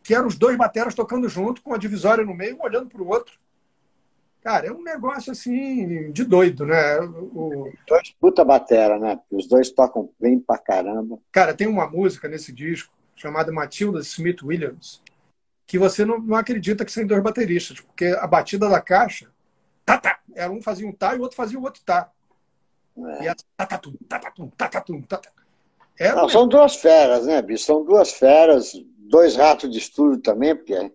que 0.03 0.15
eram 0.15 0.27
os 0.27 0.37
dois 0.37 0.57
bateras 0.57 0.95
tocando 0.95 1.29
junto, 1.29 1.63
com 1.63 1.73
a 1.73 1.79
divisória 1.79 2.25
no 2.25 2.35
meio, 2.35 2.57
um 2.57 2.63
olhando 2.63 2.89
para 2.89 3.03
o 3.03 3.09
outro. 3.09 3.39
Cara, 4.43 4.67
é 4.67 4.73
um 4.73 4.83
negócio 4.83 5.31
assim 5.31 6.11
de 6.11 6.25
doido, 6.25 6.67
né? 6.67 6.99
O... 7.01 7.73
Dois 7.87 8.11
puta 8.21 8.45
batera, 8.45 8.99
né? 8.99 9.21
Os 9.31 9.47
dois 9.47 9.71
tocam 9.71 10.11
bem 10.19 10.41
pra 10.41 10.59
caramba. 10.59 11.19
Cara, 11.31 11.55
tem 11.55 11.69
uma 11.69 11.89
música 11.89 12.29
nesse 12.29 12.53
disco 12.53 12.93
chamada 13.15 13.53
Matilda 13.53 14.01
Smith 14.01 14.43
Williams, 14.43 15.01
que 15.65 15.79
você 15.79 16.05
não, 16.05 16.19
não 16.19 16.37
acredita 16.37 16.85
que 16.85 16.91
são 16.91 17.07
dois 17.07 17.23
bateristas, 17.23 17.81
porque 17.81 18.07
a 18.07 18.27
batida 18.27 18.69
da 18.69 18.81
caixa, 18.81 19.31
tá, 19.85 19.97
tá, 19.97 20.19
era 20.35 20.51
um 20.51 20.61
fazia 20.61 20.89
um 20.89 20.93
tá 20.93 21.15
e 21.15 21.19
o 21.19 21.23
outro 21.23 21.37
fazia 21.37 21.59
o 21.59 21.63
outro 21.63 21.81
tá. 21.85 22.11
É. 22.97 23.25
E 23.25 23.29
a 23.29 23.37
tá, 23.57 23.67
tá, 23.67 23.79
tum, 23.79 23.95
tá, 24.09 24.19
tá, 24.19 24.31
tum, 24.33 24.49
tá, 24.49 24.69
tá, 24.69 24.81
tum, 24.81 25.03
tá, 25.03 25.19
tá. 25.19 25.31
Era 25.99 26.23
não, 26.23 26.29
são 26.29 26.49
duas 26.49 26.77
feras, 26.77 27.27
né, 27.27 27.41
bicho? 27.43 27.65
São 27.65 27.85
duas 27.85 28.13
feras, 28.13 28.73
dois 28.99 29.37
ratos 29.37 29.71
de 29.71 29.79
estúdio 29.79 30.21
também, 30.21 30.55
porque 30.55 30.91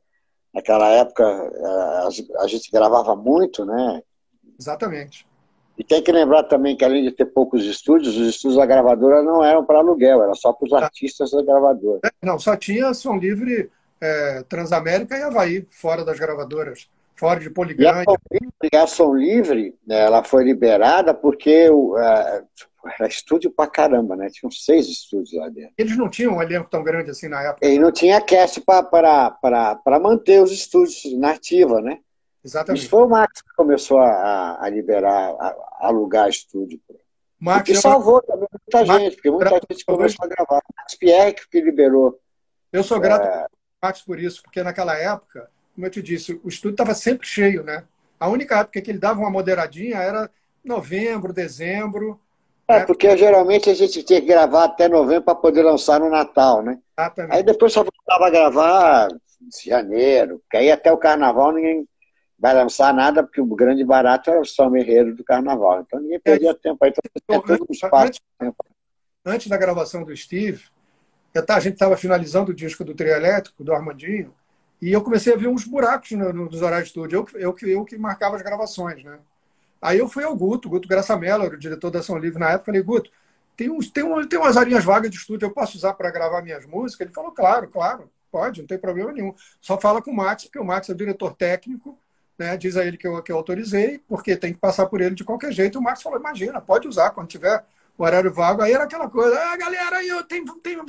naquela 0.53 0.89
época 0.89 1.23
eh, 1.23 2.37
a 2.39 2.47
gente 2.47 2.71
gravava 2.71 3.15
muito, 3.15 3.65
né? 3.65 4.01
Exatamente. 4.59 5.25
E 5.77 5.83
tem 5.83 6.01
que 6.01 6.11
lembrar 6.11 6.43
também 6.43 6.75
que 6.75 6.83
além 6.83 7.03
de 7.03 7.11
ter 7.11 7.27
poucos 7.27 7.63
estúdios, 7.63 8.17
os 8.17 8.27
estúdios 8.27 8.57
da 8.57 8.65
gravadora 8.65 9.21
não 9.21 9.45
eram 9.45 9.63
para 9.63 9.77
aluguel, 9.77 10.23
era 10.23 10.33
só 10.33 10.51
para 10.51 10.65
os 10.65 10.73
artistas 10.73 11.29
da 11.29 11.43
gravadora. 11.43 11.99
É, 12.03 12.09
não, 12.25 12.39
só 12.39 12.55
tinha 12.55 12.91
som 12.95 13.15
livre 13.15 13.69
é, 14.01 14.43
Transamérica 14.49 15.15
e 15.15 15.21
Havaí, 15.21 15.67
fora 15.69 16.03
das 16.03 16.19
gravadoras, 16.19 16.89
fora 17.15 17.39
de 17.39 17.51
Poligrande. 17.51 18.05
E 18.73 18.75
a 18.75 18.87
som 18.87 19.13
livre, 19.13 19.75
né, 19.85 19.99
ela 20.01 20.23
foi 20.23 20.43
liberada 20.43 21.13
porque 21.13 21.69
o, 21.69 21.95
é, 21.95 22.43
era 22.89 23.07
estúdio 23.07 23.51
pra 23.51 23.67
caramba, 23.67 24.15
né? 24.15 24.29
Tinham 24.29 24.51
seis 24.51 24.87
estúdios 24.87 25.33
lá 25.33 25.49
dentro. 25.49 25.73
Eles 25.77 25.97
não 25.97 26.09
tinham 26.09 26.35
um 26.35 26.41
elenco 26.41 26.69
tão 26.69 26.83
grande 26.83 27.11
assim 27.11 27.27
na 27.27 27.41
época. 27.41 27.65
E 27.65 27.79
não 27.79 27.91
tinha 27.91 28.21
cast 28.21 28.61
para 28.61 29.99
manter 30.01 30.41
os 30.41 30.51
estúdios 30.51 31.03
na 31.17 31.31
ativa, 31.31 31.81
né? 31.81 31.99
Exatamente. 32.43 32.81
Isso 32.81 32.89
foi 32.89 33.03
o 33.03 33.09
Max 33.09 33.41
que 33.41 33.55
começou 33.55 33.99
a, 33.99 34.63
a 34.63 34.69
liberar, 34.69 35.35
a, 35.39 35.47
a 35.47 35.87
alugar 35.87 36.29
estúdio. 36.29 36.79
Max, 37.39 37.69
e 37.69 37.75
salvou 37.75 38.21
também 38.21 38.47
muita 38.51 38.85
Max, 38.85 39.03
gente, 39.03 39.15
porque 39.15 39.31
muita 39.31 39.59
gente 39.69 39.85
começou 39.85 40.25
a 40.25 40.27
gravar. 40.27 40.61
Max 40.77 40.95
Pierre 40.95 41.35
que 41.51 41.61
liberou. 41.61 42.19
Eu 42.71 42.83
sou 42.83 42.99
grato 42.99 43.27
é... 43.27 43.45
Max 43.83 44.01
por 44.01 44.19
isso, 44.19 44.41
porque 44.41 44.63
naquela 44.63 44.97
época, 44.97 45.49
como 45.75 45.85
eu 45.85 45.91
te 45.91 46.01
disse, 46.01 46.39
o 46.43 46.47
estúdio 46.47 46.73
estava 46.73 46.93
sempre 46.93 47.27
cheio, 47.27 47.63
né? 47.63 47.83
A 48.19 48.27
única 48.27 48.59
época 48.59 48.81
que 48.81 48.89
ele 48.89 48.97
dava 48.97 49.19
uma 49.19 49.29
moderadinha 49.29 49.97
era 49.97 50.29
novembro, 50.63 51.31
dezembro, 51.31 52.19
é, 52.67 52.85
porque 52.85 53.15
geralmente 53.15 53.69
a 53.69 53.73
gente 53.73 54.03
tinha 54.03 54.19
que 54.19 54.27
gravar 54.27 54.65
até 54.65 54.89
novembro 54.89 55.23
para 55.23 55.35
poder 55.35 55.63
lançar 55.63 55.99
no 55.99 56.09
Natal, 56.09 56.61
né? 56.61 56.77
Exatamente. 56.97 57.35
Aí 57.35 57.43
depois 57.43 57.71
só 57.71 57.83
voltava 57.83 58.27
a 58.27 58.29
gravar 58.29 59.07
em 59.41 59.69
janeiro, 59.69 60.39
porque 60.39 60.57
aí 60.57 60.71
até 60.71 60.91
o 60.91 60.97
carnaval 60.97 61.53
ninguém 61.53 61.87
vai 62.37 62.53
lançar 62.53 62.93
nada, 62.93 63.23
porque 63.23 63.41
o 63.41 63.45
grande 63.45 63.83
barato 63.83 64.29
era 64.29 64.41
o 64.41 64.45
São 64.45 64.75
Herreiro 64.75 65.15
do 65.15 65.23
carnaval. 65.23 65.81
Então 65.81 65.99
ninguém 65.99 66.19
perdia 66.19 66.51
é, 66.51 66.53
tempo 66.53 66.83
aí, 66.83 66.93
então, 67.15 67.41
todo 67.41 67.65
um 67.69 67.73
espaço. 67.73 68.19
Antes, 68.39 68.55
antes, 69.25 69.47
da 69.47 69.57
gravação 69.57 70.03
do 70.03 70.15
Steve, 70.15 70.65
a 71.35 71.59
gente 71.59 71.73
estava 71.73 71.95
finalizando 71.95 72.51
o 72.51 72.55
disco 72.55 72.83
do 72.83 72.93
trio 72.93 73.13
elétrico, 73.13 73.63
do 73.63 73.73
Armandinho, 73.73 74.33
e 74.81 74.91
eu 74.91 75.01
comecei 75.01 75.33
a 75.33 75.37
ver 75.37 75.47
uns 75.47 75.63
buracos 75.63 76.11
no, 76.11 76.33
nos 76.33 76.61
horários 76.61 76.89
de 76.89 76.89
estúdio. 76.89 77.27
Eu, 77.33 77.39
eu, 77.39 77.69
eu 77.69 77.85
que 77.85 77.97
marcava 77.97 78.35
as 78.35 78.41
gravações, 78.41 79.03
né? 79.03 79.19
Aí 79.81 79.99
eu 79.99 80.07
fui 80.07 80.23
ao 80.23 80.35
Guto, 80.35 80.69
Guto 80.69 80.87
Graçamelo, 80.87 81.45
era 81.45 81.55
o 81.55 81.59
diretor 81.59 81.91
da 81.91 81.99
Ação 81.99 82.17
Livre 82.17 82.39
na 82.39 82.49
época, 82.51 82.65
falei, 82.65 82.81
Guto, 82.81 83.11
tem, 83.55 83.69
uns, 83.69 83.89
tem, 83.89 84.03
um, 84.03 84.27
tem 84.27 84.39
umas 84.39 84.57
arinhas 84.57 84.83
vagas 84.83 85.09
de 85.09 85.17
estúdio, 85.17 85.47
eu 85.47 85.51
posso 85.51 85.77
usar 85.77 85.93
para 85.93 86.11
gravar 86.11 86.41
minhas 86.41 86.65
músicas? 86.65 87.07
Ele 87.07 87.13
falou, 87.13 87.31
claro, 87.31 87.67
claro, 87.67 88.09
pode, 88.31 88.61
não 88.61 88.67
tem 88.67 88.77
problema 88.77 89.11
nenhum. 89.11 89.33
Só 89.59 89.79
fala 89.79 90.01
com 90.01 90.11
o 90.11 90.15
Max, 90.15 90.43
porque 90.43 90.59
o 90.59 90.63
Max 90.63 90.89
é 90.89 90.93
o 90.93 90.95
diretor 90.95 91.35
técnico, 91.35 91.97
né? 92.37 92.55
diz 92.55 92.77
a 92.77 92.85
ele 92.85 92.97
que 92.97 93.07
eu, 93.07 93.21
que 93.23 93.31
eu 93.31 93.37
autorizei, 93.37 93.99
porque 94.07 94.35
tem 94.37 94.53
que 94.53 94.59
passar 94.59 94.85
por 94.85 95.01
ele 95.01 95.15
de 95.15 95.23
qualquer 95.23 95.51
jeito. 95.51 95.79
O 95.79 95.81
Max 95.81 96.01
falou, 96.01 96.19
imagina, 96.19 96.61
pode 96.61 96.87
usar 96.87 97.09
quando 97.11 97.27
tiver 97.27 97.65
o 97.97 98.03
horário 98.03 98.31
vago. 98.31 98.61
Aí 98.61 98.73
era 98.73 98.83
aquela 98.83 99.09
coisa, 99.09 99.35
ah, 99.39 99.57
galera, 99.57 100.05
eu 100.05 100.23
tenho, 100.23 100.45
tenho 100.59 100.85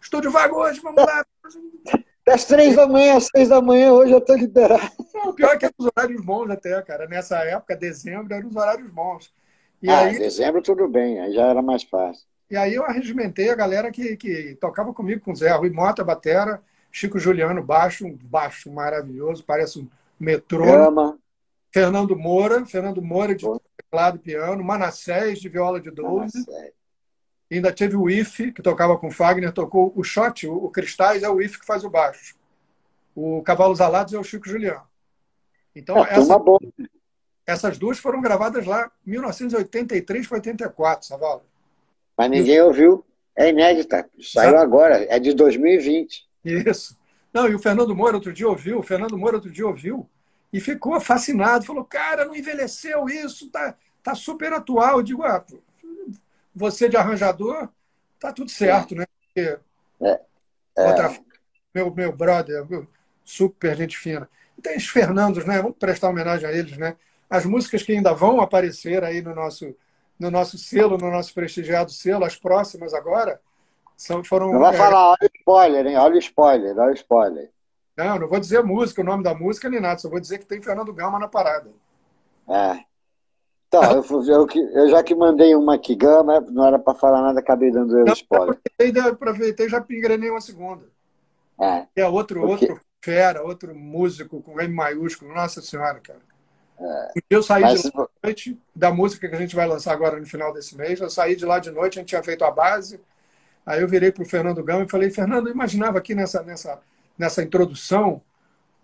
estúdio 0.00 0.30
vago 0.30 0.56
hoje, 0.56 0.80
vamos 0.80 1.04
lá. 1.04 1.24
Das 2.30 2.44
três 2.44 2.76
da 2.76 2.86
manhã 2.86 3.16
às 3.16 3.26
seis 3.26 3.48
da 3.48 3.60
manhã, 3.60 3.92
hoje 3.92 4.12
eu 4.12 4.18
estou 4.18 4.36
liberado. 4.36 4.88
Não, 5.12 5.30
o 5.30 5.32
pior 5.32 5.52
é 5.52 5.58
que 5.58 5.64
eram 5.64 5.74
os 5.76 5.86
horários 5.86 6.24
bons 6.24 6.48
até, 6.48 6.80
cara. 6.82 7.08
Nessa 7.08 7.38
época, 7.38 7.74
dezembro, 7.74 8.32
eram 8.32 8.48
os 8.48 8.54
horários 8.54 8.88
bons. 8.88 9.34
E 9.82 9.90
ah, 9.90 9.98
aí, 9.98 10.16
dezembro 10.16 10.62
tudo 10.62 10.86
bem, 10.86 11.18
aí 11.18 11.32
já 11.32 11.46
era 11.46 11.60
mais 11.60 11.82
fácil. 11.82 12.24
E 12.48 12.56
aí 12.56 12.72
eu 12.72 12.84
arregimentei 12.84 13.50
a 13.50 13.56
galera 13.56 13.90
que, 13.90 14.16
que 14.16 14.56
tocava 14.60 14.94
comigo 14.94 15.20
com 15.22 15.32
o 15.32 15.36
Zé, 15.36 15.50
Rui 15.50 15.70
Mota, 15.70 16.04
batera, 16.04 16.62
Chico 16.92 17.18
Juliano, 17.18 17.64
baixo, 17.64 18.06
um 18.06 18.16
baixo 18.16 18.70
maravilhoso, 18.70 19.42
parece 19.44 19.80
um 19.80 19.88
metrô. 20.18 20.66
Gama. 20.66 21.18
Fernando 21.72 22.16
Moura, 22.16 22.64
Fernando 22.64 23.02
Moura 23.02 23.34
de 23.34 23.44
teclado 23.76 24.18
e 24.18 24.20
piano, 24.20 24.62
Manassés 24.62 25.40
de 25.40 25.48
viola 25.48 25.80
de 25.80 25.90
12. 25.90 26.44
Ainda 27.50 27.72
teve 27.72 27.96
o 27.96 28.08
IF, 28.08 28.52
que 28.52 28.62
tocava 28.62 28.96
com 28.96 29.10
Fagner, 29.10 29.52
tocou 29.52 29.92
o 29.96 30.04
shot, 30.04 30.46
o, 30.46 30.64
o 30.64 30.70
Cristais 30.70 31.22
é 31.22 31.28
o 31.28 31.40
IF 31.40 31.58
que 31.58 31.66
faz 31.66 31.82
o 31.82 31.90
baixo. 31.90 32.36
O 33.14 33.42
Cavalos 33.42 33.80
Alados 33.80 34.12
é 34.12 34.18
o 34.18 34.24
Chico 34.24 34.48
Juliano. 34.48 34.86
Então, 35.74 36.04
é, 36.04 36.14
essa, 36.14 36.40
essas 37.46 37.78
duas 37.78 37.98
foram 37.98 38.20
gravadas 38.20 38.64
lá 38.66 38.90
em 39.06 39.10
1983 39.10 40.26
para 40.26 40.36
84, 40.36 41.06
Savala. 41.06 41.42
Mas 42.16 42.30
ninguém 42.30 42.56
e... 42.56 42.62
ouviu. 42.62 43.04
É 43.36 43.48
inédita. 43.48 44.08
Saiu 44.20 44.58
agora. 44.58 45.06
É 45.08 45.18
de 45.18 45.32
2020. 45.32 46.28
Isso. 46.44 46.98
Não, 47.32 47.48
e 47.48 47.54
o 47.54 47.58
Fernando 47.58 47.94
Moura 47.94 48.16
outro 48.16 48.32
dia 48.32 48.48
ouviu, 48.48 48.78
o 48.78 48.82
Fernando 48.82 49.16
Moura 49.16 49.36
outro 49.36 49.50
dia 49.50 49.66
ouviu 49.66 50.08
e 50.52 50.60
ficou 50.60 51.00
fascinado. 51.00 51.64
Falou, 51.64 51.84
cara, 51.84 52.24
não 52.24 52.34
envelheceu 52.34 53.08
isso, 53.08 53.50
tá, 53.50 53.74
tá 54.02 54.14
super 54.14 54.52
atual. 54.52 54.98
Eu 54.98 55.02
digo, 55.02 55.22
ah, 55.22 55.44
você 56.54 56.88
de 56.88 56.96
arranjador, 56.96 57.68
tá 58.18 58.32
tudo 58.32 58.50
certo, 58.50 58.94
né? 58.94 59.06
Porque 59.20 59.58
é, 60.00 60.20
é. 60.76 60.86
Outra, 60.88 61.16
meu, 61.74 61.94
meu 61.94 62.12
brother, 62.12 62.66
meu, 62.68 62.86
super 63.24 63.76
gente 63.76 63.96
fina. 63.96 64.28
E 64.58 64.62
tem 64.62 64.76
os 64.76 64.88
Fernandos, 64.88 65.44
né? 65.44 65.60
Vamos 65.60 65.76
prestar 65.78 66.08
homenagem 66.08 66.48
a 66.48 66.52
eles, 66.52 66.76
né? 66.76 66.96
As 67.28 67.44
músicas 67.44 67.82
que 67.82 67.92
ainda 67.92 68.12
vão 68.12 68.40
aparecer 68.40 69.04
aí 69.04 69.22
no 69.22 69.34
nosso, 69.34 69.74
no 70.18 70.30
nosso 70.30 70.58
selo, 70.58 70.98
no 70.98 71.10
nosso 71.10 71.32
prestigiado 71.32 71.90
selo, 71.90 72.24
as 72.24 72.36
próximas 72.36 72.92
agora, 72.92 73.40
são, 73.96 74.24
foram. 74.24 74.52
Não 74.52 74.60
vai 74.60 74.74
é... 74.74 74.76
falar, 74.78 75.10
olha 75.10 75.18
o 75.22 75.38
spoiler, 75.38 75.86
hein? 75.86 75.96
Olha 75.96 76.16
o 76.16 76.18
spoiler, 76.18 76.78
olha 76.78 76.90
o 76.90 76.94
spoiler. 76.94 77.50
Não, 77.96 78.18
não 78.18 78.28
vou 78.28 78.40
dizer 78.40 78.62
música, 78.64 79.02
o 79.02 79.04
nome 79.04 79.22
da 79.22 79.34
música 79.34 79.68
nem 79.68 79.80
nada, 79.80 79.98
só 79.98 80.08
vou 80.08 80.20
dizer 80.20 80.38
que 80.38 80.46
tem 80.46 80.62
Fernando 80.62 80.92
Gama 80.92 81.18
na 81.18 81.28
parada. 81.28 81.70
É. 82.48 82.89
Então, 83.70 83.84
eu, 83.84 84.24
eu, 84.24 84.48
eu, 84.72 84.90
já 84.90 85.00
que 85.00 85.14
mandei 85.14 85.54
uma 85.54 85.76
aqui, 85.76 85.94
Gama, 85.94 86.40
não 86.40 86.66
era 86.66 86.76
para 86.76 86.92
falar 86.92 87.22
nada, 87.22 87.38
acabei 87.38 87.70
dando 87.70 87.96
eu 87.96 88.12
spoiler. 88.14 88.58
Aproveitei, 88.58 89.02
aproveitei 89.02 89.68
já 89.68 89.84
engrenei 89.88 90.28
uma 90.28 90.40
segunda. 90.40 90.82
É. 91.60 91.86
é 91.94 92.06
outro, 92.08 92.40
Porque... 92.40 92.66
outro 92.66 92.84
fera, 93.00 93.44
outro 93.44 93.72
músico 93.72 94.42
com 94.42 94.60
M 94.60 94.74
maiúsculo, 94.74 95.32
nossa 95.32 95.62
senhora, 95.62 96.00
cara. 96.00 96.18
É. 96.80 97.12
Eu 97.30 97.44
saí 97.44 97.62
Mas... 97.62 97.82
de 97.82 97.92
noite 98.24 98.60
da 98.74 98.90
música 98.90 99.28
que 99.28 99.36
a 99.36 99.38
gente 99.38 99.54
vai 99.54 99.68
lançar 99.68 99.92
agora 99.92 100.18
no 100.18 100.26
final 100.26 100.52
desse 100.52 100.76
mês. 100.76 101.00
Eu 101.00 101.08
saí 101.08 101.36
de 101.36 101.46
lá 101.46 101.60
de 101.60 101.70
noite, 101.70 101.96
a 101.96 102.02
gente 102.02 102.08
tinha 102.08 102.24
feito 102.24 102.44
a 102.44 102.50
base. 102.50 103.00
Aí 103.64 103.80
eu 103.80 103.86
virei 103.86 104.10
para 104.10 104.24
o 104.24 104.28
Fernando 104.28 104.64
Gama 104.64 104.82
e 104.82 104.90
falei, 104.90 105.10
Fernando, 105.10 105.46
eu 105.46 105.54
imaginava 105.54 105.96
aqui 105.96 106.12
nessa, 106.12 106.42
nessa, 106.42 106.80
nessa 107.16 107.40
introdução 107.40 108.20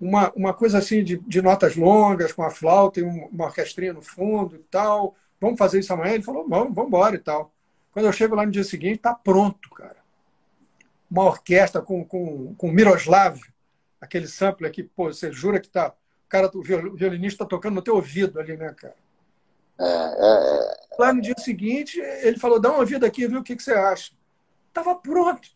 uma, 0.00 0.30
uma 0.34 0.54
coisa 0.54 0.78
assim 0.78 1.02
de, 1.02 1.18
de 1.18 1.42
notas 1.42 1.76
longas, 1.76 2.32
com 2.32 2.42
a 2.42 2.50
flauta 2.50 3.00
e 3.00 3.02
uma 3.02 3.46
orquestrinha 3.46 3.92
no 3.92 4.02
fundo 4.02 4.56
e 4.56 4.58
tal. 4.58 5.14
Vamos 5.40 5.58
fazer 5.58 5.80
isso 5.80 5.92
amanhã? 5.92 6.14
Ele 6.14 6.22
falou, 6.22 6.46
vamos, 6.48 6.74
vamos 6.74 6.88
embora 6.88 7.16
e 7.16 7.18
tal. 7.18 7.52
Quando 7.90 8.06
eu 8.06 8.12
chego 8.12 8.34
lá 8.34 8.44
no 8.44 8.52
dia 8.52 8.64
seguinte, 8.64 8.98
tá 8.98 9.14
pronto, 9.14 9.70
cara. 9.70 9.96
Uma 11.10 11.24
orquestra 11.24 11.80
com, 11.80 12.04
com, 12.04 12.54
com 12.54 12.70
Miroslav, 12.70 13.40
aquele 14.00 14.26
sample 14.26 14.66
aqui, 14.66 14.82
pô, 14.82 15.12
você 15.12 15.32
jura 15.32 15.60
que 15.60 15.68
tá. 15.68 15.94
O 16.26 16.28
cara, 16.28 16.50
o 16.52 16.62
violinista 16.62 17.44
tá 17.44 17.48
tocando 17.48 17.76
no 17.76 17.82
teu 17.82 17.94
ouvido 17.94 18.40
ali, 18.40 18.56
né, 18.56 18.74
cara? 18.76 18.96
É, 19.78 19.84
é, 19.84 19.88
é... 19.88 20.76
Lá 20.98 21.12
no 21.12 21.20
dia 21.20 21.34
seguinte, 21.38 22.00
ele 22.00 22.38
falou, 22.38 22.60
dá 22.60 22.72
uma 22.72 22.84
vida 22.84 23.06
aqui, 23.06 23.26
viu 23.26 23.40
o 23.40 23.42
que, 23.42 23.54
que 23.54 23.62
você 23.62 23.72
acha? 23.72 24.12
Tava 24.72 24.94
pronto 24.96 25.55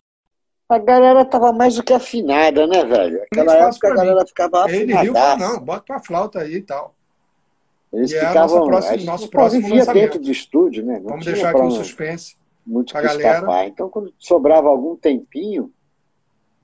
a 0.71 0.79
galera 0.79 1.25
tava 1.25 1.53
mais 1.53 1.75
do 1.75 1.83
que 1.83 1.93
afinada, 1.93 2.67
né, 2.67 2.85
velho? 2.85 3.23
Aquela 3.25 3.57
época 3.57 3.89
a 3.89 3.95
galera 3.95 4.27
ficava 4.27 4.71
Ele 4.71 4.95
riu 4.95 5.13
falou, 5.13 5.39
não, 5.39 5.61
bota 5.61 5.83
tua 5.85 6.01
flauta 6.01 6.41
aí 6.41 6.57
e 6.57 6.63
tal. 6.63 6.95
Eles 7.93 8.13
e 8.13 8.19
ficavam. 8.19 8.67
Próximo, 8.67 9.05
nosso 9.05 9.29
próximo 9.29 9.69
lançamento. 9.69 9.95
dentro 9.95 10.21
de 10.21 10.31
estúdio, 10.31 10.85
né? 10.85 11.01
Não 11.01 11.11
Vamos 11.11 11.25
deixar 11.25 11.51
aqui 11.51 11.61
um 11.61 11.71
suspense. 11.71 12.37
Muito 12.65 12.97
a 12.97 13.03
galera. 13.03 13.35
Escapar. 13.35 13.67
Então, 13.67 13.89
quando 13.89 14.15
sobrava 14.19 14.69
algum 14.69 14.95
tempinho, 14.95 15.73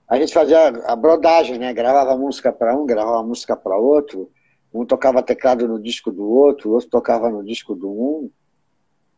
a 0.09 0.17
gente 0.17 0.33
fazia 0.33 0.69
a 0.69 0.95
brodagem, 0.95 1.59
né? 1.59 1.73
Gravava 1.75 2.17
música 2.17 2.53
para 2.53 2.77
um, 2.77 2.87
gravava 2.87 3.23
música 3.25 3.57
para 3.57 3.77
outro. 3.77 4.31
Um 4.73 4.85
tocava 4.85 5.23
teclado 5.23 5.67
no 5.67 5.81
disco 5.81 6.13
do 6.13 6.29
outro, 6.29 6.71
o 6.71 6.73
outro 6.75 6.89
tocava 6.89 7.29
no 7.31 7.43
disco 7.43 7.75
do 7.75 7.91
um. 7.91 8.31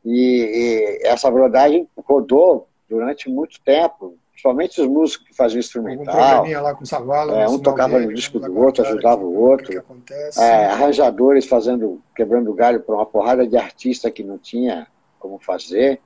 E, 0.04 1.00
e 1.02 1.06
essa 1.06 1.30
brodagem 1.30 1.88
rodou 1.96 2.68
durante 2.88 3.28
muito 3.28 3.60
tempo, 3.60 4.16
principalmente 4.38 4.80
os 4.80 4.86
músicos 4.86 5.26
que 5.26 5.34
faziam 5.34 5.58
instrumental. 5.58 6.44
Um 6.44 6.62
lá 6.62 6.72
com 6.72 6.86
Savala, 6.86 7.42
é, 7.42 7.48
um 7.48 7.58
tocava 7.58 7.98
no 7.98 8.14
disco 8.14 8.38
do 8.38 8.56
outro, 8.56 8.86
ajudava 8.86 9.20
o 9.20 9.36
outro. 9.36 9.84
É, 10.38 10.66
arranjadores 10.66 11.44
fazendo, 11.46 12.00
quebrando 12.14 12.54
galho 12.54 12.80
para 12.80 12.94
uma 12.94 13.04
porrada 13.06 13.44
de 13.46 13.56
artista 13.56 14.10
que 14.12 14.22
não 14.22 14.38
tinha 14.38 14.86
como 15.18 15.40
fazer. 15.40 16.00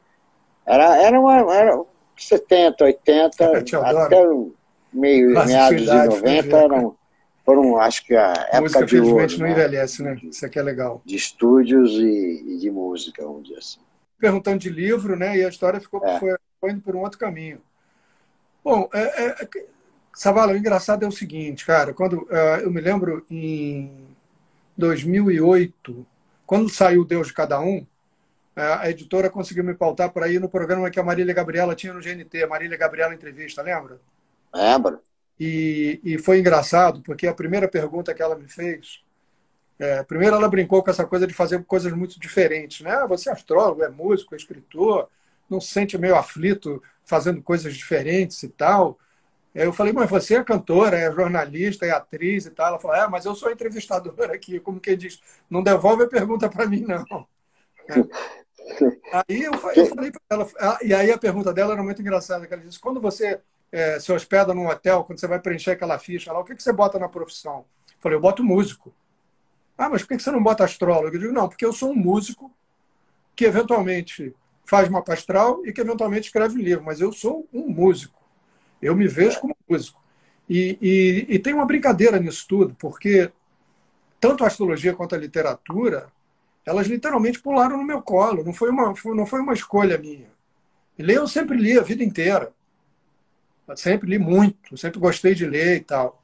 Era, 0.64 0.96
era 0.96 1.20
uma. 1.20 1.54
Era 1.54 1.82
70, 2.16 2.84
80, 2.84 3.52
até 3.84 4.26
o 4.26 4.54
meio, 4.90 5.30
meados 5.44 5.82
de 5.82 6.06
90 6.06 6.56
eram, 6.56 6.96
foram, 7.44 7.76
acho 7.78 8.06
que 8.06 8.14
a 8.14 8.32
época 8.50 8.60
música, 8.60 8.86
de 8.86 9.00
ouro. 9.00 9.38
não 9.38 9.46
né? 9.46 9.52
envelhece, 9.52 10.02
né? 10.02 10.18
Isso 10.22 10.46
aqui 10.46 10.58
é 10.58 10.62
legal. 10.62 11.02
De 11.04 11.16
estúdios 11.16 11.92
e, 11.92 12.44
e, 12.46 12.58
de 12.58 12.70
música, 12.70 13.22
vamos 13.22 13.42
dizer 13.42 13.58
assim. 13.58 13.80
Perguntando 14.18 14.58
de 14.58 14.70
livro, 14.70 15.16
né? 15.16 15.36
E 15.36 15.44
a 15.44 15.48
história 15.48 15.80
ficou 15.80 16.02
é. 16.02 16.18
foi, 16.18 16.34
foi 16.60 16.70
indo 16.70 16.80
por 16.80 16.96
um 16.96 17.00
outro 17.00 17.18
caminho. 17.18 17.60
Bom, 18.64 18.88
é, 18.92 19.24
é, 19.24 19.28
é 19.42 19.48
Savala, 20.14 20.52
o 20.52 20.56
engraçado 20.56 21.04
é 21.04 21.08
o 21.08 21.12
seguinte, 21.12 21.64
cara, 21.64 21.94
quando 21.94 22.22
uh, 22.22 22.60
eu 22.62 22.70
me 22.70 22.80
lembro 22.80 23.24
em 23.30 24.06
2008, 24.76 26.06
quando 26.46 26.68
saiu 26.68 27.04
Deus 27.04 27.28
de 27.28 27.32
Cada 27.32 27.60
Um, 27.60 27.86
a 28.54 28.90
editora 28.90 29.30
conseguiu 29.30 29.64
me 29.64 29.72
pautar 29.72 30.12
para 30.12 30.28
ir 30.28 30.38
no 30.38 30.48
programa 30.48 30.90
que 30.90 31.00
a 31.00 31.02
Marília 31.02 31.32
Gabriela 31.32 31.74
tinha 31.74 31.94
no 31.94 32.00
GNT, 32.00 32.42
a 32.42 32.46
Marília 32.46 32.76
Gabriela 32.76 33.14
Entrevista, 33.14 33.62
lembra? 33.62 33.98
Lembro. 34.54 35.00
E, 35.40 35.98
e 36.04 36.18
foi 36.18 36.38
engraçado, 36.38 37.00
porque 37.00 37.26
a 37.26 37.34
primeira 37.34 37.66
pergunta 37.66 38.12
que 38.12 38.22
ela 38.22 38.36
me 38.36 38.46
fez, 38.46 39.02
é, 39.78 40.02
primeiro 40.02 40.36
ela 40.36 40.48
brincou 40.48 40.82
com 40.82 40.90
essa 40.90 41.06
coisa 41.06 41.26
de 41.26 41.32
fazer 41.32 41.64
coisas 41.64 41.92
muito 41.92 42.20
diferentes, 42.20 42.82
né? 42.82 42.92
Ah, 42.92 43.06
você 43.06 43.30
é 43.30 43.32
astrólogo, 43.32 43.82
é 43.82 43.88
músico, 43.88 44.34
é 44.34 44.36
escritor, 44.36 45.08
não 45.52 45.60
se 45.60 45.68
sente 45.68 45.96
meio 45.98 46.16
aflito 46.16 46.82
fazendo 47.02 47.42
coisas 47.42 47.74
diferentes 47.74 48.42
e 48.42 48.48
tal. 48.48 48.98
Eu 49.54 49.72
falei, 49.72 49.92
mas 49.92 50.08
você 50.08 50.36
é 50.36 50.44
cantora, 50.44 50.96
é 50.96 51.12
jornalista, 51.12 51.84
é 51.84 51.90
atriz 51.90 52.46
e 52.46 52.50
tal. 52.50 52.68
Ela 52.68 52.78
falou, 52.78 52.96
é, 52.96 53.06
mas 53.08 53.24
eu 53.24 53.34
sou 53.34 53.50
entrevistadora 53.50 54.34
aqui. 54.34 54.58
Como 54.58 54.80
quem 54.80 54.96
diz, 54.96 55.20
não 55.50 55.62
devolve 55.62 56.04
a 56.04 56.08
pergunta 56.08 56.48
para 56.48 56.66
mim, 56.66 56.84
não. 56.86 57.26
Aí 59.12 59.42
eu, 59.42 59.52
eu 59.74 59.86
falei 59.86 60.10
para 60.10 60.20
ela, 60.30 60.48
e 60.82 60.94
aí 60.94 61.10
a 61.10 61.18
pergunta 61.18 61.52
dela 61.52 61.72
era 61.72 61.82
muito 61.82 62.00
engraçada, 62.00 62.46
que 62.46 62.54
ela 62.54 62.62
disse, 62.62 62.78
quando 62.78 63.00
você 63.00 63.40
é, 63.72 63.98
se 63.98 64.12
hospeda 64.12 64.54
num 64.54 64.68
hotel, 64.68 65.02
quando 65.04 65.18
você 65.18 65.26
vai 65.26 65.40
preencher 65.40 65.72
aquela 65.72 65.98
ficha 65.98 66.32
lá, 66.32 66.38
o 66.38 66.44
que, 66.44 66.54
que 66.54 66.62
você 66.62 66.72
bota 66.72 66.98
na 66.98 67.08
profissão? 67.08 67.64
Eu 67.88 67.96
falei, 67.98 68.16
eu 68.16 68.20
boto 68.20 68.44
músico. 68.44 68.94
Ah, 69.76 69.88
mas 69.88 70.02
por 70.02 70.08
que 70.16 70.22
você 70.22 70.30
não 70.30 70.42
bota 70.42 70.64
astrólogo? 70.64 71.16
Eu 71.16 71.20
digo, 71.20 71.32
não, 71.32 71.48
porque 71.48 71.64
eu 71.64 71.72
sou 71.72 71.90
um 71.90 71.96
músico 71.96 72.50
que 73.34 73.44
eventualmente 73.44 74.34
faz 74.64 74.88
uma 74.88 75.02
pastral 75.02 75.64
e 75.66 75.72
que 75.72 75.80
eventualmente 75.80 76.26
escreve 76.26 76.56
um 76.56 76.62
livro, 76.62 76.84
mas 76.84 77.00
eu 77.00 77.12
sou 77.12 77.48
um 77.52 77.68
músico. 77.68 78.20
Eu 78.80 78.96
me 78.96 79.06
vejo 79.06 79.40
como 79.40 79.56
músico. 79.68 80.02
E, 80.48 80.78
e, 80.80 81.34
e 81.34 81.38
tem 81.38 81.54
uma 81.54 81.66
brincadeira 81.66 82.18
nisso 82.18 82.46
tudo, 82.48 82.74
porque 82.78 83.30
tanto 84.20 84.44
a 84.44 84.46
astrologia 84.46 84.94
quanto 84.94 85.14
a 85.14 85.18
literatura, 85.18 86.08
elas 86.64 86.86
literalmente 86.86 87.40
pularam 87.40 87.76
no 87.76 87.84
meu 87.84 88.00
colo. 88.00 88.44
Não 88.44 88.52
foi 88.52 88.70
uma, 88.70 88.94
não 89.04 89.26
foi 89.26 89.40
uma 89.40 89.52
escolha 89.52 89.98
minha. 89.98 90.30
Ler 90.98 91.16
eu 91.16 91.26
sempre 91.26 91.56
li 91.56 91.76
a 91.78 91.82
vida 91.82 92.04
inteira. 92.04 92.52
Sempre 93.74 94.10
li 94.10 94.18
muito, 94.18 94.76
sempre 94.76 95.00
gostei 95.00 95.34
de 95.34 95.46
ler 95.46 95.76
e 95.76 95.80
tal. 95.80 96.21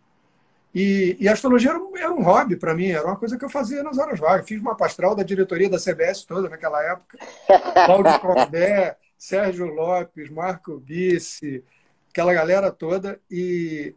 E, 0.74 1.16
e 1.18 1.28
a 1.28 1.32
astrologia 1.32 1.70
era 1.70 1.78
um, 1.78 1.96
era 1.96 2.12
um 2.12 2.22
hobby 2.22 2.56
para 2.56 2.74
mim, 2.74 2.88
era 2.88 3.06
uma 3.06 3.16
coisa 3.16 3.38
que 3.38 3.44
eu 3.44 3.50
fazia 3.50 3.82
nas 3.82 3.98
horas 3.98 4.18
vagas. 4.18 4.46
Fiz 4.46 4.60
uma 4.60 4.76
pastral 4.76 5.14
da 5.14 5.22
diretoria 5.22 5.68
da 5.68 5.78
CBS 5.78 6.24
toda 6.24 6.48
naquela 6.48 6.82
época. 6.82 7.18
Paulo 7.86 8.04
Condé, 8.20 8.96
Sérgio 9.16 9.66
Lopes, 9.66 10.30
Marco 10.30 10.78
Bice, 10.78 11.64
aquela 12.10 12.34
galera 12.34 12.70
toda. 12.70 13.18
E 13.30 13.94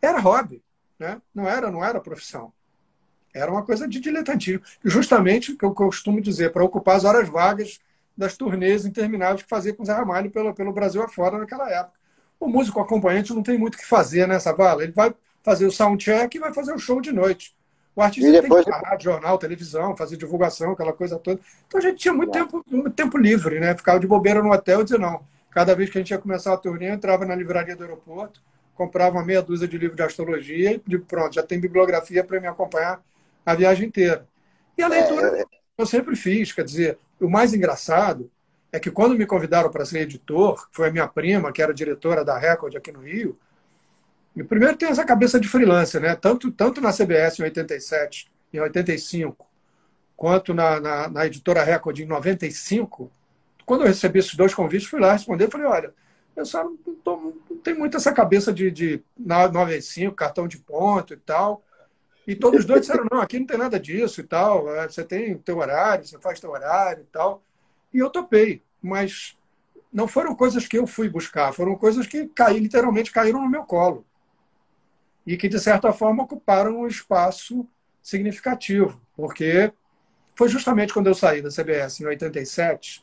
era 0.00 0.18
hobby, 0.18 0.62
né? 0.98 1.20
não, 1.34 1.48
era, 1.48 1.70
não 1.70 1.84
era 1.84 2.00
profissão. 2.00 2.52
Era 3.34 3.50
uma 3.50 3.64
coisa 3.64 3.86
de 3.86 4.00
diletantismo. 4.00 4.62
E 4.84 4.88
justamente 4.88 5.52
o 5.52 5.58
que 5.58 5.64
eu 5.64 5.74
costumo 5.74 6.20
dizer, 6.20 6.52
para 6.52 6.64
ocupar 6.64 6.96
as 6.96 7.04
horas 7.04 7.28
vagas 7.28 7.80
das 8.16 8.36
turnês 8.36 8.86
intermináveis 8.86 9.42
que 9.42 9.48
fazia 9.48 9.74
com 9.74 9.82
o 9.82 9.86
Zé 9.86 9.92
Ramalho 9.92 10.30
pelo, 10.30 10.54
pelo 10.54 10.72
Brasil 10.72 11.02
afora 11.02 11.36
naquela 11.36 11.68
época. 11.68 11.98
O 12.38 12.48
músico 12.48 12.80
acompanhante 12.80 13.34
não 13.34 13.42
tem 13.42 13.58
muito 13.58 13.74
o 13.74 13.78
que 13.78 13.86
fazer 13.86 14.28
nessa 14.28 14.52
né, 14.52 14.56
bala. 14.56 14.82
Ele 14.84 14.92
vai 14.92 15.12
fazer 15.44 15.66
o 15.66 15.70
soundcheck 15.70 16.36
e 16.36 16.40
vai 16.40 16.52
fazer 16.52 16.72
o 16.72 16.78
show 16.78 17.00
de 17.00 17.12
noite. 17.12 17.54
O 17.94 18.02
artista 18.02 18.42
tem 18.42 18.50
que 18.50 18.70
parar, 18.70 19.00
jornal, 19.00 19.38
televisão, 19.38 19.96
fazer 19.96 20.16
divulgação, 20.16 20.72
aquela 20.72 20.92
coisa 20.92 21.16
toda. 21.16 21.40
Então 21.68 21.78
a 21.78 21.82
gente 21.82 21.98
tinha 21.98 22.12
muito 22.12 22.32
tempo, 22.32 22.64
muito 22.68 22.90
tempo 22.90 23.16
livre, 23.16 23.60
né? 23.60 23.76
Ficava 23.76 24.00
de 24.00 24.06
bobeira 24.06 24.42
no 24.42 24.50
hotel 24.50 24.80
e 24.80 24.84
dizia, 24.84 24.98
não. 24.98 25.22
Cada 25.50 25.74
vez 25.76 25.90
que 25.90 25.98
a 25.98 26.00
gente 26.00 26.10
ia 26.10 26.18
começar 26.18 26.52
a 26.52 26.56
turnê, 26.56 26.88
eu 26.88 26.94
entrava 26.94 27.24
na 27.24 27.36
livraria 27.36 27.76
do 27.76 27.84
aeroporto, 27.84 28.40
comprava 28.74 29.16
uma 29.16 29.24
meia 29.24 29.40
dúzia 29.40 29.68
de 29.68 29.78
livros 29.78 29.96
de 29.96 30.02
astrologia 30.02 30.72
e 30.72 30.82
digo, 30.84 31.04
pronto, 31.04 31.34
já 31.34 31.42
tem 31.44 31.60
bibliografia 31.60 32.24
para 32.24 32.40
me 32.40 32.48
acompanhar 32.48 33.00
a 33.46 33.54
viagem 33.54 33.86
inteira. 33.86 34.26
E 34.76 34.82
a 34.82 34.88
leitura 34.88 35.38
é, 35.38 35.42
é... 35.42 35.44
eu 35.78 35.86
sempre 35.86 36.16
fiz, 36.16 36.52
quer 36.52 36.64
dizer, 36.64 36.98
o 37.20 37.28
mais 37.28 37.54
engraçado 37.54 38.28
é 38.72 38.80
que 38.80 38.90
quando 38.90 39.16
me 39.16 39.24
convidaram 39.24 39.70
para 39.70 39.84
ser 39.84 40.00
editor, 40.00 40.68
foi 40.72 40.88
a 40.88 40.90
minha 40.90 41.06
prima, 41.06 41.52
que 41.52 41.62
era 41.62 41.72
diretora 41.72 42.24
da 42.24 42.36
Record 42.36 42.74
aqui 42.74 42.90
no 42.90 43.02
Rio, 43.02 43.38
e 44.36 44.42
primeiro 44.42 44.76
tem 44.76 44.88
essa 44.88 45.04
cabeça 45.04 45.38
de 45.38 45.48
freelancer, 45.48 46.00
né? 46.00 46.16
Tanto, 46.16 46.50
tanto 46.50 46.80
na 46.80 46.92
CBS 46.92 47.38
em 47.38 47.44
87, 47.44 48.30
em 48.52 48.60
85, 48.60 49.46
quanto 50.16 50.52
na, 50.52 50.80
na, 50.80 51.08
na 51.08 51.26
editora 51.26 51.62
Record 51.62 52.00
em 52.00 52.06
95. 52.06 53.10
Quando 53.64 53.82
eu 53.82 53.86
recebi 53.86 54.18
esses 54.18 54.34
dois 54.34 54.52
convites, 54.52 54.88
fui 54.88 55.00
lá 55.00 55.12
responder, 55.12 55.50
falei, 55.50 55.66
olha, 55.66 55.94
eu 56.36 56.44
só 56.44 56.64
não, 56.64 56.76
tô, 56.76 57.34
não 57.48 57.58
tenho 57.58 57.78
muito 57.78 57.96
essa 57.96 58.12
cabeça 58.12 58.52
de, 58.52 58.70
de 58.70 59.02
95, 59.16 60.14
cartão 60.14 60.48
de 60.48 60.58
ponto 60.58 61.14
e 61.14 61.16
tal. 61.16 61.62
E 62.26 62.34
todos 62.34 62.60
os 62.60 62.66
dois 62.66 62.80
disseram, 62.80 63.06
não, 63.10 63.20
aqui 63.20 63.38
não 63.38 63.46
tem 63.46 63.58
nada 63.58 63.78
disso 63.78 64.20
e 64.20 64.24
tal. 64.24 64.74
É, 64.74 64.88
você 64.88 65.04
tem 65.04 65.36
teu 65.38 65.58
horário, 65.58 66.04
você 66.04 66.18
faz 66.18 66.40
teu 66.40 66.50
horário 66.50 67.02
e 67.02 67.06
tal. 67.06 67.42
E 67.92 67.98
eu 67.98 68.10
topei, 68.10 68.62
mas 68.82 69.36
não 69.92 70.08
foram 70.08 70.34
coisas 70.34 70.66
que 70.66 70.76
eu 70.76 70.86
fui 70.86 71.08
buscar, 71.08 71.52
foram 71.52 71.76
coisas 71.76 72.06
que 72.06 72.26
caí, 72.26 72.58
literalmente 72.58 73.12
caíram 73.12 73.40
no 73.40 73.48
meu 73.48 73.62
colo. 73.62 74.04
E 75.26 75.36
que, 75.36 75.48
de 75.48 75.58
certa 75.58 75.92
forma, 75.92 76.22
ocuparam 76.22 76.80
um 76.80 76.86
espaço 76.86 77.66
significativo, 78.02 79.00
porque 79.16 79.72
foi 80.34 80.48
justamente 80.48 80.92
quando 80.92 81.06
eu 81.06 81.14
saí 81.14 81.40
da 81.40 81.50
CBS, 81.50 82.02
em 82.02 82.06
87. 82.06 83.02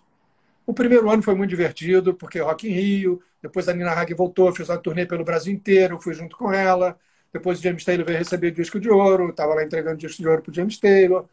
O 0.66 0.74
primeiro 0.74 1.10
ano 1.10 1.24
foi 1.24 1.34
muito 1.34 1.50
divertido, 1.50 2.14
porque 2.14 2.40
Rock 2.40 2.70
in 2.70 2.74
Rio, 2.74 3.22
depois 3.42 3.68
a 3.68 3.74
Nina 3.74 3.92
Hagen 3.92 4.16
voltou, 4.16 4.54
fez 4.54 4.70
uma 4.70 4.78
turnê 4.78 5.06
pelo 5.06 5.24
Brasil 5.24 5.54
inteiro, 5.54 6.00
fui 6.00 6.14
junto 6.14 6.38
com 6.38 6.54
ela. 6.54 6.98
Depois 7.34 7.60
o 7.60 7.62
James 7.64 7.84
Taylor 7.84 8.06
veio 8.06 8.20
receber 8.20 8.52
disco 8.52 8.80
de 8.80 8.90
ouro, 8.90 9.30
estava 9.30 9.56
lá 9.56 9.64
entregando 9.64 9.98
disco 9.98 10.22
de 10.22 10.28
ouro 10.28 10.42
para 10.42 10.52
o 10.52 10.54
James 10.54 10.78
Taylor. 10.78 11.26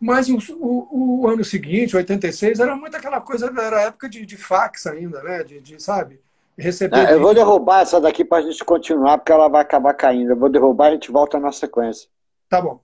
Mas 0.00 0.28
o, 0.30 0.38
o, 0.54 1.20
o, 1.22 1.28
ano 1.28 1.44
seguinte, 1.44 1.94
86, 1.94 2.58
era 2.58 2.74
muito 2.74 2.96
aquela 2.96 3.20
coisa, 3.20 3.46
era 3.46 3.82
época 3.82 4.08
de, 4.08 4.24
de 4.24 4.36
fax 4.36 4.86
ainda, 4.86 5.22
né? 5.22 5.44
De, 5.44 5.60
de 5.60 5.82
sabe? 5.82 6.20
Receber. 6.60 6.96
Não, 6.96 7.10
eu 7.10 7.20
vou 7.20 7.34
derrubar 7.34 7.82
essa 7.82 8.00
daqui 8.00 8.24
para 8.24 8.38
a 8.38 8.42
gente 8.42 8.64
continuar, 8.64 9.18
porque 9.18 9.32
ela 9.32 9.48
vai 9.48 9.62
acabar 9.62 9.94
caindo. 9.94 10.30
Eu 10.32 10.36
vou 10.36 10.48
derrubar 10.48 10.86
e 10.86 10.88
a 10.88 10.92
gente 10.92 11.10
volta 11.10 11.38
na 11.40 11.50
sequência. 11.50 12.08
Tá 12.48 12.60
bom. 12.60 12.80